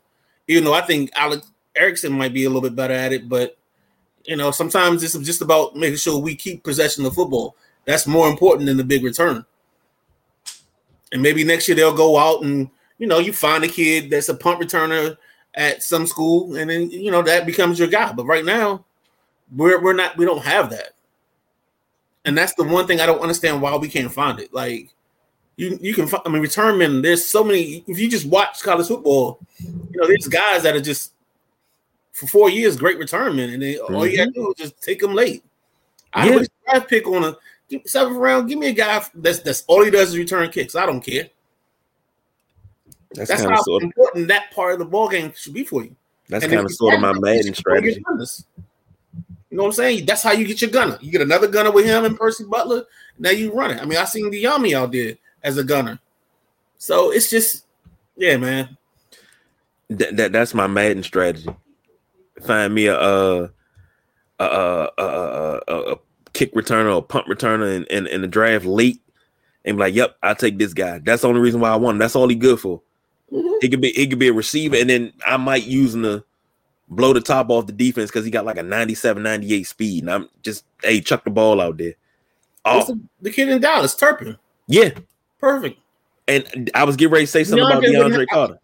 even 0.49 0.65
though 0.65 0.75
I 0.75 0.83
think 0.83 1.11
Alex 1.17 1.51
Erickson 1.77 2.13
might 2.13 2.35
be 2.35 2.45
a 2.45 2.49
little 2.49 2.63
bit 2.63 2.77
better 2.77 2.95
at 2.95 3.13
it. 3.13 3.29
But 3.29 3.57
you 4.25 4.37
know, 4.37 4.51
sometimes 4.51 5.03
it's 5.03 5.17
just 5.19 5.43
about 5.43 5.77
making 5.77 5.99
sure 5.99 6.19
we 6.19 6.35
keep 6.35 6.65
possession 6.65 7.07
of 7.07 7.15
football. 7.15 7.57
That's 7.85 8.07
more 8.07 8.29
important 8.29 8.67
than 8.67 8.77
the 8.77 8.85
big 8.85 9.05
return. 9.05 9.45
And 11.13 11.23
maybe 11.23 11.45
next 11.45 11.69
year 11.69 11.77
they'll 11.77 11.95
go 11.95 12.19
out 12.19 12.43
and 12.43 12.69
you 12.99 13.07
know 13.07 13.21
you 13.21 13.33
find 13.33 13.63
a 13.63 13.69
kid 13.69 14.11
that's 14.11 14.29
a 14.29 14.35
punt 14.35 14.61
returner 14.61 15.17
at 15.57 15.83
some 15.83 16.07
school, 16.07 16.55
and 16.57 16.71
then 16.71 16.91
you 16.91 17.11
know 17.11 17.23
that 17.23 17.47
becomes 17.47 17.79
your 17.79 17.89
guy. 17.89 18.13
But 18.13 18.27
right 18.27 18.45
now, 18.45 18.85
we're 19.55 19.83
we're 19.83 19.95
not 19.95 20.17
we 20.17 20.25
don't 20.25 20.45
have 20.45 20.71
that, 20.71 20.93
and 22.25 22.37
that's 22.37 22.55
the 22.55 22.65
one 22.65 22.87
thing 22.87 23.01
I 23.01 23.07
don't 23.07 23.21
understand 23.21 23.63
why 23.63 23.75
we 23.77 23.89
can't 23.89 24.13
find 24.13 24.39
it. 24.39 24.53
Like 24.53 24.91
you 25.57 25.79
you 25.81 25.95
can 25.95 26.09
I 26.25 26.29
mean 26.29 26.43
return 26.43 26.79
men. 26.79 27.03
There's 27.03 27.25
so 27.25 27.43
many. 27.43 27.85
If 27.87 27.99
you 27.99 28.09
just 28.09 28.27
watch 28.27 28.63
college 28.63 28.89
football, 28.89 29.41
you 29.59 30.01
know 30.01 30.07
there's 30.07 30.29
guys 30.29 30.63
that 30.63 30.77
are 30.77 30.81
just 30.81 31.13
for 32.13 32.27
four 32.27 32.51
years 32.51 32.77
great 32.77 32.99
return 32.99 33.37
men, 33.37 33.51
and 33.51 33.63
then 33.63 33.75
mm-hmm. 33.75 33.95
all 33.95 34.07
you 34.07 34.19
got 34.19 34.27
to 34.27 34.31
do 34.33 34.51
is 34.51 34.57
just 34.57 34.83
take 34.83 35.01
them 35.01 35.15
late. 35.15 35.43
I 36.13 36.31
yeah. 36.31 36.45
draft 36.65 36.89
pick 36.89 37.07
on 37.07 37.25
a 37.25 37.37
seventh 37.87 38.17
round. 38.17 38.49
Give 38.49 38.59
me 38.59 38.69
a 38.69 38.73
guy 38.73 39.03
that's 39.15 39.41
that's 39.41 39.65
all 39.67 39.85
he 39.85 39.91
does 39.91 40.11
is 40.11 40.19
return 40.19 40.51
kicks. 40.51 40.77
I 40.77 40.87
don't 40.87 41.01
care. 41.01 41.29
That's, 43.17 43.31
that's 43.31 43.43
how 43.43 43.63
sort 43.63 43.83
of, 43.83 43.87
important 43.87 44.29
that 44.29 44.51
part 44.53 44.75
of 44.75 44.79
the 44.79 44.85
ball 44.85 45.09
game 45.09 45.33
should 45.35 45.55
be 45.55 45.65
for 45.65 45.83
you. 45.83 45.97
That's 46.29 46.47
kind 46.47 46.65
of 46.65 46.73
sort 46.73 46.95
of 46.95 47.01
my 47.01 47.13
Madden 47.13 47.55
strategy. 47.55 48.03
You 49.51 49.57
know 49.59 49.63
what 49.63 49.69
I'm 49.69 49.73
saying? 49.73 50.07
That's 50.07 50.23
how 50.23 50.33
you 50.33 50.45
get 50.47 50.61
your 50.61 50.71
gunner. 50.71 50.99
You 51.01 51.11
get 51.11 51.23
another 51.23 51.47
gunner 51.47 51.71
with 51.71 51.87
him 51.87 52.05
and 52.05 52.17
Percy 52.17 52.45
Butler. 52.45 52.85
Now 53.19 53.31
you 53.31 53.53
run 53.53 53.71
it. 53.71 53.81
I 53.81 53.85
mean, 53.85 53.99
I 53.99 54.05
seen 54.05 54.31
Dyami 54.31 54.75
out 54.75 54.93
there 54.93 55.15
as 55.43 55.57
a 55.57 55.65
gunner. 55.65 55.99
So 56.79 57.11
it's 57.11 57.31
just, 57.31 57.65
yeah, 58.17 58.37
man. 58.37 58.77
That, 59.89 60.17
that 60.17 60.33
that's 60.33 60.53
my 60.53 60.67
Madden 60.67 61.05
strategy. 61.05 61.49
Find 62.43 62.75
me 62.75 62.87
a 62.87 62.99
uh 62.99 63.49
a 64.41 64.45
a, 64.45 64.91
a, 64.99 65.61
a, 65.69 65.93
a 65.93 65.97
kick 66.33 66.53
returner 66.55 66.95
or 66.95 67.03
punt 67.03 67.27
returner 67.29 67.75
in, 67.75 67.85
in, 67.85 68.07
in 68.09 68.21
the 68.21 68.29
draft 68.29 68.67
late 68.67 69.01
and 69.65 69.77
be 69.77 69.81
like, 69.81 69.95
"Yep, 69.95 70.17
I'll 70.23 70.35
take 70.35 70.59
this 70.59 70.75
guy." 70.75 70.99
That's 70.99 71.23
the 71.23 71.29
only 71.29 71.41
reason 71.41 71.61
why 71.61 71.71
I 71.71 71.77
want 71.77 71.95
him. 71.95 71.99
That's 71.99 72.17
all 72.17 72.29
he 72.29 72.35
good 72.35 72.61
for. 72.61 72.83
Mm-hmm. 73.33 73.65
It 73.65 73.71
could 73.71 73.81
be 73.81 73.89
it 73.99 74.09
could 74.09 74.19
be 74.19 74.29
a 74.29 74.33
receiver, 74.33 74.77
and 74.77 74.89
then 74.89 75.13
I 75.25 75.37
might 75.37 75.65
use 75.65 75.95
him 75.95 76.03
to 76.05 76.25
blow 76.89 77.13
the 77.13 77.21
top 77.21 77.51
off 77.51 77.67
the 77.67 77.73
defense 77.73 78.11
because 78.11 78.25
he 78.25 78.31
got 78.31 78.45
like 78.45 78.59
a 78.59 78.63
97, 78.63 79.23
98 79.23 79.63
speed. 79.65 80.05
And 80.05 80.13
I'm 80.13 80.29
just 80.43 80.65
hey, 80.83 81.01
chuck 81.01 81.25
the 81.25 81.31
ball 81.31 81.61
out 81.61 81.77
there. 81.77 81.95
Oh, 82.65 82.85
the, 82.85 83.01
the 83.23 83.31
kid 83.31 83.49
in 83.49 83.61
Dallas, 83.61 83.95
Turpin. 83.95 84.37
Yeah. 84.67 84.91
Perfect. 85.39 85.79
And 86.29 86.71
I 86.75 86.85
was 86.85 86.97
getting 86.97 87.13
ready 87.13 87.27
to 87.27 87.31
say 87.31 87.45
something 87.45 87.65
DeAndre 87.65 87.97
about 87.97 88.11
DeAndre 88.13 88.27
Carter. 88.29 88.59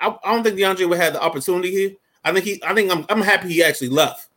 I, 0.00 0.16
I, 0.24 0.32
don't 0.32 0.44
think 0.44 0.56
DeAndre 0.56 0.88
would 0.88 0.98
have 0.98 1.14
the 1.14 1.22
opportunity 1.22 1.70
here. 1.70 1.90
I 2.24 2.32
think 2.32 2.44
he 2.44 2.62
I 2.64 2.74
think 2.74 2.92
I'm 2.92 3.04
I'm 3.08 3.20
happy 3.20 3.48
he 3.48 3.62
actually 3.62 3.88
left 3.88 4.28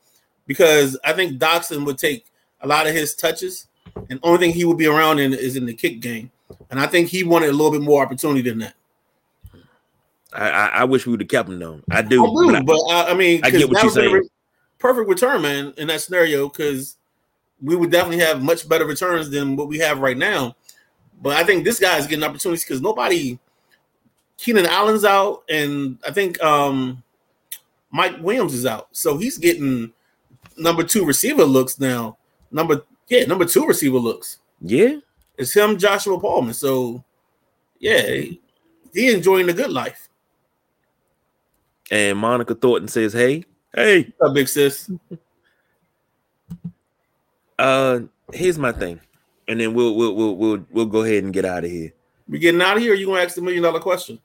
because 0.48 0.98
I 1.04 1.14
think 1.14 1.40
Doctson 1.40 1.86
would 1.86 1.98
take 1.98 2.26
a 2.62 2.68
lot 2.68 2.88
of 2.88 2.94
his 2.94 3.16
touches, 3.16 3.68
and 4.10 4.20
only 4.24 4.40
thing 4.40 4.52
he 4.54 4.66
would 4.66 4.78
be 4.78 4.88
around 4.88 5.20
in 5.20 5.34
is 5.34 5.56
in 5.56 5.66
the 5.66 5.74
kick 5.74 6.00
game. 6.00 6.32
And 6.70 6.80
I 6.80 6.88
think 6.88 7.10
he 7.10 7.24
wanted 7.24 7.50
a 7.50 7.54
little 7.54 7.72
bit 7.72 7.82
more 7.82 8.04
opportunity 8.04 8.42
than 8.42 8.60
that. 8.60 8.74
I, 10.34 10.50
I, 10.50 10.66
I 10.68 10.84
wish 10.86 11.06
we 11.06 11.12
would 11.12 11.22
have 11.22 11.30
kept 11.30 11.50
him 11.50 11.60
though. 11.60 11.82
I 11.90 12.02
do, 12.02 12.26
I 12.26 12.60
do 12.60 12.64
but, 12.64 12.80
I, 12.90 13.12
I, 13.12 13.14
mean, 13.14 13.42
I 13.44 13.50
get 13.50 13.70
what 13.70 13.82
you're 13.84 13.92
saying. 13.92 14.28
Perfect 14.80 15.10
return, 15.10 15.42
man, 15.42 15.74
in 15.78 15.88
that 15.88 16.02
scenario, 16.02 16.50
because 16.50 16.98
we 17.62 17.76
would 17.76 17.92
definitely 17.92 18.24
have 18.24 18.42
much 18.42 18.68
better 18.68 18.86
returns 18.86 19.30
than 19.30 19.56
what 19.56 19.68
we 19.68 19.78
have 19.80 20.00
right 20.00 20.18
now. 20.18 20.56
But 21.22 21.38
I 21.38 21.44
think 21.44 21.64
this 21.64 21.80
guy 21.80 21.98
is 21.98 22.08
getting 22.08 22.24
opportunities 22.24 22.64
because 22.64 22.82
nobody. 22.82 23.38
Keenan 24.38 24.66
Allen's 24.66 25.06
out, 25.06 25.44
and 25.50 26.00
I 26.08 26.12
think 26.12 26.42
um, 26.42 27.04
Mike 27.92 28.16
Williams 28.22 28.56
is 28.56 28.66
out, 28.66 28.88
so 28.92 29.18
he's 29.18 29.38
getting 29.38 29.94
number 30.58 30.84
two 30.84 31.06
receiver 31.06 31.44
looks 31.44 31.80
now. 31.80 32.18
Number 32.50 32.84
yeah, 33.08 33.26
number 33.26 33.46
two 33.46 33.68
receiver 33.68 34.00
looks. 34.00 34.40
Yeah, 34.60 34.96
it's 35.38 35.54
him, 35.54 35.78
Joshua 35.78 36.20
Palmer. 36.20 36.54
So 36.54 37.04
yeah, 37.80 38.02
he, 38.02 38.42
he 38.96 39.14
enjoying 39.14 39.46
the 39.46 39.54
good 39.54 39.70
life 39.70 40.10
And 41.92 42.18
Monica 42.18 42.56
Thornton 42.56 42.88
says, 42.88 43.12
"Hey, 43.12 43.44
hey, 43.76 44.12
What's 44.18 44.30
up, 44.30 44.34
big 44.34 44.48
sis? 44.48 44.90
uh, 47.60 48.00
here's 48.34 48.58
my 48.58 48.72
thing, 48.72 49.00
and 49.48 49.60
then 49.60 49.74
we'll 49.74 49.96
we'll 49.96 50.16
we'll 50.16 50.36
we'll, 50.36 50.66
we'll 50.72 50.86
go 50.86 51.04
ahead 51.04 51.24
and 51.24 51.34
get 51.34 51.44
out 51.46 51.66
of 51.66 51.70
here." 51.70 51.92
We 52.30 52.40
getting 52.40 52.62
out 52.62 52.78
of 52.78 52.84
here? 52.84 52.94
Or 52.94 52.96
you 52.96 53.08
gonna 53.08 53.20
ask 53.22 53.36
the 53.36 53.42
million 53.42 53.62
dollar 53.62 53.82
question? 53.82 54.20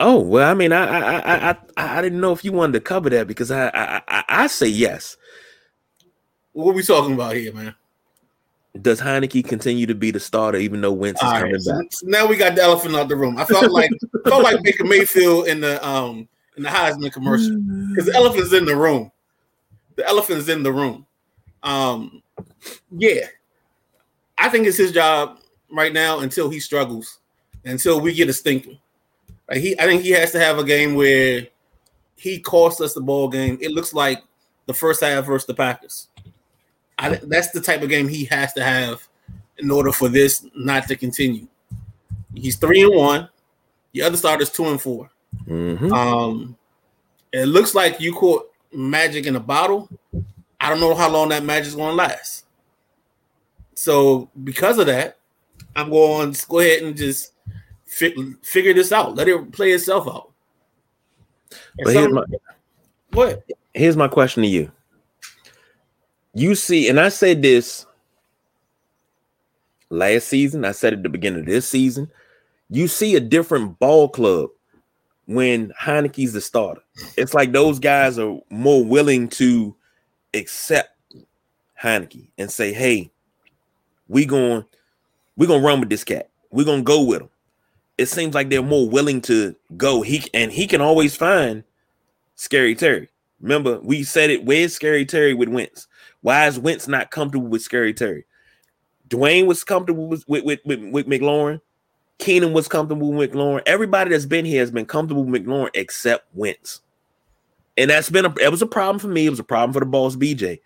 Oh 0.00 0.18
well, 0.18 0.50
I 0.50 0.54
mean, 0.54 0.72
I 0.72 0.86
I 0.86 1.50
I 1.50 1.50
I, 1.50 1.98
I 1.98 2.02
didn't 2.02 2.20
know 2.20 2.32
if 2.32 2.44
you 2.44 2.50
wanted 2.52 2.72
to 2.72 2.80
cover 2.80 3.10
that 3.10 3.26
because 3.28 3.50
I 3.50 3.68
I 3.68 4.02
I, 4.08 4.24
I 4.28 4.46
say 4.46 4.68
yes. 4.68 5.18
What 6.52 6.74
we 6.74 6.82
talking 6.82 7.14
about 7.14 7.36
here, 7.36 7.52
man? 7.52 7.74
Does 8.80 9.00
Heinicke 9.00 9.46
continue 9.46 9.86
to 9.86 9.94
be 9.94 10.10
the 10.10 10.20
starter 10.20 10.56
even 10.58 10.80
though 10.80 10.92
Wentz 10.92 11.22
is 11.22 11.28
All 11.28 11.38
coming 11.38 11.52
right, 11.52 11.60
so 11.60 11.78
back? 11.78 11.86
now 12.04 12.26
we 12.26 12.36
got 12.36 12.54
the 12.54 12.62
elephant 12.62 12.96
out 12.96 13.08
the 13.08 13.16
room. 13.16 13.36
I 13.36 13.44
felt 13.44 13.70
like 13.70 13.90
felt 14.26 14.42
like 14.42 14.62
Baker 14.62 14.84
Mayfield 14.84 15.46
in 15.46 15.60
the 15.60 15.86
um 15.86 16.26
in 16.56 16.62
the 16.62 16.70
Heisman 16.70 17.12
commercial 17.12 17.58
because 17.90 18.06
the 18.06 18.14
elephant's 18.14 18.52
in 18.54 18.64
the 18.64 18.76
room. 18.76 19.12
The 19.96 20.08
elephant's 20.08 20.48
in 20.48 20.62
the 20.62 20.72
room. 20.72 21.06
Um, 21.62 22.22
yeah, 22.90 23.26
I 24.38 24.48
think 24.48 24.66
it's 24.66 24.78
his 24.78 24.92
job 24.92 25.38
right 25.70 25.92
now 25.92 26.20
until 26.20 26.48
he 26.48 26.58
struggles, 26.58 27.18
until 27.64 28.00
we 28.00 28.14
get 28.14 28.28
a 28.28 28.32
stinking. 28.32 28.78
Like 29.50 29.58
he, 29.58 29.78
I 29.78 29.84
think 29.84 30.02
he 30.02 30.10
has 30.12 30.32
to 30.32 30.40
have 30.40 30.58
a 30.58 30.64
game 30.64 30.94
where 30.94 31.46
he 32.16 32.40
costs 32.40 32.80
us 32.80 32.94
the 32.94 33.00
ball 33.02 33.28
game. 33.28 33.58
It 33.60 33.72
looks 33.72 33.92
like 33.92 34.22
the 34.66 34.74
first 34.74 35.02
half 35.02 35.26
versus 35.26 35.46
the 35.46 35.54
Packers. 35.54 36.08
I, 37.02 37.20
that's 37.24 37.50
the 37.50 37.60
type 37.60 37.82
of 37.82 37.88
game 37.88 38.08
he 38.08 38.24
has 38.26 38.52
to 38.54 38.62
have 38.62 39.06
in 39.58 39.70
order 39.70 39.92
for 39.92 40.08
this 40.08 40.46
not 40.54 40.88
to 40.88 40.96
continue. 40.96 41.46
He's 42.34 42.56
three 42.56 42.82
and 42.82 42.94
one. 42.94 43.28
The 43.92 44.02
other 44.02 44.16
starter's 44.16 44.50
two 44.50 44.66
and 44.66 44.80
4 44.80 45.10
Mhm. 45.46 45.92
Um, 45.92 46.56
it 47.32 47.46
looks 47.46 47.74
like 47.74 48.00
you 48.00 48.12
caught 48.14 48.50
magic 48.72 49.26
in 49.26 49.36
a 49.36 49.40
bottle. 49.40 49.88
I 50.60 50.68
don't 50.70 50.80
know 50.80 50.94
how 50.94 51.10
long 51.10 51.30
that 51.30 51.42
magic's 51.44 51.74
going 51.74 51.90
to 51.90 51.94
last. 51.96 52.44
So 53.74 54.30
because 54.44 54.78
of 54.78 54.86
that, 54.86 55.18
I'm 55.74 55.90
going 55.90 56.32
to 56.32 56.46
go 56.46 56.60
ahead 56.60 56.82
and 56.82 56.96
just 56.96 57.32
fi- 57.86 58.14
figure 58.42 58.74
this 58.74 58.92
out. 58.92 59.14
Let 59.14 59.28
it 59.28 59.52
play 59.52 59.72
itself 59.72 60.06
out. 60.06 60.30
And 61.78 61.84
But 61.84 61.94
here's 61.94 62.12
my 62.12 62.24
what? 63.12 63.44
here's 63.74 63.96
my 63.96 64.08
question 64.08 64.42
to 64.42 64.48
you. 64.48 64.70
You 66.34 66.54
see, 66.54 66.88
and 66.88 66.98
I 66.98 67.10
said 67.10 67.42
this 67.42 67.86
last 69.90 70.28
season, 70.28 70.64
I 70.64 70.72
said 70.72 70.94
at 70.94 71.02
the 71.02 71.08
beginning 71.08 71.40
of 71.40 71.46
this 71.46 71.68
season. 71.68 72.10
You 72.70 72.88
see 72.88 73.14
a 73.16 73.20
different 73.20 73.78
ball 73.78 74.08
club 74.08 74.48
when 75.26 75.72
Heinicke's 75.80 76.32
the 76.32 76.40
starter. 76.40 76.80
It's 77.16 77.34
like 77.34 77.52
those 77.52 77.78
guys 77.78 78.18
are 78.18 78.38
more 78.50 78.82
willing 78.82 79.28
to 79.30 79.76
accept 80.32 80.90
Heinicke 81.80 82.28
and 82.38 82.50
say, 82.50 82.72
"Hey, 82.72 83.10
we 84.08 84.24
going 84.24 84.64
we're 85.36 85.46
gonna 85.46 85.64
run 85.64 85.80
with 85.80 85.90
this 85.90 86.04
cat. 86.04 86.30
We're 86.50 86.64
gonna 86.64 86.82
go 86.82 87.02
with 87.02 87.22
him." 87.22 87.28
It 87.98 88.06
seems 88.06 88.34
like 88.34 88.48
they're 88.48 88.62
more 88.62 88.88
willing 88.88 89.20
to 89.22 89.54
go. 89.76 90.00
He 90.00 90.24
and 90.32 90.50
he 90.50 90.66
can 90.66 90.80
always 90.80 91.14
find 91.14 91.62
Scary 92.36 92.74
Terry. 92.74 93.10
Remember, 93.40 93.80
we 93.80 94.02
said 94.02 94.30
it. 94.30 94.44
Where's 94.44 94.74
Scary 94.74 95.04
Terry 95.04 95.34
with 95.34 95.48
Wentz? 95.50 95.88
Why 96.22 96.46
is 96.46 96.58
Wentz 96.58 96.88
not 96.88 97.10
comfortable 97.10 97.48
with 97.48 97.62
Scary 97.62 97.92
Terry? 97.92 98.24
Dwayne 99.08 99.46
was 99.46 99.62
comfortable 99.62 100.06
with 100.06 100.26
with, 100.26 100.44
with, 100.44 100.60
with, 100.64 101.06
McLaurin. 101.06 101.60
Keenum 102.18 102.52
was 102.52 102.68
comfortable 102.68 103.12
with 103.12 103.32
McLaurin. 103.32 103.62
Everybody 103.66 104.10
that's 104.10 104.26
been 104.26 104.44
here 104.44 104.60
has 104.60 104.70
been 104.70 104.86
comfortable 104.86 105.24
with 105.24 105.44
McLaurin 105.44 105.70
except 105.74 106.26
Wentz. 106.34 106.80
And 107.76 107.90
that's 107.90 108.10
been 108.10 108.24
a 108.24 108.34
it 108.40 108.50
was 108.50 108.62
a 108.62 108.66
problem 108.66 108.98
for 108.98 109.08
me. 109.08 109.26
It 109.26 109.30
was 109.30 109.40
a 109.40 109.44
problem 109.44 109.72
for 109.72 109.80
the 109.80 109.86
boss 109.86 110.16
BJ. 110.16 110.60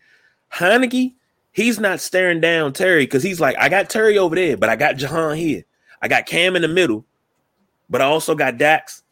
Heinicke, 0.53 1.15
he's 1.53 1.81
not 1.81 2.01
staring 2.01 2.41
down 2.41 2.73
Terry 2.73 3.05
because 3.05 3.23
he's 3.23 3.41
like, 3.41 3.57
I 3.59 3.69
got 3.69 3.91
Terry 3.91 4.19
over 4.19 4.35
there, 4.35 4.57
but 4.57 4.69
I 4.69 4.77
got 4.77 4.97
Jahan 4.97 5.37
here. 5.37 5.65
I 6.03 6.09
got 6.09 6.27
Cam 6.27 6.57
in 6.57 6.63
the 6.63 6.69
middle, 6.69 7.05
but 7.89 8.01
I 8.01 8.05
also 8.05 8.35
got 8.35 8.59
Dax. 8.59 9.03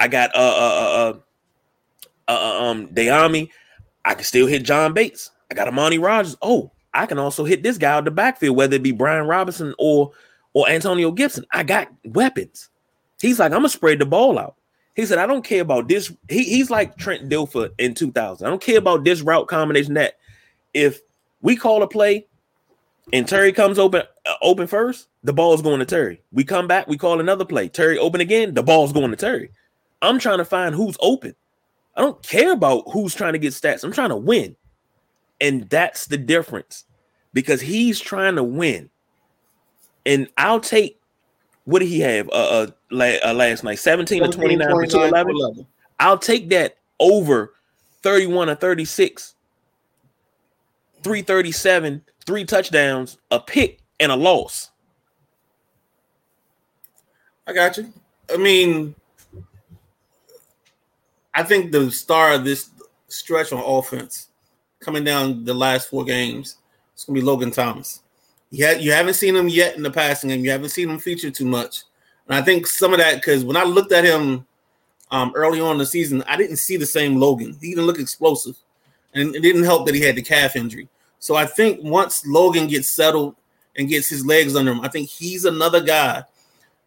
I 0.00 0.08
got 0.08 0.34
uh 0.34 0.38
uh 0.38 1.12
uh, 2.28 2.32
uh, 2.32 2.32
uh 2.32 2.64
um 2.64 2.88
Dyami. 2.88 3.50
I 4.04 4.14
can 4.14 4.24
still 4.24 4.46
hit 4.46 4.64
John 4.64 4.92
Bates. 4.92 5.30
I 5.54 5.56
got 5.56 5.72
Armani 5.72 6.02
Rogers. 6.02 6.36
Oh, 6.42 6.72
I 6.92 7.06
can 7.06 7.18
also 7.18 7.44
hit 7.44 7.62
this 7.62 7.78
guy 7.78 7.92
out 7.92 8.04
the 8.04 8.10
backfield, 8.10 8.56
whether 8.56 8.74
it 8.74 8.82
be 8.82 8.90
Brian 8.90 9.26
Robinson 9.26 9.72
or 9.78 10.10
or 10.52 10.68
Antonio 10.68 11.12
Gibson. 11.12 11.44
I 11.52 11.62
got 11.62 11.88
weapons. 12.04 12.70
He's 13.20 13.38
like, 13.38 13.52
I'm 13.52 13.58
gonna 13.58 13.68
spread 13.68 14.00
the 14.00 14.06
ball 14.06 14.36
out. 14.38 14.56
He 14.96 15.06
said, 15.06 15.18
I 15.18 15.26
don't 15.26 15.44
care 15.44 15.62
about 15.62 15.88
this. 15.88 16.12
He, 16.28 16.42
he's 16.42 16.70
like 16.70 16.96
Trent 16.96 17.28
Dilfer 17.28 17.70
in 17.78 17.94
2000. 17.94 18.44
I 18.44 18.50
don't 18.50 18.62
care 18.62 18.78
about 18.78 19.04
this 19.04 19.22
route 19.22 19.46
combination. 19.46 19.94
That 19.94 20.14
if 20.72 21.00
we 21.40 21.54
call 21.54 21.84
a 21.84 21.88
play 21.88 22.26
and 23.12 23.28
Terry 23.28 23.52
comes 23.52 23.78
open 23.78 24.02
uh, 24.26 24.34
open 24.42 24.66
first, 24.66 25.06
the 25.22 25.32
ball's 25.32 25.62
going 25.62 25.78
to 25.78 25.86
Terry. 25.86 26.20
We 26.32 26.42
come 26.42 26.66
back, 26.66 26.88
we 26.88 26.98
call 26.98 27.20
another 27.20 27.44
play. 27.44 27.68
Terry 27.68 27.96
open 27.96 28.20
again, 28.20 28.54
the 28.54 28.62
ball's 28.64 28.92
going 28.92 29.10
to 29.10 29.16
Terry. 29.16 29.50
I'm 30.02 30.18
trying 30.18 30.38
to 30.38 30.44
find 30.44 30.74
who's 30.74 30.96
open. 30.98 31.36
I 31.96 32.00
don't 32.00 32.20
care 32.24 32.52
about 32.52 32.90
who's 32.92 33.14
trying 33.14 33.34
to 33.34 33.38
get 33.38 33.52
stats. 33.52 33.84
I'm 33.84 33.92
trying 33.92 34.08
to 34.08 34.16
win. 34.16 34.56
And 35.44 35.68
that's 35.68 36.06
the 36.06 36.16
difference 36.16 36.84
because 37.34 37.60
he's 37.60 38.00
trying 38.00 38.36
to 38.36 38.42
win. 38.42 38.88
And 40.06 40.26
I'll 40.38 40.58
take 40.60 40.98
what 41.66 41.80
did 41.80 41.88
he 41.88 42.00
have 42.00 42.28
uh, 42.30 42.32
uh, 42.32 42.66
la- 42.90 43.18
uh 43.22 43.34
last 43.34 43.62
night 43.62 43.78
17 43.78 44.22
to 44.22 44.28
29 44.30 44.70
for 44.70 44.86
211. 44.86 45.66
I'll 46.00 46.16
take 46.16 46.48
that 46.48 46.78
over 46.98 47.52
31 48.00 48.48
or 48.48 48.54
36, 48.54 49.34
337, 51.02 52.02
three 52.24 52.44
touchdowns, 52.46 53.18
a 53.30 53.38
pick, 53.38 53.80
and 54.00 54.10
a 54.10 54.16
loss. 54.16 54.70
I 57.46 57.52
got 57.52 57.76
you. 57.76 57.92
I 58.32 58.38
mean, 58.38 58.94
I 61.34 61.42
think 61.42 61.70
the 61.70 61.90
star 61.90 62.32
of 62.32 62.44
this 62.44 62.70
stretch 63.08 63.52
on 63.52 63.62
offense 63.62 64.28
coming 64.84 65.04
down 65.04 65.44
the 65.44 65.54
last 65.54 65.88
four 65.88 66.04
games 66.04 66.56
It's 66.92 67.04
to 67.04 67.12
be 67.12 67.20
Logan 67.20 67.50
Thomas. 67.50 68.02
You, 68.50 68.66
ha- 68.66 68.78
you 68.78 68.92
haven't 68.92 69.14
seen 69.14 69.34
him 69.34 69.48
yet 69.48 69.76
in 69.76 69.82
the 69.82 69.90
passing 69.90 70.30
game. 70.30 70.44
You 70.44 70.50
haven't 70.50 70.70
seen 70.70 70.90
him 70.90 70.98
feature 70.98 71.30
too 71.30 71.46
much. 71.46 71.82
And 72.28 72.36
I 72.36 72.42
think 72.42 72.66
some 72.66 72.92
of 72.92 72.98
that, 72.98 73.16
because 73.16 73.44
when 73.44 73.56
I 73.56 73.64
looked 73.64 73.92
at 73.92 74.04
him 74.04 74.46
um, 75.10 75.32
early 75.34 75.60
on 75.60 75.72
in 75.72 75.78
the 75.78 75.86
season, 75.86 76.22
I 76.26 76.36
didn't 76.36 76.56
see 76.56 76.76
the 76.76 76.86
same 76.86 77.16
Logan. 77.16 77.56
He 77.60 77.70
didn't 77.70 77.86
look 77.86 77.98
explosive. 77.98 78.56
And 79.14 79.34
it 79.34 79.40
didn't 79.40 79.64
help 79.64 79.86
that 79.86 79.94
he 79.94 80.00
had 80.00 80.16
the 80.16 80.22
calf 80.22 80.56
injury. 80.56 80.88
So 81.18 81.36
I 81.36 81.46
think 81.46 81.80
once 81.82 82.26
Logan 82.26 82.66
gets 82.66 82.90
settled 82.90 83.36
and 83.76 83.88
gets 83.88 84.08
his 84.08 84.26
legs 84.26 84.56
under 84.56 84.72
him, 84.72 84.80
I 84.80 84.88
think 84.88 85.08
he's 85.08 85.44
another 85.44 85.80
guy 85.80 86.24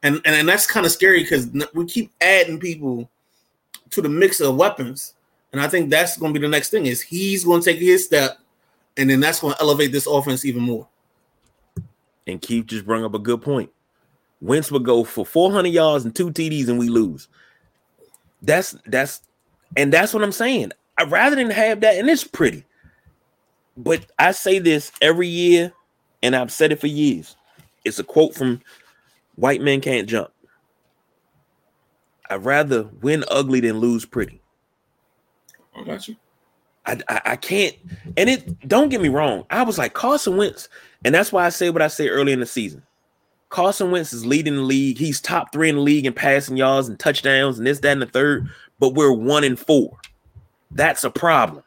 and 0.03 0.21
and, 0.25 0.35
and 0.35 0.47
that's 0.47 0.67
kind 0.67 0.85
of 0.85 0.91
scary 0.91 1.23
because 1.23 1.49
we 1.73 1.85
keep 1.85 2.11
adding 2.21 2.59
people 2.59 3.09
to 3.91 4.01
the 4.01 4.09
mix 4.09 4.39
of 4.39 4.55
weapons, 4.55 5.13
and 5.51 5.61
I 5.61 5.67
think 5.67 5.89
that's 5.89 6.17
going 6.17 6.33
to 6.33 6.39
be 6.39 6.45
the 6.45 6.51
next 6.51 6.69
thing 6.69 6.85
is 6.85 7.01
he's 7.01 7.43
going 7.43 7.61
to 7.61 7.71
take 7.71 7.79
his 7.79 8.05
step, 8.05 8.37
and 8.97 9.09
then 9.09 9.19
that's 9.19 9.39
going 9.39 9.53
to 9.53 9.61
elevate 9.61 9.91
this 9.91 10.07
offense 10.07 10.45
even 10.45 10.63
more. 10.63 10.87
And 12.25 12.41
Keith 12.41 12.65
just 12.65 12.85
brought 12.85 13.03
up 13.03 13.13
a 13.13 13.19
good 13.19 13.41
point. 13.41 13.71
Wentz 14.41 14.71
would 14.71 14.83
go 14.83 15.03
for 15.03 15.25
400 15.25 15.69
yards 15.69 16.05
and 16.05 16.15
two 16.15 16.31
TDs, 16.31 16.67
and 16.67 16.77
we 16.77 16.89
lose. 16.89 17.27
That's 18.41 18.75
that's 18.85 19.21
and 19.75 19.91
that's 19.91 20.13
what 20.13 20.23
I'm 20.23 20.31
saying. 20.31 20.71
I 20.97 21.03
rather 21.03 21.35
than 21.35 21.49
have 21.49 21.81
that, 21.81 21.95
and 21.95 22.09
it's 22.09 22.23
pretty. 22.23 22.65
But 23.75 24.05
I 24.17 24.31
say 24.31 24.59
this 24.59 24.91
every 25.01 25.27
year, 25.27 25.71
and 26.21 26.35
I've 26.35 26.51
said 26.51 26.71
it 26.71 26.79
for 26.79 26.87
years. 26.87 27.35
It's 27.85 27.99
a 27.99 28.03
quote 28.03 28.35
from 28.35 28.61
White 29.35 29.61
Men 29.61 29.81
Can't 29.81 30.09
Jump. 30.09 30.31
I'd 32.29 32.43
rather 32.43 32.83
win 33.01 33.23
ugly 33.29 33.61
than 33.61 33.79
lose 33.79 34.05
pretty. 34.05 34.41
I 35.78 35.84
got 35.84 36.07
you. 36.07 36.15
I, 36.86 36.99
I, 37.09 37.21
I 37.25 37.36
can't, 37.36 37.75
and 38.15 38.30
it 38.30 38.67
don't 38.67 38.89
get 38.89 39.01
me 39.01 39.09
wrong. 39.09 39.45
I 39.49 39.63
was 39.63 39.78
like 39.78 39.93
Carson 39.93 40.38
Wentz, 40.38 40.69
and 41.03 41.13
that's 41.13 41.32
why 41.32 41.45
I 41.45 41.49
say 41.49 41.69
what 41.69 41.82
I 41.82 41.88
say 41.88 42.07
early 42.07 42.32
in 42.32 42.39
the 42.39 42.45
season. 42.45 42.82
Carson 43.49 43.91
Wentz 43.91 44.13
is 44.13 44.25
leading 44.25 44.55
the 44.55 44.61
league. 44.61 44.97
He's 44.97 45.21
top 45.21 45.51
three 45.51 45.69
in 45.69 45.75
the 45.75 45.82
league 45.82 46.05
in 46.05 46.13
passing 46.13 46.57
yards 46.57 46.88
and 46.88 46.97
touchdowns, 46.97 47.57
and 47.57 47.67
this, 47.67 47.80
that, 47.80 47.91
and 47.91 48.01
the 48.01 48.07
third. 48.07 48.49
But 48.80 48.93
we're 48.93 49.11
one 49.11 49.43
and 49.43 49.59
four. 49.59 49.97
That's 50.71 51.03
a 51.03 51.09
problem. 51.09 51.63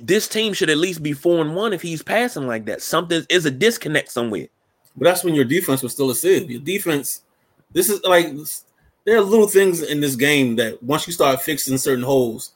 This 0.00 0.26
team 0.26 0.54
should 0.54 0.70
at 0.70 0.78
least 0.78 1.02
be 1.02 1.12
four 1.12 1.42
and 1.42 1.54
one 1.54 1.72
if 1.72 1.82
he's 1.82 2.02
passing 2.02 2.46
like 2.46 2.64
that. 2.66 2.80
Something 2.82 3.24
is 3.28 3.44
a 3.44 3.50
disconnect 3.50 4.10
somewhere. 4.10 4.48
But 4.96 5.04
that's 5.04 5.24
when 5.24 5.34
your 5.34 5.44
defense 5.44 5.82
was 5.82 5.92
still 5.92 6.10
a 6.10 6.14
sieve. 6.14 6.50
Your 6.50 6.60
defense, 6.60 7.22
this 7.72 7.90
is 7.90 8.02
like 8.04 8.32
there 9.04 9.16
are 9.16 9.22
little 9.22 9.48
things 9.48 9.82
in 9.82 10.00
this 10.00 10.16
game 10.16 10.56
that 10.56 10.82
once 10.82 11.06
you 11.06 11.12
start 11.12 11.42
fixing 11.42 11.78
certain 11.78 12.04
holes, 12.04 12.52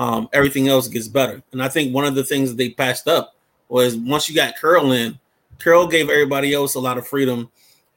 um, 0.00 0.30
everything 0.32 0.66
else 0.66 0.88
gets 0.88 1.08
better. 1.08 1.42
And 1.52 1.62
I 1.62 1.68
think 1.68 1.94
one 1.94 2.06
of 2.06 2.14
the 2.14 2.24
things 2.24 2.48
that 2.48 2.56
they 2.56 2.70
passed 2.70 3.06
up 3.06 3.36
was 3.68 3.96
once 3.96 4.30
you 4.30 4.34
got 4.34 4.56
Curl 4.56 4.92
in, 4.92 5.18
Curl 5.58 5.86
gave 5.86 6.08
everybody 6.08 6.54
else 6.54 6.74
a 6.74 6.80
lot 6.80 6.96
of 6.96 7.06
freedom. 7.06 7.50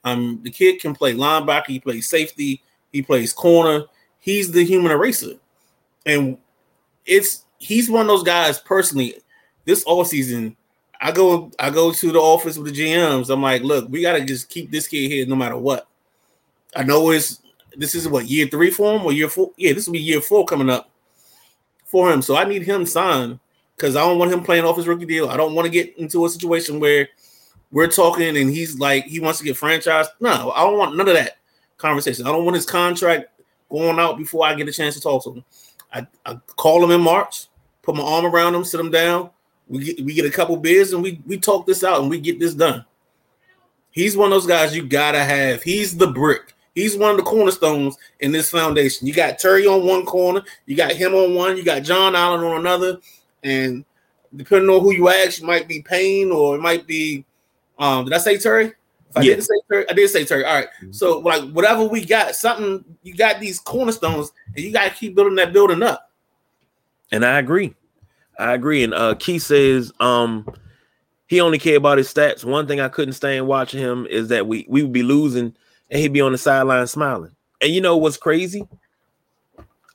Um, 0.04 0.42
the 0.44 0.52
kid 0.52 0.82
can 0.82 0.94
play 0.94 1.14
linebacker, 1.14 1.68
he 1.68 1.80
plays 1.80 2.10
safety, 2.10 2.62
he 2.92 3.02
plays 3.02 3.32
corner, 3.32 3.86
he's 4.20 4.52
the 4.52 4.66
human 4.66 4.92
eraser. 4.92 5.36
And 6.06 6.38
it's 7.06 7.46
he's 7.58 7.90
one 7.90 8.02
of 8.02 8.08
those 8.08 8.24
guys 8.24 8.60
personally. 8.60 9.16
This 9.64 9.86
all 9.86 10.04
season, 10.04 10.58
I 11.00 11.14
go 11.14 11.52
I 11.58 11.70
go 11.70 11.94
to 11.94 12.12
the 12.12 12.20
office 12.20 12.58
with 12.58 12.76
the 12.76 12.82
GMs. 12.82 13.30
I'm 13.30 13.42
like, 13.42 13.64
look, 13.64 13.88
we 13.88 14.02
gotta 14.02 14.26
just 14.26 14.50
keep 14.50 14.72
this 14.72 14.90
kid 14.90 15.10
here 15.10 15.26
no 15.26 15.38
matter 15.38 15.58
what. 15.58 15.88
I 16.76 16.84
know 16.84 17.12
it's 17.12 17.42
this 17.78 17.96
is 17.96 18.10
what 18.10 18.28
year 18.28 18.48
three 18.48 18.72
for 18.72 18.94
him 18.94 19.06
or 19.06 19.14
year 19.14 19.30
four. 19.30 19.52
Yeah, 19.56 19.72
this 19.72 19.88
will 19.88 19.94
be 19.94 20.00
year 20.00 20.20
four 20.20 20.44
coming 20.44 20.70
up 20.70 20.90
for 21.94 22.12
him. 22.12 22.24
So 22.24 22.36
I 22.36 22.44
need 22.44 22.64
him 22.64 22.88
signed 22.88 23.40
because 23.76 23.96
I 23.96 24.02
don't 24.02 24.18
want 24.18 24.34
him 24.34 24.44
playing 24.44 24.66
off 24.66 24.78
his 24.78 24.88
rookie 24.88 25.06
deal. 25.06 25.30
I 25.30 25.38
don't 25.38 25.54
want 25.54 25.68
to 25.68 25.72
get 25.72 25.96
into 26.00 26.26
a 26.26 26.30
situation 26.30 26.80
where 26.80 27.08
we're 27.72 27.88
talking 27.88 28.36
and 28.36 28.50
he's 28.50 28.80
like 28.80 29.06
he 29.06 29.20
wants 29.20 29.38
to 29.38 29.46
get 29.46 29.56
franchised. 29.56 30.08
No, 30.20 30.52
I 30.56 30.62
don't 30.62 30.80
want 30.80 30.98
none 30.98 31.08
of 31.08 31.14
that 31.14 31.38
conversation. 31.78 32.26
I 32.26 32.32
don't 32.32 32.46
want 32.46 32.56
his 32.56 32.66
contract 32.66 33.28
going 33.70 34.00
out 34.00 34.18
before 34.18 34.44
I 34.44 34.56
get 34.56 34.68
a 34.68 34.72
chance 34.72 34.96
to 34.96 35.02
talk 35.02 35.24
to 35.26 35.34
him. 35.34 35.46
I, 35.94 36.08
I 36.26 36.36
call 36.56 36.84
him 36.84 36.90
in 36.90 37.02
March, 37.02 37.46
put 37.84 37.96
my 37.96 38.02
arm 38.02 38.26
around 38.26 38.56
him, 38.56 38.64
sit 38.64 38.80
him 38.80 38.90
down. 38.90 39.30
We 39.68 39.84
get 39.84 40.04
we 40.04 40.16
get 40.16 40.26
a 40.26 40.32
couple 40.32 40.58
beers 40.58 40.94
and 40.94 41.04
we 41.04 41.22
we 41.28 41.38
talk 41.38 41.68
this 41.68 41.84
out 41.84 42.02
and 42.02 42.10
we 42.10 42.20
get 42.20 42.40
this 42.40 42.56
done. 42.56 42.84
He's 43.92 44.18
one 44.18 44.32
of 44.32 44.32
those 44.32 44.48
guys 44.48 44.76
you 44.76 44.88
gotta 44.88 45.24
have. 45.24 45.62
He's 45.62 45.96
the 45.96 46.08
brick. 46.08 46.53
He's 46.76 46.98
one 46.98 47.12
of 47.12 47.18
the 47.18 47.24
cornerstones 47.24 47.98
in 48.20 48.32
this 48.32 48.50
foundation. 48.50 49.06
You 49.08 49.14
got 49.14 49.38
Terry 49.38 49.68
on 49.68 49.86
one 49.86 50.06
corner, 50.06 50.44
you 50.66 50.76
got 50.76 50.94
him 50.94 51.14
on 51.14 51.36
one, 51.36 51.56
you 51.56 51.64
got 51.64 51.84
John 51.84 52.16
Allen 52.16 52.44
on 52.44 52.60
another, 52.62 52.98
and 53.44 53.86
depending 54.36 54.70
on 54.70 54.82
who 54.82 54.92
you 54.92 55.10
ask, 55.10 55.40
it 55.42 55.46
might 55.46 55.68
be 55.68 55.82
Payne 55.82 56.32
or 56.32 56.56
it 56.56 56.62
might 56.62 56.88
be. 56.88 57.26
Um, 57.78 58.06
did 58.06 58.14
I 58.14 58.18
say 58.18 58.38
Terry? 58.38 58.74
If 59.10 59.18
I 59.18 59.22
Yeah. 59.22 59.34
didn't 59.36 59.44
say 59.44 59.56
Terry, 59.70 59.90
I 59.90 59.94
did 59.94 60.10
say 60.10 60.26
Terry. 60.26 60.46
All 60.46 60.56
right. 60.56 60.68
Mhm. 60.82 60.96
So 60.96 61.20
like 61.20 61.44
whatever 61.52 61.84
we 61.84 62.04
got, 62.04 62.36
something 62.36 62.84
you 63.04 63.16
got 63.16 63.40
these 63.40 63.60
cornerstones, 63.60 64.32
and 64.56 64.66
you 64.66 64.72
got 64.72 64.86
to 64.86 64.96
keep 64.96 65.14
building 65.16 65.36
that 65.36 65.54
building 65.54 65.84
up. 65.84 66.10
And 67.12 67.24
I 67.24 67.38
agree. 67.38 67.76
I 68.40 68.54
agree. 68.54 68.84
And 68.84 68.96
uh 68.96 69.14
Keith 69.14 69.44
says 69.44 69.92
um 70.00 70.48
he 71.28 71.40
only 71.40 71.60
cared 71.60 71.78
about 71.78 72.00
his 72.00 72.12
stats. 72.12 72.44
One 72.44 72.68
thing 72.68 72.80
I 72.80 72.90
couldn't 72.90 73.14
stand 73.14 73.46
watching 73.48 73.80
him 73.80 74.08
is 74.08 74.30
that 74.30 74.48
we 74.48 74.66
we 74.68 74.82
would 74.82 74.92
be 74.92 75.04
losing 75.04 75.56
and 75.94 76.02
he'd 76.02 76.12
be 76.12 76.22
on 76.22 76.32
the 76.32 76.38
sideline 76.40 76.88
smiling. 76.88 77.36
And 77.62 77.72
you 77.72 77.80
know 77.80 77.96
what's 77.96 78.18
crazy? 78.18 78.68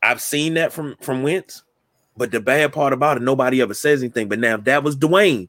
I've 0.01 0.23
seen 0.23 0.55
that 0.55 0.73
from 0.73 0.97
from 1.01 1.25
Wentz, 1.25 1.65
but 2.17 2.31
the 2.31 2.41
bad 2.41 2.73
part 2.73 2.93
about 2.93 3.17
it, 3.17 3.23
nobody 3.25 3.61
ever 3.61 3.75
says 3.75 4.01
anything. 4.01 4.29
But 4.29 4.39
now 4.39 4.55
if 4.55 4.65
that 4.65 4.85
was 4.85 4.97
Dwayne, 4.97 5.49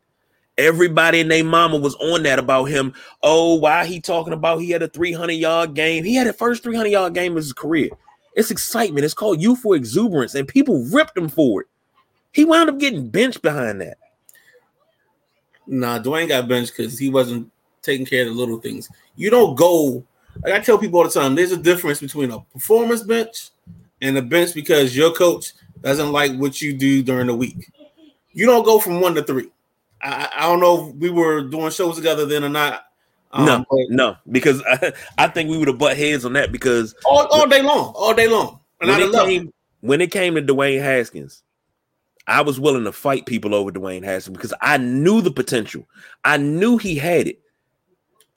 everybody 0.57 1.21
and 1.21 1.29
their 1.29 1.43
mama 1.43 1.77
was 1.77 1.93
on 1.95 2.23
that 2.23 2.39
about 2.39 2.65
him. 2.65 2.93
Oh, 3.21 3.55
why 3.55 3.85
he 3.85 4.01
talking 4.01 4.33
about 4.33 4.57
he 4.57 4.71
had 4.71 4.81
a 4.81 4.87
300 4.87 5.33
yard 5.33 5.75
game? 5.75 6.03
He 6.03 6.15
had 6.15 6.25
a 6.25 6.33
first 6.33 6.63
300 6.63 6.89
yard 6.89 7.13
game 7.13 7.33
of 7.33 7.37
his 7.37 7.53
career. 7.53 7.89
It's 8.35 8.49
excitement. 8.49 9.05
It's 9.05 9.13
called 9.13 9.39
youthful 9.39 9.73
exuberance, 9.73 10.33
and 10.33 10.47
people 10.47 10.83
ripped 10.85 11.15
him 11.15 11.29
for 11.29 11.61
it. 11.61 11.67
He 12.31 12.43
wound 12.43 12.71
up 12.71 12.79
getting 12.79 13.07
benched 13.09 13.43
behind 13.43 13.81
that. 13.81 13.97
Nah, 15.67 15.99
Dwayne 15.99 16.27
got 16.27 16.47
benched 16.47 16.75
because 16.75 16.97
he 16.97 17.09
wasn't 17.09 17.51
taking 17.83 18.05
care 18.05 18.23
of 18.23 18.29
the 18.29 18.33
little 18.33 18.59
things. 18.59 18.89
You 19.15 19.29
don't 19.29 19.55
go. 19.55 20.03
Like 20.43 20.53
I 20.53 20.59
tell 20.59 20.77
people 20.77 20.99
all 20.99 21.05
the 21.05 21.11
time, 21.11 21.35
there's 21.35 21.51
a 21.51 21.57
difference 21.57 21.99
between 21.99 22.31
a 22.31 22.39
performance 22.39 23.03
bench 23.03 23.49
and 24.01 24.17
a 24.17 24.21
bench 24.21 24.53
because 24.53 24.95
your 24.95 25.11
coach 25.13 25.53
doesn't 25.81 26.11
like 26.11 26.35
what 26.37 26.61
you 26.61 26.73
do 26.73 27.03
during 27.03 27.27
the 27.27 27.35
week. 27.35 27.71
You 28.31 28.45
don't 28.45 28.63
go 28.63 28.79
from 28.79 29.01
one 29.01 29.15
to 29.15 29.23
three. 29.23 29.49
I, 30.01 30.29
I 30.37 30.41
don't 30.43 30.59
know 30.59 30.89
if 30.89 30.95
we 30.95 31.09
were 31.09 31.41
doing 31.43 31.71
shows 31.71 31.95
together 31.95 32.25
then 32.25 32.43
or 32.43 32.49
not. 32.49 32.85
um, 33.31 33.45
no, 33.45 33.65
no, 33.89 34.15
because 34.31 34.63
I, 34.65 34.93
I 35.17 35.27
think 35.27 35.49
we 35.49 35.57
would 35.57 35.67
have 35.67 35.77
butt 35.77 35.97
heads 35.97 36.25
on 36.25 36.33
that 36.33 36.51
because 36.51 36.95
all, 37.05 37.27
all 37.27 37.47
day 37.47 37.61
long, 37.61 37.93
all 37.95 38.13
day 38.13 38.27
long. 38.27 38.59
And 38.81 38.89
when 38.89 39.01
it, 39.01 39.11
came, 39.11 39.53
when 39.81 40.01
it 40.01 40.11
came 40.11 40.35
to 40.35 40.41
Dwayne 40.41 40.81
Haskins, 40.81 41.43
I 42.27 42.41
was 42.41 42.59
willing 42.59 42.85
to 42.85 42.91
fight 42.91 43.25
people 43.25 43.53
over 43.53 43.71
Dwayne 43.71 44.03
Haskins 44.03 44.37
because 44.37 44.53
I 44.61 44.77
knew 44.77 45.21
the 45.21 45.31
potential. 45.31 45.85
I 46.23 46.37
knew 46.37 46.77
he 46.77 46.95
had 46.95 47.27
it. 47.27 47.41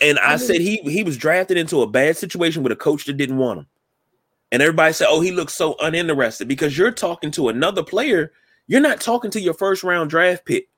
And 0.03 0.18
I 0.18 0.36
said 0.36 0.61
he 0.61 0.78
he 0.78 1.05
was 1.05 1.16
drafted 1.16 1.57
into 1.57 1.80
a 1.80 1.86
bad 1.86 2.16
situation 2.16 2.64
with 2.64 2.72
a 2.72 2.76
coach 2.76 3.05
that 3.05 3.16
didn't 3.16 3.38
want 3.38 3.61
him. 3.61 3.66
And 4.50 4.61
everybody 4.61 4.92
said, 4.92 5.07
"Oh, 5.09 5.20
he 5.20 5.30
looks 5.30 5.55
so 5.55 5.76
uninterested 5.80 6.48
because 6.48 6.76
you're 6.76 6.90
talking 6.90 7.30
to 7.32 7.48
another 7.48 7.84
player. 7.84 8.32
You're 8.66 8.80
not 8.80 9.00
talking 9.00 9.30
to 9.30 9.40
your 9.40 9.55
first 9.55 9.84
round 9.84 10.11
draft 10.11 10.44
pick." 10.44 10.68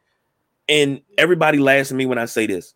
And 0.68 1.00
everybody 1.16 1.58
laughs 1.58 1.90
at 1.90 1.96
me 1.96 2.04
when 2.04 2.18
I 2.18 2.26
say 2.26 2.46
this. 2.46 2.74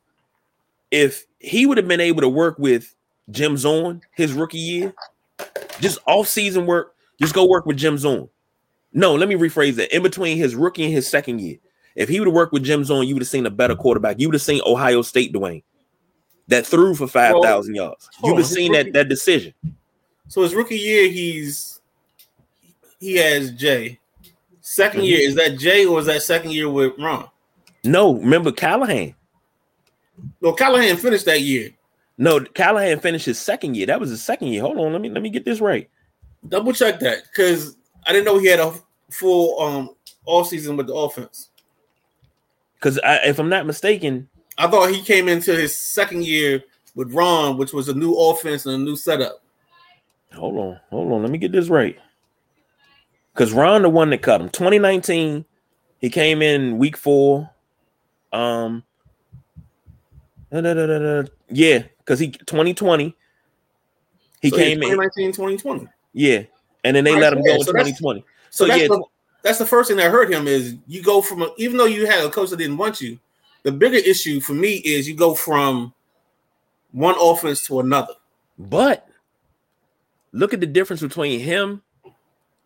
If 0.90 1.26
he 1.38 1.66
would 1.66 1.76
have 1.76 1.86
been 1.86 2.00
able 2.00 2.22
to 2.22 2.28
work 2.28 2.58
with 2.58 2.94
Jim 3.30 3.58
Zorn 3.58 4.00
his 4.12 4.32
rookie 4.32 4.58
year, 4.58 4.94
just 5.80 5.98
off 6.06 6.28
season 6.28 6.64
work, 6.64 6.94
just 7.20 7.34
go 7.34 7.46
work 7.46 7.66
with 7.66 7.76
Jim 7.76 7.98
Zorn. 7.98 8.26
No, 8.94 9.14
let 9.14 9.28
me 9.28 9.34
rephrase 9.34 9.76
that. 9.76 9.94
In 9.94 10.02
between 10.02 10.38
his 10.38 10.54
rookie 10.54 10.84
and 10.84 10.92
his 10.92 11.06
second 11.06 11.42
year, 11.42 11.58
if 11.94 12.08
he 12.08 12.18
would 12.18 12.28
have 12.28 12.34
worked 12.34 12.54
with 12.54 12.64
Jim 12.64 12.84
Zorn, 12.84 13.06
you 13.06 13.14
would 13.14 13.22
have 13.22 13.28
seen 13.28 13.44
a 13.44 13.50
better 13.50 13.76
quarterback. 13.76 14.18
You 14.18 14.28
would 14.28 14.34
have 14.34 14.42
seen 14.42 14.62
Ohio 14.64 15.02
State 15.02 15.34
Dwayne 15.34 15.62
that 16.48 16.66
threw 16.66 16.94
for 16.94 17.06
five 17.06 17.36
thousand 17.42 17.74
yards. 17.74 18.08
You 18.14 18.18
hold 18.20 18.32
would 18.32 18.36
on, 18.38 18.42
have 18.42 18.50
seen 18.50 18.74
his 18.74 18.84
that 18.84 18.92
that 18.94 19.08
decision. 19.08 19.54
So 20.28 20.42
his 20.42 20.54
rookie 20.54 20.76
year, 20.76 21.08
he's 21.08 21.80
he 23.00 23.14
has 23.16 23.52
Jay. 23.52 23.98
2nd 24.62 25.00
Mhm. 25.00 25.06
year, 25.06 25.20
is 25.20 25.34
that 25.36 25.58
Jay 25.58 25.86
or 25.86 25.98
is 25.98 26.06
that 26.06 26.22
second 26.22 26.50
year 26.52 26.68
with 26.68 26.92
Ron? 26.98 27.28
No, 27.84 28.14
remember 28.14 28.52
Callahan. 28.52 29.14
No, 30.42 30.52
Callahan 30.52 30.96
finished 30.98 31.24
that 31.24 31.40
year. 31.40 31.70
No, 32.18 32.40
Callahan 32.40 33.00
finished 33.00 33.24
his 33.24 33.38
second 33.38 33.76
year. 33.76 33.86
That 33.86 34.00
was 34.00 34.10
his 34.10 34.22
second 34.22 34.48
year. 34.48 34.60
Hold 34.60 34.76
on, 34.78 34.92
let 34.92 35.00
me 35.00 35.08
let 35.08 35.22
me 35.22 35.30
get 35.30 35.44
this 35.44 35.60
right. 35.60 35.88
Double 36.48 36.72
check 36.72 37.00
that 37.00 37.22
because 37.24 37.76
I 38.06 38.12
didn't 38.12 38.26
know 38.26 38.38
he 38.38 38.48
had 38.48 38.60
a 38.60 38.74
full 39.10 39.60
um 39.60 39.90
all 40.24 40.44
season 40.44 40.76
with 40.76 40.88
the 40.88 40.94
offense. 40.94 41.50
Because 42.74 42.98
if 43.04 43.38
I'm 43.38 43.48
not 43.48 43.66
mistaken, 43.66 44.28
I 44.58 44.66
thought 44.68 44.90
he 44.90 45.02
came 45.02 45.28
into 45.28 45.54
his 45.54 45.76
second 45.76 46.24
year 46.24 46.62
with 46.94 47.12
Ron, 47.14 47.56
which 47.56 47.72
was 47.72 47.88
a 47.88 47.94
new 47.94 48.12
offense 48.14 48.66
and 48.66 48.74
a 48.74 48.78
new 48.78 48.96
setup. 48.96 49.40
hold 50.34 50.56
on, 50.58 50.80
hold 50.90 51.12
on, 51.12 51.22
let 51.22 51.30
me 51.30 51.38
get 51.38 51.52
this 51.52 51.68
right. 51.68 51.96
Because 53.32 53.52
Ron, 53.52 53.82
the 53.82 53.88
one 53.88 54.10
that 54.10 54.20
cut 54.22 54.40
him, 54.40 54.48
2019, 54.48 55.44
he 56.00 56.10
came 56.10 56.42
in 56.42 56.76
week 56.78 56.96
four. 56.96 57.48
Um, 58.32 58.82
da, 60.50 60.60
da, 60.60 60.74
da, 60.74 61.22
yeah, 61.50 61.84
because 61.98 62.18
he 62.18 62.28
2020, 62.30 63.14
he 64.40 64.50
So, 64.50 64.56
came 64.56 64.82
in, 64.82 64.90
2019, 64.90 65.32
2020. 65.32 65.88
yeah, 66.14 66.42
and 66.84 66.96
then 66.96 67.04
they 67.04 67.12
Right, 67.12 67.20
let 67.20 67.32
him 67.32 67.40
yeah, 67.44 67.52
go 67.52 67.54
in 67.54 67.64
so 67.64 67.72
that's- 67.72 67.86
2020. 67.98 68.20
So, 68.50 68.64
So, 68.64 68.66
that's, 68.66 68.80
yeah, 68.82 68.88
the, 68.88 69.04
that's 69.42 69.58
the 69.58 69.66
first 69.66 69.88
thing 69.88 69.98
that 69.98 70.10
hurt 70.10 70.32
him 70.32 70.48
is 70.48 70.74
you 70.88 71.02
go 71.02 71.22
from 71.22 71.42
a, 71.42 71.50
even 71.58 71.76
though 71.76 71.84
you 71.86 72.06
had 72.06 72.24
a 72.24 72.30
coach 72.30 72.50
that 72.50 72.56
didn't 72.56 72.76
want 72.76 73.00
you, 73.00 73.18
the 73.68 73.76
bigger 73.76 73.96
issue 73.98 74.40
for 74.40 74.54
me 74.54 74.76
is 74.76 75.06
you 75.06 75.14
go 75.14 75.34
from 75.34 75.92
one 76.92 77.14
offense 77.20 77.66
to 77.66 77.80
another. 77.80 78.14
But 78.58 79.06
look 80.32 80.54
at 80.54 80.60
the 80.60 80.66
difference 80.66 81.02
between 81.02 81.40
him 81.40 81.82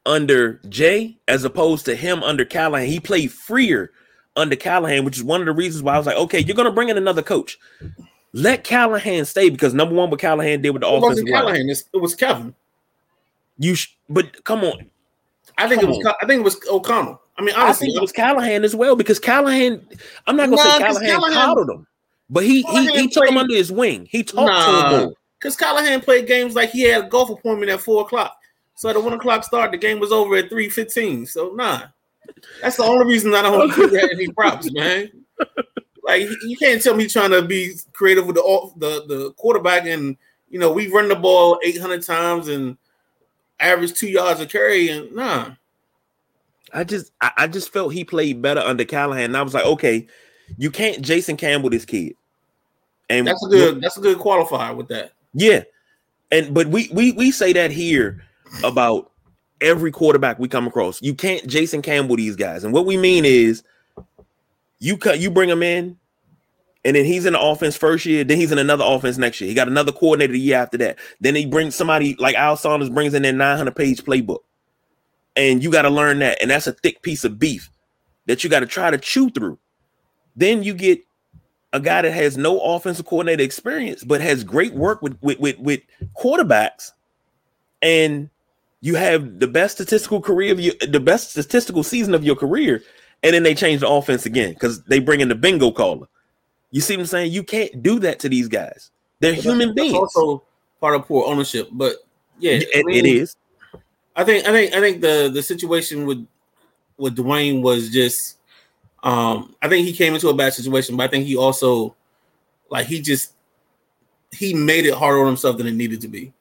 under 0.06 0.60
Jay 0.68 1.18
as 1.26 1.44
opposed 1.44 1.86
to 1.86 1.96
him 1.96 2.22
under 2.22 2.44
Callahan. 2.44 2.86
He 2.86 3.00
played 3.00 3.32
freer 3.32 3.90
under 4.36 4.54
Callahan, 4.54 5.04
which 5.04 5.16
is 5.16 5.24
one 5.24 5.40
of 5.40 5.46
the 5.46 5.52
reasons 5.52 5.82
why 5.82 5.94
I 5.94 5.98
was 5.98 6.06
like, 6.06 6.16
okay, 6.16 6.38
you're 6.38 6.54
gonna 6.54 6.70
bring 6.70 6.88
in 6.88 6.96
another 6.96 7.22
coach. 7.22 7.58
Let 8.32 8.62
Callahan 8.62 9.24
stay 9.24 9.50
because 9.50 9.74
number 9.74 9.96
one, 9.96 10.08
what 10.08 10.20
Callahan 10.20 10.62
did 10.62 10.70
with 10.70 10.82
the 10.82 10.88
It 10.88 10.98
offensive 10.98 11.24
line. 11.24 11.32
Callahan, 11.42 11.60
it's- 11.62 11.84
it 11.92 11.98
was 11.98 12.14
Kevin. 12.14 12.54
You 13.58 13.74
sh- 13.74 13.96
but 14.08 14.44
come 14.44 14.62
on, 14.62 14.88
I 15.58 15.68
think 15.68 15.80
Come 15.80 15.90
it 15.90 15.96
was. 15.96 16.06
on. 16.06 16.14
I 16.22 16.26
think 16.26 16.40
it 16.40 16.44
was 16.44 16.58
O'Connell. 16.70 17.20
I 17.38 17.42
mean, 17.42 17.54
I 17.56 17.62
honestly, 17.62 17.86
think 17.88 17.96
it 17.96 18.00
was 18.02 18.12
Callahan 18.12 18.62
as 18.64 18.76
well 18.76 18.94
because 18.96 19.18
Callahan. 19.18 19.86
I'm 20.26 20.36
not 20.36 20.50
gonna 20.50 20.56
Nah, 20.56 20.62
say 20.62 20.68
'cause 20.84 20.98
Callahan, 20.98 21.10
Callahan- 21.20 21.34
coddled 21.34 21.70
him, 21.70 21.86
but 22.30 22.44
he 22.44 22.56
he, 22.56 22.62
Callahan 22.62 22.94
he 22.98 23.08
took 23.08 23.26
him 23.28 23.36
under 23.38 23.54
his 23.54 23.72
wing. 23.72 24.06
He 24.10 24.22
talked 24.22 24.90
to 24.90 24.98
him. 25.04 25.14
because 25.40 25.56
Callahan 25.56 26.00
played 26.02 26.26
games 26.26 26.54
like 26.54 26.70
he 26.70 26.82
had 26.82 27.04
a 27.04 27.08
golf 27.08 27.30
appointment 27.30 27.70
at 27.70 27.80
four 27.80 28.02
o'clock. 28.02 28.36
So 28.74 28.88
at 28.88 28.96
a 28.96 29.00
one 29.00 29.12
o'clock 29.14 29.44
start, 29.44 29.70
the 29.70 29.78
game 29.78 29.98
was 30.00 30.12
over 30.12 30.36
at 30.36 30.50
three 30.50 30.68
fifteen. 30.68 31.24
So 31.26 31.52
nah, 31.54 31.82
that's 32.60 32.76
the 32.76 32.84
only 32.84 33.06
reason 33.06 33.34
I 33.34 33.42
don't 33.42 33.74
give 33.74 33.90
that 33.92 34.10
any 34.12 34.28
props, 34.28 34.70
man. 34.74 35.10
Like 36.02 36.28
you 36.46 36.56
can't 36.56 36.82
tell 36.82 36.94
me 36.94 37.06
trying 37.06 37.30
to 37.30 37.42
be 37.42 37.74
creative 37.92 38.26
with 38.26 38.36
the 38.36 38.42
off- 38.42 38.78
the 38.78 39.04
the 39.06 39.32
quarterback, 39.38 39.86
and 39.86 40.16
you 40.50 40.58
know 40.58 40.70
we 40.72 40.88
run 40.88 41.08
the 41.08 41.16
ball 41.16 41.58
eight 41.64 41.80
hundred 41.80 42.02
times 42.02 42.48
and 42.48 42.76
average 43.60 43.94
two 43.94 44.08
yards 44.08 44.40
a 44.40 44.46
carry, 44.46 44.88
and 44.88 45.12
nah. 45.14 45.52
I 46.72 46.84
just 46.84 47.12
I, 47.20 47.32
I 47.36 47.46
just 47.46 47.72
felt 47.72 47.92
he 47.92 48.04
played 48.04 48.42
better 48.42 48.60
under 48.60 48.84
Callahan. 48.84 49.24
And 49.24 49.36
I 49.36 49.42
was 49.42 49.54
like, 49.54 49.64
okay, 49.64 50.06
you 50.58 50.70
can't 50.70 51.02
Jason 51.02 51.36
Campbell 51.36 51.70
this 51.70 51.84
kid. 51.84 52.14
And 53.10 53.26
That's 53.26 53.44
a 53.44 53.48
good. 53.48 53.80
That's 53.80 53.96
a 53.98 54.00
good 54.00 54.18
qualifier 54.18 54.74
with 54.76 54.88
that. 54.88 55.12
yeah. 55.34 55.62
And 56.30 56.54
but 56.54 56.68
we 56.68 56.88
we 56.92 57.12
we 57.12 57.30
say 57.30 57.52
that 57.52 57.70
here 57.70 58.24
about 58.64 59.10
every 59.60 59.90
quarterback 59.90 60.38
we 60.38 60.48
come 60.48 60.66
across. 60.66 61.02
You 61.02 61.14
can't 61.14 61.46
Jason 61.46 61.82
Campbell 61.82 62.16
these 62.16 62.36
guys. 62.36 62.64
And 62.64 62.72
what 62.72 62.86
we 62.86 62.96
mean 62.96 63.24
is 63.24 63.62
you 64.78 64.96
cut 64.96 65.20
you 65.20 65.30
bring 65.30 65.48
him 65.50 65.62
in 65.62 65.96
And 66.84 66.96
then 66.96 67.04
he's 67.04 67.26
in 67.26 67.34
the 67.34 67.40
offense 67.40 67.76
first 67.76 68.06
year. 68.06 68.24
Then 68.24 68.38
he's 68.38 68.50
in 68.50 68.58
another 68.58 68.84
offense 68.86 69.18
next 69.18 69.40
year. 69.40 69.48
He 69.48 69.54
got 69.54 69.68
another 69.68 69.92
coordinator 69.92 70.32
the 70.32 70.40
year 70.40 70.56
after 70.58 70.78
that. 70.78 70.98
Then 71.20 71.34
he 71.36 71.46
brings 71.46 71.74
somebody 71.76 72.16
like 72.18 72.34
Al 72.34 72.56
Saunders 72.56 72.90
brings 72.90 73.14
in 73.14 73.22
their 73.22 73.32
900 73.32 73.76
page 73.76 74.02
playbook. 74.02 74.40
And 75.36 75.62
you 75.62 75.70
got 75.70 75.82
to 75.82 75.90
learn 75.90 76.18
that. 76.18 76.38
And 76.42 76.50
that's 76.50 76.66
a 76.66 76.72
thick 76.72 77.02
piece 77.02 77.24
of 77.24 77.38
beef 77.38 77.70
that 78.26 78.44
you 78.44 78.50
got 78.50 78.60
to 78.60 78.66
try 78.66 78.90
to 78.90 78.98
chew 78.98 79.30
through. 79.30 79.58
Then 80.36 80.62
you 80.62 80.74
get 80.74 81.00
a 81.72 81.80
guy 81.80 82.02
that 82.02 82.12
has 82.12 82.36
no 82.36 82.60
offensive 82.60 83.06
coordinator 83.06 83.42
experience, 83.42 84.04
but 84.04 84.20
has 84.20 84.44
great 84.44 84.74
work 84.74 85.00
with 85.02 85.16
with 85.22 85.38
with, 85.38 85.58
with 85.58 85.80
quarterbacks, 86.18 86.92
and 87.80 88.28
you 88.80 88.94
have 88.94 89.38
the 89.38 89.46
best 89.46 89.74
statistical 89.76 90.20
career 90.20 90.52
of 90.52 90.60
your 90.60 90.74
the 90.86 91.00
best 91.00 91.30
statistical 91.30 91.82
season 91.82 92.14
of 92.14 92.24
your 92.24 92.36
career, 92.36 92.82
and 93.22 93.34
then 93.34 93.42
they 93.42 93.54
change 93.54 93.80
the 93.80 93.88
offense 93.88 94.26
again 94.26 94.52
because 94.52 94.82
they 94.84 94.98
bring 94.98 95.20
in 95.20 95.28
the 95.28 95.34
bingo 95.34 95.70
caller. 95.70 96.06
You 96.70 96.80
see 96.80 96.94
what 96.94 97.00
I'm 97.00 97.06
saying? 97.06 97.32
You 97.32 97.42
can't 97.42 97.82
do 97.82 97.98
that 98.00 98.18
to 98.20 98.28
these 98.28 98.48
guys. 98.48 98.90
They're 99.20 99.34
human 99.34 99.68
that's 99.74 99.88
beings. 99.88 99.94
Also, 99.94 100.42
part 100.80 100.94
of 100.94 101.06
poor 101.06 101.26
ownership. 101.26 101.68
But 101.72 101.96
yeah, 102.38 102.52
It- 102.54 102.68
I 102.74 102.82
mean, 102.84 103.06
it 103.06 103.08
is. 103.08 103.36
I 104.14 104.24
think 104.24 104.46
I 104.46 104.52
think 104.52 104.74
I 104.74 104.80
think 104.80 105.00
the 105.00 105.30
the 105.32 105.42
situation 105.42 106.06
with 106.06 106.26
with 106.96 107.16
Dwayne 107.16 107.62
was 107.62 107.90
just 107.90 108.38
um 109.02 109.54
I 109.62 109.68
think 109.68 109.86
he 109.86 109.92
came 109.92 110.14
into 110.14 110.28
a 110.28 110.34
bad 110.34 110.54
situation, 110.54 110.96
but 110.96 111.04
I 111.04 111.08
think 111.08 111.26
he 111.26 111.36
also 111.36 111.94
like 112.70 112.86
he 112.86 113.00
just 113.00 113.32
he 114.32 114.54
made 114.54 114.86
it 114.86 114.94
harder 114.94 115.20
on 115.20 115.26
himself 115.26 115.58
than 115.58 115.66
it 115.66 115.74
needed 115.74 116.00
to 116.02 116.08
be. 116.08 116.32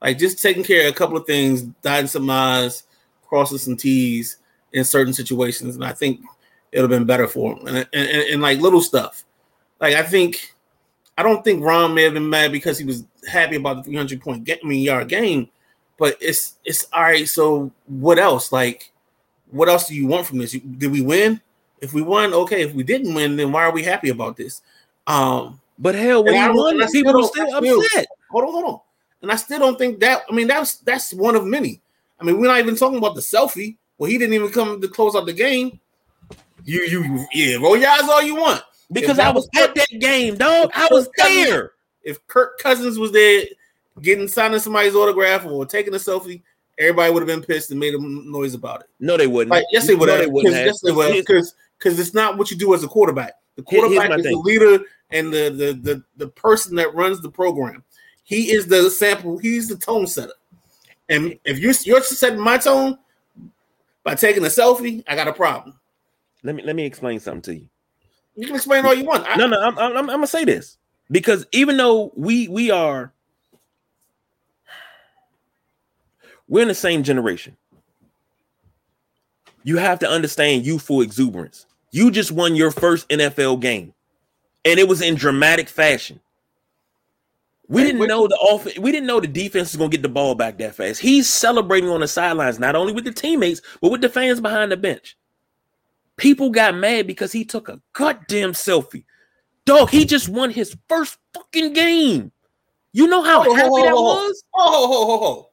Like 0.00 0.18
just 0.18 0.40
taking 0.40 0.62
care 0.62 0.86
of 0.86 0.92
a 0.92 0.96
couple 0.96 1.16
of 1.16 1.26
things, 1.26 1.62
dotting 1.82 2.06
some 2.06 2.30
I's, 2.30 2.84
crossing 3.26 3.58
some 3.58 3.76
T's 3.76 4.38
in 4.72 4.84
certain 4.84 5.12
situations, 5.12 5.74
and 5.74 5.84
I 5.84 5.92
think 5.92 6.20
it'll 6.72 6.84
have 6.84 6.90
been 6.90 7.06
better 7.06 7.26
for 7.26 7.52
him. 7.56 7.66
And, 7.66 7.76
and, 7.78 7.88
and, 7.92 8.22
and 8.30 8.42
like 8.42 8.60
little 8.60 8.82
stuff. 8.82 9.24
Like 9.80 9.94
I 9.94 10.02
think 10.02 10.54
I 11.16 11.22
don't 11.22 11.42
think 11.42 11.64
Ron 11.64 11.94
may 11.94 12.04
have 12.04 12.14
been 12.14 12.30
mad 12.30 12.52
because 12.52 12.78
he 12.78 12.84
was 12.84 13.04
happy 13.28 13.56
about 13.56 13.78
the 13.78 13.82
300 13.82 14.20
point 14.20 14.44
game, 14.44 14.58
I 14.62 14.66
mean, 14.66 14.82
yard 14.82 15.08
game, 15.08 15.48
but 15.98 16.16
it's 16.20 16.54
it's 16.64 16.86
all 16.92 17.02
right. 17.02 17.28
So 17.28 17.70
what 17.86 18.18
else? 18.18 18.52
Like, 18.52 18.90
what 19.50 19.68
else 19.68 19.88
do 19.88 19.94
you 19.94 20.06
want 20.06 20.26
from 20.26 20.38
this? 20.38 20.52
Did 20.52 20.90
we 20.92 21.00
win? 21.00 21.40
If 21.80 21.92
we 21.92 22.02
won, 22.02 22.32
okay. 22.34 22.62
If 22.62 22.72
we 22.74 22.82
didn't 22.82 23.14
win, 23.14 23.36
then 23.36 23.52
why 23.52 23.64
are 23.64 23.72
we 23.72 23.82
happy 23.82 24.08
about 24.08 24.36
this? 24.36 24.62
Um, 25.06 25.60
But 25.78 25.94
hell, 25.94 26.24
when 26.24 26.34
you 26.34 26.52
won, 26.54 26.76
people 26.90 27.20
are 27.20 27.28
still- 27.28 27.46
still 27.56 27.80
upset. 27.80 28.06
hold 28.30 28.44
on, 28.44 28.50
hold 28.50 28.64
on. 28.64 28.80
And 29.22 29.30
I 29.32 29.36
still 29.36 29.58
don't 29.60 29.78
think 29.78 30.00
that. 30.00 30.22
I 30.28 30.32
mean, 30.34 30.46
that's 30.48 30.76
that's 30.78 31.12
one 31.14 31.36
of 31.36 31.44
many. 31.46 31.80
I 32.20 32.24
mean, 32.24 32.40
we're 32.40 32.48
not 32.48 32.58
even 32.58 32.74
talking 32.76 32.98
about 32.98 33.14
the 33.14 33.20
selfie. 33.20 33.76
Well, 33.96 34.10
he 34.10 34.18
didn't 34.18 34.34
even 34.34 34.50
come 34.50 34.80
to 34.80 34.88
close 34.88 35.14
out 35.16 35.26
the 35.26 35.32
game. 35.32 35.78
You, 36.64 36.82
you, 36.82 37.26
yeah, 37.32 37.56
roll 37.56 37.76
your 37.76 37.88
eyes 37.88 38.02
all 38.02 38.22
you 38.22 38.34
want. 38.36 38.62
Because 38.90 39.18
I 39.18 39.30
was 39.30 39.48
was- 39.54 39.62
at 39.68 39.74
that 39.74 39.88
game, 40.00 40.36
dog. 40.36 40.70
I 40.74 40.88
was 40.90 41.08
there. 41.16 41.72
If 42.02 42.24
Kirk 42.26 42.58
Cousins 42.58 42.98
was 42.98 43.12
there, 43.12 43.44
getting 44.02 44.28
signing 44.28 44.60
somebody's 44.60 44.94
autograph 44.94 45.46
or 45.46 45.66
taking 45.66 45.94
a 45.94 45.98
selfie, 45.98 46.42
everybody 46.78 47.12
would 47.12 47.20
have 47.20 47.26
been 47.26 47.44
pissed 47.46 47.70
and 47.70 47.80
made 47.80 47.94
a 47.94 47.98
noise 48.00 48.54
about 48.54 48.80
it. 48.80 48.86
No, 49.00 49.16
they 49.16 49.26
wouldn't. 49.26 49.50
Like, 49.50 49.64
yes, 49.70 49.86
they 49.86 49.94
would 49.94 50.08
No, 50.08 50.18
they 50.18 50.26
wouldn't. 50.26 50.54
Yes, 50.54 50.80
they 50.80 50.92
would 50.92 51.12
Because 51.12 51.54
because 51.78 51.98
it's 51.98 52.14
not 52.14 52.38
what 52.38 52.50
you 52.50 52.56
do 52.56 52.74
as 52.74 52.84
a 52.84 52.88
quarterback. 52.88 53.34
The 53.56 53.62
quarterback 53.62 54.18
is 54.18 54.24
the 54.24 54.36
leader 54.36 54.84
and 55.10 55.32
the, 55.32 55.50
the 55.50 55.72
the 55.82 56.04
the 56.16 56.28
person 56.28 56.76
that 56.76 56.94
runs 56.94 57.20
the 57.20 57.30
program. 57.30 57.82
He 58.24 58.52
is 58.52 58.66
the 58.66 58.90
sample. 58.90 59.38
He's 59.38 59.68
the 59.68 59.76
tone 59.76 60.06
setter. 60.06 60.32
And 61.08 61.38
if 61.44 61.58
you 61.58 61.72
you're 61.84 62.02
setting 62.02 62.38
my 62.38 62.58
tone 62.58 62.98
by 64.04 64.14
taking 64.14 64.44
a 64.44 64.48
selfie, 64.48 65.02
I 65.08 65.16
got 65.16 65.28
a 65.28 65.32
problem. 65.32 65.78
Let 66.42 66.54
me 66.54 66.62
let 66.62 66.76
me 66.76 66.84
explain 66.84 67.20
something 67.20 67.42
to 67.42 67.54
you. 67.54 67.68
You 68.36 68.46
can 68.46 68.54
explain 68.54 68.86
all 68.86 68.94
you 68.94 69.04
want. 69.04 69.26
I, 69.26 69.36
No, 69.36 69.48
no, 69.48 69.60
I'm, 69.60 69.78
I'm, 69.78 69.96
I'm 69.96 70.06
gonna 70.06 70.26
say 70.26 70.44
this 70.44 70.78
because 71.10 71.46
even 71.52 71.76
though 71.76 72.12
we 72.14 72.48
we 72.48 72.70
are 72.70 73.12
we're 76.48 76.62
in 76.62 76.68
the 76.68 76.74
same 76.74 77.02
generation, 77.02 77.56
you 79.64 79.76
have 79.76 79.98
to 80.00 80.08
understand 80.08 80.66
youthful 80.66 81.02
exuberance. 81.02 81.66
You 81.90 82.10
just 82.10 82.32
won 82.32 82.54
your 82.56 82.70
first 82.70 83.08
NFL 83.08 83.60
game, 83.60 83.94
and 84.64 84.78
it 84.78 84.88
was 84.88 85.00
in 85.02 85.14
dramatic 85.14 85.68
fashion. 85.68 86.20
We 87.68 87.84
didn't 87.84 88.08
know 88.08 88.26
the 88.26 88.36
off. 88.36 88.66
We 88.78 88.92
didn't 88.92 89.06
know 89.06 89.20
the 89.20 89.26
defense 89.26 89.72
was 89.72 89.76
gonna 89.76 89.90
get 89.90 90.00
the 90.02 90.08
ball 90.08 90.34
back 90.34 90.56
that 90.58 90.74
fast. 90.74 91.00
He's 91.00 91.28
celebrating 91.28 91.90
on 91.90 92.00
the 92.00 92.08
sidelines, 92.08 92.58
not 92.58 92.74
only 92.74 92.94
with 92.94 93.04
the 93.04 93.12
teammates, 93.12 93.60
but 93.82 93.90
with 93.90 94.00
the 94.00 94.08
fans 94.08 94.40
behind 94.40 94.72
the 94.72 94.76
bench. 94.76 95.18
People 96.16 96.50
got 96.50 96.74
mad 96.74 97.06
because 97.06 97.30
he 97.30 97.44
took 97.44 97.68
a 97.68 97.80
goddamn 97.92 98.52
selfie. 98.52 99.04
Dog, 99.66 99.90
he 99.90 100.06
just 100.06 100.30
won 100.30 100.50
his 100.50 100.74
first 100.88 101.18
fucking 101.34 101.74
game. 101.74 102.32
You 102.94 103.06
know 103.06 103.22
how 103.22 103.42
Ho, 103.42 103.50
ho, 103.50 103.54
happy 103.54 103.68
ho, 103.68 103.82
that 103.82 103.90
ho. 103.90 104.02
was? 104.02 104.44
Oh, 104.54 104.70
ho, 104.70 104.86
ho, 104.86 105.06
ho, 105.06 105.18
ho. 105.18 105.47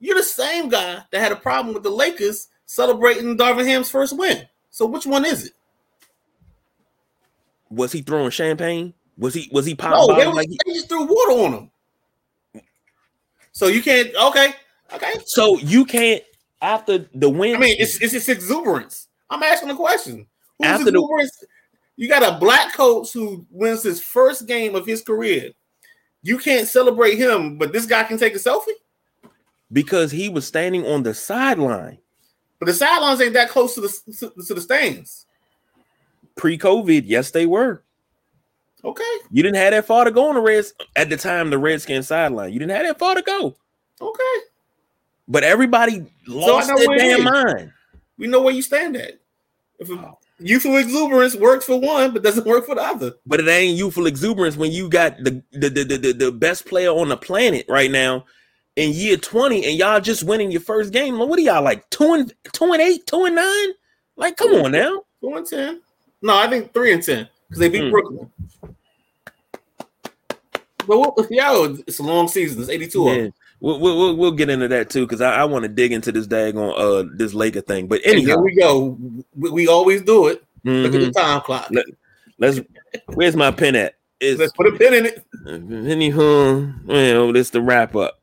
You're 0.00 0.16
the 0.16 0.22
same 0.22 0.68
guy 0.68 1.02
that 1.10 1.20
had 1.20 1.32
a 1.32 1.36
problem 1.36 1.74
with 1.74 1.82
the 1.82 1.90
Lakers 1.90 2.48
celebrating 2.66 3.36
Darvin 3.36 3.66
Ham's 3.66 3.90
first 3.90 4.16
win. 4.16 4.46
So 4.70 4.86
which 4.86 5.06
one 5.06 5.24
is 5.24 5.46
it? 5.46 5.52
Was 7.70 7.92
he 7.92 8.02
throwing 8.02 8.30
champagne? 8.30 8.94
Was 9.18 9.34
he 9.34 9.48
was 9.52 9.66
he 9.66 9.74
popping 9.74 9.98
No, 10.14 10.18
they, 10.18 10.26
was, 10.26 10.36
like 10.36 10.48
he- 10.48 10.58
they 10.66 10.72
just 10.74 10.88
threw 10.88 11.04
water 11.04 11.32
on 11.44 11.52
him. 12.54 12.62
So 13.52 13.66
you 13.66 13.82
can't. 13.82 14.14
Okay, 14.14 14.54
okay. 14.94 15.14
so 15.26 15.58
you 15.58 15.84
can't 15.84 16.22
after 16.62 17.06
the 17.14 17.28
win? 17.28 17.56
I 17.56 17.58
mean, 17.58 17.76
it's 17.78 18.00
it's 18.00 18.28
exuberance. 18.28 19.08
I'm 19.28 19.42
asking 19.42 19.70
a 19.70 19.76
question. 19.76 20.26
Who's 20.58 20.68
After 20.68 20.84
the- 20.84 20.90
exuberance? 20.90 21.44
you 21.96 22.08
got 22.08 22.22
a 22.22 22.38
black 22.38 22.72
coach 22.74 23.12
who 23.12 23.44
wins 23.50 23.82
his 23.82 24.00
first 24.00 24.46
game 24.46 24.76
of 24.76 24.86
his 24.86 25.02
career. 25.02 25.50
You 26.22 26.38
can't 26.38 26.68
celebrate 26.68 27.16
him, 27.16 27.58
but 27.58 27.72
this 27.72 27.86
guy 27.86 28.04
can 28.04 28.18
take 28.18 28.34
a 28.34 28.38
selfie. 28.38 28.68
Because 29.72 30.10
he 30.10 30.28
was 30.28 30.46
standing 30.46 30.86
on 30.86 31.02
the 31.02 31.14
sideline 31.14 31.98
But 32.58 32.66
the 32.66 32.74
sidelines 32.74 33.20
ain't 33.20 33.34
that 33.34 33.50
close 33.50 33.74
to 33.74 33.80
the 33.82 33.88
to, 34.18 34.44
to 34.46 34.54
the 34.54 34.60
stands. 34.60 35.26
pre-COVID. 36.36 37.02
Yes, 37.06 37.30
they 37.30 37.46
were. 37.46 37.82
Okay, 38.84 39.02
You 39.32 39.42
didn't 39.42 39.56
have 39.56 39.72
that 39.72 39.86
far 39.86 40.04
to 40.04 40.12
go 40.12 40.28
on 40.28 40.36
the 40.36 40.40
Reds 40.40 40.72
at 40.94 41.10
the 41.10 41.16
time. 41.16 41.50
The 41.50 41.58
Redskins 41.58 42.06
sideline. 42.06 42.52
You 42.52 42.60
didn't 42.60 42.76
have 42.76 42.86
that 42.86 42.98
far 42.98 43.16
to 43.16 43.22
go. 43.22 43.56
okay. 44.00 44.22
But 45.26 45.42
everybody 45.42 46.06
lost 46.28 46.68
know 46.68 46.78
their 46.78 46.96
damn 46.96 47.24
mind. 47.24 47.72
We 48.18 48.28
know 48.28 48.40
where 48.40 48.54
you 48.54 48.62
stand 48.62 48.96
at. 48.96 49.14
If 49.80 49.90
Oh. 49.90 50.16
youthful 50.38 50.76
exuberance 50.76 51.34
works 51.34 51.64
for 51.66 51.78
one, 51.80 52.12
but 52.12 52.22
doesn't 52.22 52.46
work 52.46 52.66
for 52.66 52.76
the 52.76 52.82
other. 52.82 53.14
But 53.26 53.40
it 53.40 53.48
ain't 53.48 53.76
youthful 53.76 54.06
exuberance 54.06 54.56
when 54.56 54.70
you 54.70 54.88
got 54.88 55.18
the, 55.18 55.42
the, 55.52 55.68
the, 55.68 55.84
the, 55.84 56.12
the 56.12 56.32
best 56.32 56.64
player 56.66 56.90
on 56.90 57.08
the 57.08 57.16
planet 57.16 57.66
right 57.68 57.90
now 57.90 58.24
in 58.78 58.92
year 58.92 59.16
20 59.16 59.66
and 59.66 59.76
y'all 59.76 60.00
just 60.00 60.22
winning 60.22 60.52
your 60.52 60.60
first 60.60 60.92
game. 60.92 61.18
What 61.18 61.36
are 61.36 61.42
y'all 61.42 61.62
like 61.64 61.88
two 61.90 62.14
and 62.14 62.32
two 62.52 62.72
and 62.72 62.80
eight, 62.80 63.06
two 63.06 63.24
and 63.24 63.34
nine? 63.34 63.68
Like, 64.16 64.36
come 64.36 64.52
on 64.54 64.70
now. 64.72 65.02
Two 65.20 65.34
and 65.34 65.44
ten. 65.46 65.82
No, 66.22 66.36
I 66.36 66.48
think 66.48 66.72
three 66.72 66.92
and 66.92 67.02
ten 67.02 67.28
because 67.48 67.58
they 67.58 67.68
beat 67.68 67.82
Hmm. 67.84 67.90
Brooklyn. 67.90 68.30
But 70.86 70.98
what, 70.98 71.30
yo, 71.30 71.76
it's 71.86 71.98
a 71.98 72.02
long 72.02 72.28
season. 72.28 72.60
It's 72.60 72.70
eighty-two. 72.70 73.08
of 73.08 73.14
Yeah. 73.16 73.22
them. 73.24 73.34
We'll, 73.60 73.80
we'll, 73.80 74.16
we'll, 74.16 74.30
get 74.30 74.48
into 74.48 74.68
that 74.68 74.88
too 74.88 75.04
because 75.04 75.20
I, 75.20 75.40
I 75.40 75.44
want 75.44 75.64
to 75.64 75.68
dig 75.68 75.90
into 75.92 76.12
this 76.12 76.28
daggone 76.28 76.78
uh 76.78 77.10
this 77.16 77.34
Laker 77.34 77.60
thing. 77.60 77.88
But 77.88 78.06
And 78.06 78.20
here 78.20 78.38
we 78.38 78.54
go. 78.54 78.96
We, 79.36 79.50
we 79.50 79.66
always 79.66 80.02
do 80.02 80.28
it. 80.28 80.44
Look 80.62 80.94
at 80.94 81.00
the 81.00 81.10
time 81.10 81.40
clock. 81.40 81.66
Let- 81.72 81.86
let's 82.38 82.60
where's 83.06 83.34
my 83.34 83.50
pen 83.50 83.74
at? 83.74 83.96
It's 84.20 84.38
Let's 84.38 84.52
put 84.52 84.66
a 84.66 84.72
pin 84.72 84.94
in 84.94 85.06
it. 85.06 85.24
Anywho, 85.44 86.86
well, 86.86 87.32
this 87.32 87.50
the 87.50 87.60
wrap 87.60 87.94
up. 87.96 88.17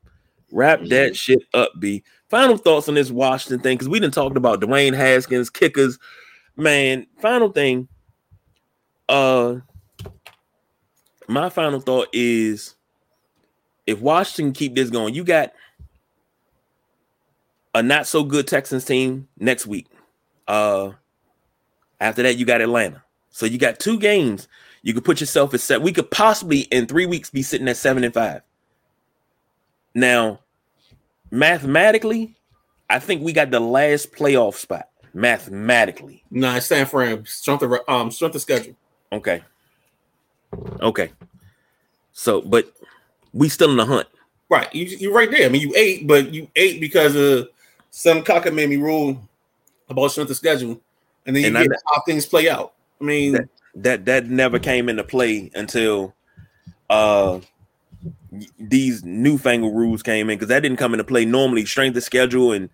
Wrap 0.52 0.82
that 0.84 1.16
shit 1.16 1.40
up, 1.54 1.72
B. 1.78 2.02
Final 2.28 2.56
thoughts 2.56 2.88
on 2.88 2.94
this 2.94 3.10
Washington 3.10 3.60
thing 3.60 3.76
because 3.76 3.88
we 3.88 4.00
didn't 4.00 4.14
talked 4.14 4.36
about 4.36 4.60
Dwayne 4.60 4.94
Haskins, 4.94 5.50
kickers. 5.50 5.98
Man, 6.56 7.06
final 7.18 7.50
thing. 7.50 7.88
Uh, 9.08 9.56
my 11.28 11.48
final 11.48 11.80
thought 11.80 12.08
is 12.12 12.76
if 13.86 14.00
Washington 14.00 14.52
keep 14.52 14.74
this 14.74 14.90
going, 14.90 15.14
you 15.14 15.24
got 15.24 15.52
a 17.74 17.82
not 17.82 18.06
so 18.06 18.24
good 18.24 18.46
Texans 18.46 18.84
team 18.84 19.28
next 19.38 19.66
week. 19.66 19.86
Uh, 20.48 20.92
after 22.00 22.22
that, 22.22 22.36
you 22.36 22.46
got 22.46 22.60
Atlanta. 22.60 23.02
So 23.30 23.46
you 23.46 23.58
got 23.58 23.78
two 23.78 23.98
games 23.98 24.48
you 24.82 24.94
could 24.94 25.04
put 25.04 25.20
yourself 25.20 25.52
at 25.52 25.60
set. 25.60 25.82
We 25.82 25.92
could 25.92 26.10
possibly 26.10 26.60
in 26.60 26.86
three 26.86 27.06
weeks 27.06 27.28
be 27.28 27.42
sitting 27.42 27.68
at 27.68 27.76
seven 27.76 28.04
and 28.04 28.14
five. 28.14 28.42
Now, 29.96 30.40
mathematically, 31.30 32.36
I 32.90 32.98
think 32.98 33.22
we 33.22 33.32
got 33.32 33.50
the 33.50 33.60
last 33.60 34.12
playoff 34.12 34.54
spot. 34.56 34.90
Mathematically, 35.14 36.22
Nah, 36.30 36.56
it's 36.56 36.66
San 36.66 36.84
Fran. 36.84 37.24
Strength 37.24 37.62
of 37.62 37.72
um 37.88 38.10
strength 38.10 38.34
of 38.34 38.42
schedule. 38.42 38.76
okay, 39.10 39.42
okay. 40.82 41.10
So, 42.12 42.42
but 42.42 42.70
we 43.32 43.48
still 43.48 43.70
in 43.70 43.78
the 43.78 43.86
hunt. 43.86 44.06
Right. 44.50 44.72
You 44.74 44.84
you're 44.84 45.14
right 45.14 45.30
there. 45.30 45.46
I 45.46 45.48
mean, 45.48 45.62
you 45.62 45.72
ate, 45.74 46.06
but 46.06 46.34
you 46.34 46.46
ate 46.54 46.78
because 46.78 47.16
of 47.16 47.48
some 47.90 48.22
cocker 48.22 48.50
made 48.52 48.68
me 48.68 48.76
rule 48.76 49.18
about 49.88 50.08
strength 50.08 50.30
of 50.30 50.36
schedule, 50.36 50.78
and 51.24 51.34
then 51.34 51.40
you 51.42 51.48
And 51.48 51.58
I- 51.58 51.62
get 51.62 51.72
how 51.86 52.02
things 52.02 52.26
play 52.26 52.50
out. 52.50 52.74
I 53.00 53.04
mean, 53.04 53.32
That- 53.32 53.48
that 53.76 54.04
that 54.04 54.26
never 54.26 54.58
came 54.58 54.90
into 54.90 55.04
play 55.04 55.50
until 55.54 56.14
uh 56.90 57.40
these 58.58 59.04
newfangled 59.04 59.74
rules 59.74 60.02
came 60.02 60.30
in 60.30 60.36
because 60.36 60.48
that 60.48 60.60
didn't 60.60 60.78
come 60.78 60.92
into 60.94 61.04
play. 61.04 61.24
Normally 61.24 61.64
strength 61.64 61.96
of 61.96 62.02
schedule 62.02 62.52
and 62.52 62.70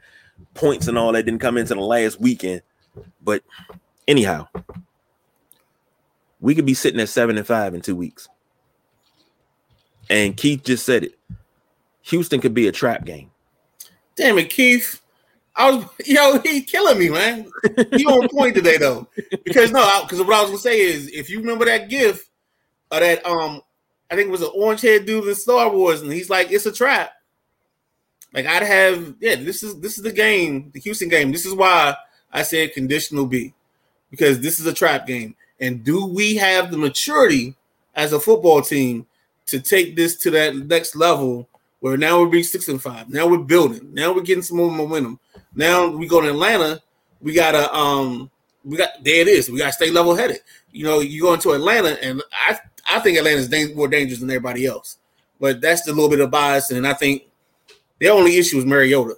points 0.55 0.89
and 0.89 0.99
all 0.99 1.13
that 1.13 1.25
didn't 1.25 1.41
come 1.41 1.57
into 1.57 1.75
the 1.75 1.81
last 1.81 2.21
weekend. 2.21 2.63
But 3.23 3.43
anyhow 4.07 4.49
we 6.43 6.57
could 6.57 6.67
be 6.67 6.75
sitting 6.75 7.01
at 7.01 7.09
seven 7.09 7.39
and 7.39 7.47
five 7.47 7.73
in 7.73 7.81
two 7.81 7.97
weeks. 7.97 8.29
And 10.11 10.37
keith 10.37 10.65
just 10.65 10.85
said 10.85 11.05
it. 11.05 11.19
Houston 12.03 12.41
could 12.41 12.53
be 12.53 12.67
a 12.67 12.73
trap 12.73 13.07
game. 13.07 13.31
Damn 14.17 14.37
it 14.37 14.51
keith. 14.51 15.01
I 15.55 15.71
was, 15.71 15.85
yo, 16.05 16.41
he 16.41 16.63
killing 16.63 16.99
me, 16.99 17.09
man. 17.09 17.51
He 17.93 18.05
on 18.05 18.29
point 18.29 18.57
today 18.57 18.77
though, 18.77 19.09
because 19.45 19.71
no, 19.71 20.03
because 20.03 20.19
what 20.19 20.35
I 20.35 20.41
was 20.43 20.51
gonna 20.51 20.59
say 20.59 20.81
is, 20.81 21.09
if 21.09 21.31
you 21.31 21.39
remember 21.39 21.65
that 21.65 21.89
gift 21.89 22.29
of 22.91 23.01
that, 23.01 23.25
um, 23.25 23.63
I 24.13 24.15
think 24.15 24.29
it 24.29 24.33
was 24.33 24.43
an 24.43 24.51
orange 24.55 24.83
head 24.83 25.07
dude 25.07 25.27
in 25.27 25.35
Star 25.35 25.71
Wars, 25.71 26.03
and 26.03 26.13
he's 26.13 26.29
like, 26.29 26.53
it's 26.53 26.67
a 26.67 26.73
trap. 26.73 27.13
Like 28.35 28.45
I'd 28.45 28.63
have, 28.63 29.15
yeah, 29.21 29.37
this 29.37 29.63
is 29.63 29.81
this 29.81 29.97
is 29.97 30.05
the 30.05 30.13
game, 30.13 30.71
the 30.75 30.81
Houston 30.81 31.09
game. 31.09 31.33
This 31.33 31.47
is 31.47 31.55
why 31.55 31.97
I 32.31 32.43
said 32.43 32.75
conditional 32.75 33.25
B, 33.25 33.55
because 34.11 34.41
this 34.41 34.61
is 34.61 34.67
a 34.67 34.75
trap 34.75 35.07
game. 35.07 35.35
And 35.61 35.83
do 35.83 36.05
we 36.05 36.37
have 36.37 36.71
the 36.71 36.77
maturity 36.77 37.57
as 37.95 38.13
a 38.13 38.21
football 38.21 38.61
team 38.61 39.07
to 39.47 39.61
take 39.61 39.97
this 39.97 40.17
to 40.19 40.31
that 40.33 40.57
next 40.57 40.95
level 40.95 41.49
where 41.81 41.97
now 41.97 42.21
we're 42.21 42.29
being 42.29 42.45
six 42.45 42.69
and 42.69 42.83
five. 42.83 43.09
Now 43.09 43.27
we're 43.27 43.39
building. 43.39 43.95
Now 43.95 44.13
we're 44.13 44.23
getting 44.23 44.43
some 44.43 44.59
more 44.59 44.71
momentum. 44.71 45.21
Now 45.55 45.89
we 45.89 46.07
go 46.07 46.21
to 46.21 46.29
Atlanta. 46.29 46.83
We 47.23 47.33
gotta 47.33 47.73
um 47.75 48.31
we 48.63 48.77
got 48.77 48.91
there 49.03 49.23
it 49.23 49.29
is. 49.29 49.51
We 49.51 49.59
gotta 49.59 49.73
stay 49.73 49.91
level 49.91 50.15
headed. 50.15 50.41
You 50.71 50.85
know, 50.85 51.01
you 51.01 51.23
go 51.23 51.35
into 51.35 51.53
Atlanta, 51.53 52.03
and 52.03 52.23
I 52.33 52.59
I 52.89 53.01
think 53.01 53.19
Atlanta's 53.19 53.49
dang, 53.49 53.75
more 53.75 53.89
dangerous 53.89 54.21
than 54.21 54.31
everybody 54.31 54.67
else. 54.67 54.99
But 55.41 55.61
that's 55.61 55.83
the 55.83 55.93
little 55.93 56.11
bit 56.11 56.21
of 56.21 56.31
bias, 56.31 56.71
and 56.71 56.87
I 56.87 56.95
think 56.95 57.25
the 57.99 58.09
only 58.09 58.37
issue 58.37 58.59
is 58.59 58.65
Mariota. 58.65 59.17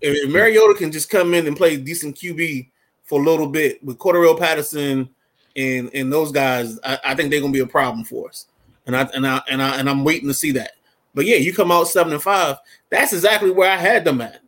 If, 0.00 0.24
if 0.24 0.30
Mariota 0.30 0.74
can 0.74 0.92
just 0.92 1.08
come 1.08 1.34
in 1.34 1.46
and 1.46 1.56
play 1.56 1.76
decent 1.76 2.16
QB 2.16 2.68
for 3.04 3.20
a 3.20 3.24
little 3.24 3.46
bit 3.46 3.82
with 3.82 3.98
Cordarrelle 3.98 4.38
Patterson 4.38 5.08
and 5.54 5.90
and 5.94 6.12
those 6.12 6.32
guys, 6.32 6.78
I, 6.84 6.98
I 7.04 7.14
think 7.14 7.30
they're 7.30 7.40
gonna 7.40 7.52
be 7.52 7.60
a 7.60 7.66
problem 7.66 8.04
for 8.04 8.28
us. 8.28 8.46
And 8.86 8.96
I 8.96 9.02
and 9.14 9.26
I 9.26 9.40
and 9.48 9.62
I 9.62 9.78
and 9.78 9.88
I'm 9.88 10.04
waiting 10.04 10.28
to 10.28 10.34
see 10.34 10.52
that. 10.52 10.72
But 11.14 11.26
yeah, 11.26 11.36
you 11.36 11.54
come 11.54 11.72
out 11.72 11.88
seven 11.88 12.12
and 12.12 12.22
five. 12.22 12.58
That's 12.90 13.12
exactly 13.12 13.50
where 13.50 13.70
I 13.70 13.76
had 13.76 14.04
them 14.04 14.20
at. 14.20 14.40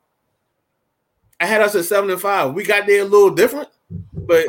I 1.41 1.47
had 1.47 1.61
us 1.61 1.75
at 1.75 1.85
seven 1.85 2.11
and 2.11 2.21
five. 2.21 2.53
We 2.53 2.64
got 2.64 2.87
there 2.87 3.03
a 3.03 3.05
little 3.05 3.31
different, 3.31 3.69
but 4.12 4.47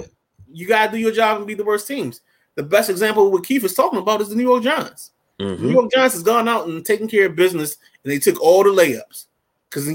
you 0.52 0.68
gotta 0.68 0.92
do 0.92 0.98
your 0.98 1.12
job 1.12 1.38
and 1.38 1.48
be 1.48 1.54
the 1.54 1.64
worst 1.64 1.88
teams. 1.88 2.22
The 2.60 2.64
best 2.64 2.90
example 2.90 3.32
what 3.32 3.46
Keith 3.46 3.64
is 3.64 3.74
talking 3.74 4.00
about 4.00 4.20
is 4.20 4.28
the 4.28 4.36
New 4.36 4.44
York 4.44 4.64
Giants. 4.64 5.12
Mm-hmm. 5.40 5.66
New 5.66 5.72
York 5.72 5.92
Giants 5.94 6.16
has 6.16 6.24
gone 6.24 6.50
out 6.50 6.68
and 6.68 6.86
taken 6.86 7.08
care 7.08 7.28
of 7.28 7.36
business, 7.38 7.78
and 8.04 8.12
they 8.12 8.20
took 8.20 8.38
all 8.42 8.66
the 8.66 8.70
layups. 8.70 9.28
Because 9.70 9.88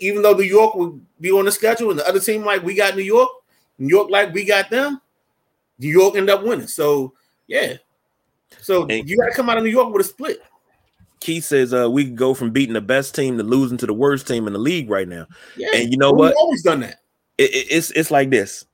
even 0.00 0.22
though 0.22 0.32
New 0.32 0.42
York 0.42 0.74
would 0.74 1.00
be 1.20 1.30
on 1.30 1.44
the 1.44 1.52
schedule, 1.52 1.90
and 1.90 1.98
the 2.00 2.08
other 2.08 2.18
team 2.18 2.44
like 2.44 2.64
we 2.64 2.74
got 2.74 2.96
New 2.96 3.04
York, 3.04 3.28
New 3.78 3.86
York 3.86 4.10
like 4.10 4.34
we 4.34 4.44
got 4.44 4.68
them, 4.68 5.00
New 5.78 5.86
York 5.86 6.16
end 6.16 6.28
up 6.28 6.42
winning. 6.42 6.66
So 6.66 7.12
yeah, 7.46 7.74
so 8.60 8.88
and, 8.88 9.08
you 9.08 9.16
got 9.16 9.26
to 9.26 9.32
come 9.32 9.48
out 9.48 9.58
of 9.58 9.62
New 9.62 9.70
York 9.70 9.92
with 9.92 10.04
a 10.04 10.08
split. 10.08 10.42
Keith 11.20 11.44
says 11.44 11.72
uh, 11.72 11.88
we 11.88 12.02
go 12.02 12.34
from 12.34 12.50
beating 12.50 12.74
the 12.74 12.80
best 12.80 13.14
team 13.14 13.38
to 13.38 13.44
losing 13.44 13.78
to 13.78 13.86
the 13.86 13.94
worst 13.94 14.26
team 14.26 14.48
in 14.48 14.54
the 14.54 14.58
league 14.58 14.90
right 14.90 15.06
now. 15.06 15.28
Yeah, 15.56 15.68
and 15.72 15.92
you 15.92 15.98
know 15.98 16.10
what? 16.10 16.34
always 16.34 16.64
done 16.64 16.80
that. 16.80 16.98
It, 17.38 17.54
it, 17.54 17.66
it's 17.70 17.92
it's 17.92 18.10
like 18.10 18.30
this. 18.30 18.64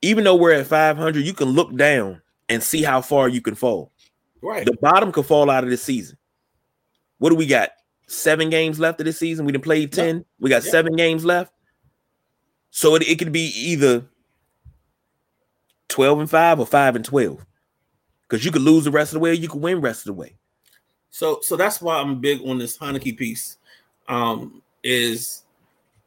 Even 0.00 0.24
though 0.24 0.36
we're 0.36 0.52
at 0.52 0.66
500, 0.66 1.26
you 1.26 1.34
can 1.34 1.48
look 1.48 1.76
down 1.76 2.22
and 2.48 2.62
see 2.62 2.82
how 2.82 3.00
far 3.00 3.28
you 3.28 3.40
can 3.40 3.54
fall. 3.54 3.92
Right. 4.42 4.66
The 4.66 4.76
bottom 4.80 5.12
could 5.12 5.26
fall 5.26 5.50
out 5.50 5.64
of 5.64 5.70
this 5.70 5.82
season. 5.82 6.18
What 7.18 7.30
do 7.30 7.36
we 7.36 7.46
got? 7.46 7.70
Seven 8.06 8.50
games 8.50 8.78
left 8.78 9.00
of 9.00 9.06
this 9.06 9.18
season. 9.18 9.46
We 9.46 9.52
didn't 9.52 9.64
play 9.64 9.86
10. 9.86 10.16
Yep. 10.16 10.26
We 10.38 10.50
got 10.50 10.62
yep. 10.64 10.70
seven 10.70 10.96
games 10.96 11.24
left. 11.24 11.52
So 12.70 12.94
it, 12.96 13.08
it 13.08 13.18
could 13.18 13.32
be 13.32 13.52
either 13.56 14.04
12 15.88 16.20
and 16.20 16.30
5 16.30 16.60
or 16.60 16.66
5 16.66 16.96
and 16.96 17.04
12. 17.04 17.46
Because 18.28 18.44
you 18.44 18.50
could 18.50 18.62
lose 18.62 18.84
the 18.84 18.90
rest 18.90 19.12
of 19.12 19.14
the 19.14 19.20
way, 19.20 19.34
you 19.34 19.48
could 19.48 19.62
win 19.62 19.76
the 19.76 19.80
rest 19.80 20.00
of 20.00 20.06
the 20.06 20.12
way. 20.14 20.34
So 21.10 21.38
so 21.42 21.56
that's 21.56 21.80
why 21.80 22.00
I'm 22.00 22.20
big 22.20 22.40
on 22.44 22.58
this 22.58 22.76
Heinicke 22.76 23.16
piece. 23.16 23.58
Um, 24.08 24.60
is 24.82 25.44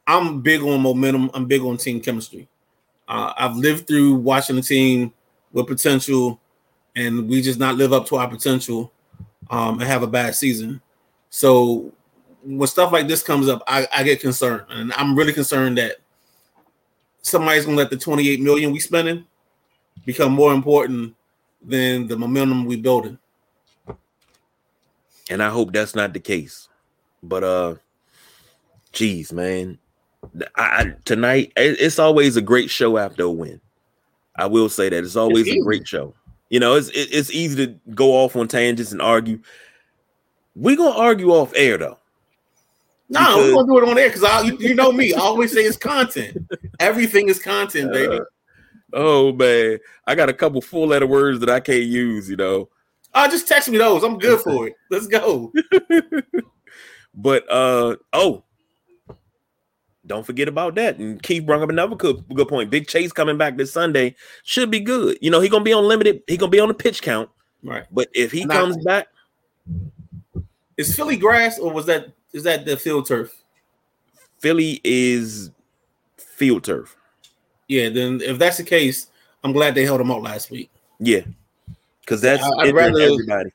I'm 0.05 0.41
big 0.41 0.61
on 0.61 0.81
momentum. 0.81 1.31
I'm 1.33 1.45
big 1.45 1.61
on 1.61 1.77
team 1.77 2.01
chemistry. 2.01 2.49
Uh, 3.07 3.31
I've 3.37 3.55
lived 3.55 3.87
through 3.87 4.15
watching 4.15 4.57
the 4.57 4.61
team 4.61 5.13
with 5.57 5.67
potential, 5.67 6.39
and 6.95 7.27
we 7.27 7.41
just 7.41 7.59
not 7.59 7.75
live 7.75 7.93
up 7.93 8.07
to 8.07 8.15
our 8.15 8.27
potential, 8.27 8.91
um, 9.49 9.79
and 9.79 9.89
have 9.89 10.03
a 10.03 10.07
bad 10.07 10.35
season. 10.35 10.81
So 11.29 11.91
when 12.43 12.67
stuff 12.67 12.91
like 12.91 13.07
this 13.07 13.23
comes 13.23 13.49
up, 13.49 13.63
I, 13.67 13.87
I 13.93 14.03
get 14.03 14.21
concerned, 14.21 14.63
and 14.69 14.93
I'm 14.93 15.15
really 15.15 15.33
concerned 15.33 15.77
that 15.77 15.97
somebody's 17.21 17.65
gonna 17.65 17.77
let 17.77 17.89
the 17.89 17.97
28 17.97 18.39
million 18.39 18.71
we 18.71 18.79
spending 18.79 19.25
become 20.05 20.31
more 20.31 20.53
important 20.53 21.13
than 21.61 22.07
the 22.07 22.15
momentum 22.15 22.65
we 22.65 22.77
building 22.77 23.17
and 25.29 25.43
I 25.43 25.49
hope 25.49 25.73
that's 25.73 25.95
not 25.95 26.13
the 26.13 26.19
case. 26.19 26.69
But 27.21 27.43
uh, 27.43 27.75
geez, 28.91 29.33
man, 29.33 29.79
I, 30.55 30.63
I 30.63 30.93
tonight 31.05 31.53
it, 31.55 31.79
it's 31.79 31.99
always 31.99 32.37
a 32.37 32.41
great 32.41 32.69
show 32.69 32.97
after 32.97 33.23
a 33.23 33.31
win. 33.31 33.61
I 34.37 34.45
will 34.45 34.69
say 34.69 34.89
that 34.89 35.03
it's 35.03 35.15
always 35.15 35.47
it's 35.47 35.57
a 35.57 35.61
great 35.61 35.87
show. 35.87 36.13
You 36.49 36.59
know, 36.59 36.75
it's 36.75 36.89
it, 36.89 37.09
it's 37.11 37.31
easy 37.31 37.67
to 37.67 37.75
go 37.93 38.13
off 38.13 38.35
on 38.35 38.47
tangents 38.47 38.91
and 38.91 39.01
argue. 39.01 39.39
We're 40.55 40.77
gonna 40.77 40.97
argue 40.97 41.29
off 41.31 41.53
air 41.55 41.77
though. 41.77 41.97
No, 43.09 43.37
we're 43.37 43.53
gonna 43.53 43.67
do 43.67 43.77
it 43.77 43.89
on 43.89 43.97
air 43.97 44.09
because 44.09 44.45
you, 44.45 44.57
you 44.57 44.75
know 44.75 44.91
me. 44.91 45.13
I 45.13 45.19
always 45.19 45.53
say 45.53 45.61
it's 45.61 45.77
content. 45.77 46.37
Everything 46.79 47.29
is 47.29 47.39
content, 47.39 47.93
baby. 47.93 48.19
Uh, 48.19 48.23
oh 48.93 49.33
man, 49.33 49.79
I 50.05 50.15
got 50.15 50.29
a 50.29 50.33
couple 50.33 50.61
full 50.61 50.87
letter 50.87 51.07
words 51.07 51.39
that 51.39 51.49
I 51.49 51.59
can't 51.59 51.83
use. 51.83 52.29
You 52.29 52.35
know, 52.35 52.69
Oh, 53.19 53.27
just 53.27 53.47
text 53.47 53.67
me 53.69 53.79
those. 53.79 54.03
I'm 54.03 54.19
good 54.19 54.39
for 54.41 54.67
it. 54.67 54.75
Let's 54.91 55.07
go. 55.07 55.51
but 57.15 57.51
uh 57.51 57.95
oh, 58.13 58.43
don't 60.07 60.25
forget 60.25 60.47
about 60.47 60.75
that. 60.75 60.97
And 60.97 61.21
Keith 61.21 61.45
brought 61.45 61.61
up 61.61 61.69
another 61.69 61.95
good, 61.95 62.23
good 62.33 62.47
point. 62.47 62.69
Big 62.69 62.87
Chase 62.87 63.11
coming 63.11 63.37
back 63.37 63.57
this 63.57 63.71
Sunday 63.71 64.15
should 64.43 64.71
be 64.71 64.79
good. 64.79 65.17
You 65.21 65.29
know, 65.31 65.39
he 65.39 65.49
gonna 65.49 65.63
be 65.63 65.73
on 65.73 65.87
limited. 65.87 66.23
He 66.27 66.37
gonna 66.37 66.49
be 66.49 66.59
on 66.59 66.69
the 66.69 66.73
pitch 66.73 67.01
count. 67.01 67.29
Right. 67.63 67.85
But 67.91 68.09
if 68.13 68.31
he 68.31 68.45
Not, 68.45 68.53
comes 68.55 68.77
back, 68.83 69.07
is 70.77 70.95
Philly 70.95 71.17
grass 71.17 71.59
or 71.59 71.71
was 71.71 71.85
that 71.87 72.13
is 72.33 72.43
that 72.43 72.65
the 72.65 72.77
field 72.77 73.07
turf? 73.07 73.43
Philly 74.39 74.81
is 74.83 75.51
field 76.17 76.63
turf. 76.63 76.95
Yeah. 77.67 77.89
Then 77.89 78.21
if 78.21 78.39
that's 78.39 78.57
the 78.57 78.63
case, 78.63 79.07
I'm 79.43 79.51
glad 79.51 79.75
they 79.75 79.85
held 79.85 80.01
him 80.01 80.11
out 80.11 80.21
last 80.21 80.49
week. 80.51 80.71
Yeah 80.99 81.21
because 82.07 82.21
that's 82.21 82.43
I'd 82.59 82.73
rather 82.73 82.99
everybody. 82.99 83.51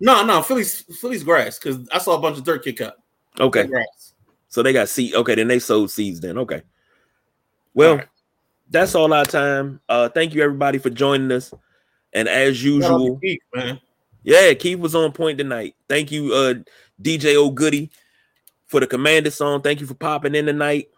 No, 0.00 0.24
no, 0.24 0.42
Philly's 0.42 0.82
Philly's 1.00 1.22
grass 1.22 1.58
because 1.58 1.88
I 1.90 1.98
saw 1.98 2.16
a 2.16 2.20
bunch 2.20 2.36
of 2.36 2.44
dirt 2.44 2.64
kick 2.64 2.80
up. 2.80 2.98
Okay, 3.38 3.68
so 4.54 4.62
they 4.62 4.72
got 4.72 4.88
seed. 4.88 5.16
Okay, 5.16 5.34
then 5.34 5.48
they 5.48 5.58
sowed 5.58 5.90
seeds. 5.90 6.20
Then 6.20 6.38
okay. 6.38 6.62
Well, 7.74 7.90
all 7.90 7.96
right. 7.96 8.08
that's 8.70 8.94
all 8.94 9.12
our 9.12 9.24
time. 9.24 9.80
Uh, 9.88 10.08
thank 10.08 10.32
you 10.32 10.44
everybody 10.44 10.78
for 10.78 10.90
joining 10.90 11.32
us, 11.32 11.52
and 12.12 12.28
as 12.28 12.62
usual, 12.62 13.18
Keith, 13.18 13.40
man. 13.52 13.80
Yeah, 14.22 14.54
Keith 14.54 14.78
was 14.78 14.94
on 14.94 15.10
point 15.10 15.38
tonight. 15.38 15.74
Thank 15.88 16.12
you, 16.12 16.32
uh, 16.32 16.54
DJ 17.02 17.34
O 17.34 17.50
Goody, 17.50 17.90
for 18.66 18.78
the 18.78 18.86
Commander 18.86 19.32
song. 19.32 19.60
Thank 19.60 19.80
you 19.80 19.88
for 19.88 19.94
popping 19.94 20.36
in 20.36 20.46
tonight, 20.46 20.88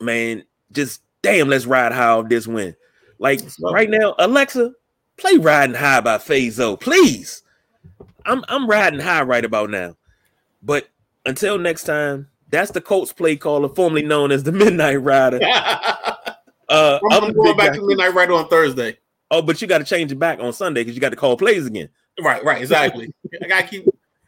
man. 0.00 0.42
Just 0.72 1.00
damn, 1.22 1.48
let's 1.48 1.66
ride 1.66 1.92
high 1.92 2.08
off 2.08 2.28
this 2.28 2.48
win. 2.48 2.74
Like 3.20 3.40
right 3.60 3.88
now, 3.88 4.16
Alexa, 4.18 4.72
Play 5.16 5.36
Riding 5.36 5.76
High 5.76 6.00
by 6.00 6.18
Fazo, 6.18 6.80
please. 6.80 7.44
I'm 8.26 8.44
I'm 8.48 8.66
riding 8.68 8.98
high 8.98 9.22
right 9.22 9.44
about 9.44 9.70
now. 9.70 9.94
But 10.60 10.88
until 11.24 11.56
next 11.56 11.84
time, 11.84 12.26
that's 12.48 12.70
the 12.70 12.80
Colts 12.80 13.12
play 13.12 13.36
caller, 13.36 13.68
formerly 13.68 14.02
known 14.02 14.32
as 14.32 14.42
the 14.42 14.52
Midnight 14.52 15.02
Rider. 15.02 15.40
uh, 16.68 16.98
I'm, 17.10 17.32
going 17.32 17.56
back 17.56 17.72
guy. 17.72 17.76
to 17.76 17.86
Midnight 17.86 18.14
Rider 18.14 18.34
on 18.34 18.48
Thursday. 18.48 18.98
Oh, 19.30 19.42
but 19.42 19.60
you 19.60 19.68
got 19.68 19.78
to 19.78 19.84
change 19.84 20.12
it 20.12 20.18
back 20.18 20.38
on 20.40 20.52
Sunday 20.52 20.82
because 20.82 20.94
you 20.94 21.00
got 21.00 21.10
to 21.10 21.16
call 21.16 21.36
plays 21.36 21.66
again. 21.66 21.88
Right, 22.20 22.44
right, 22.44 22.60
exactly. 22.60 23.12
I 23.42 23.48
got 23.48 23.62
to 23.62 23.66
keep. 23.66 23.86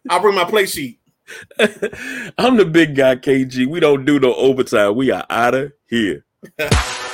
I'll 0.09 0.21
bring 0.21 0.35
my 0.35 0.45
play 0.45 0.67
sheet. 0.67 1.01
I'm 2.39 2.57
the 2.57 2.69
big 2.71 2.95
guy, 2.95 3.17
KG. 3.17 3.67
We 3.67 3.81
don't 3.81 4.05
do 4.05 4.19
no 4.19 4.35
overtime. 4.35 4.97
We 4.97 5.11
are 5.11 5.27
out 5.29 5.55
of 5.55 5.73
here. 5.87 6.25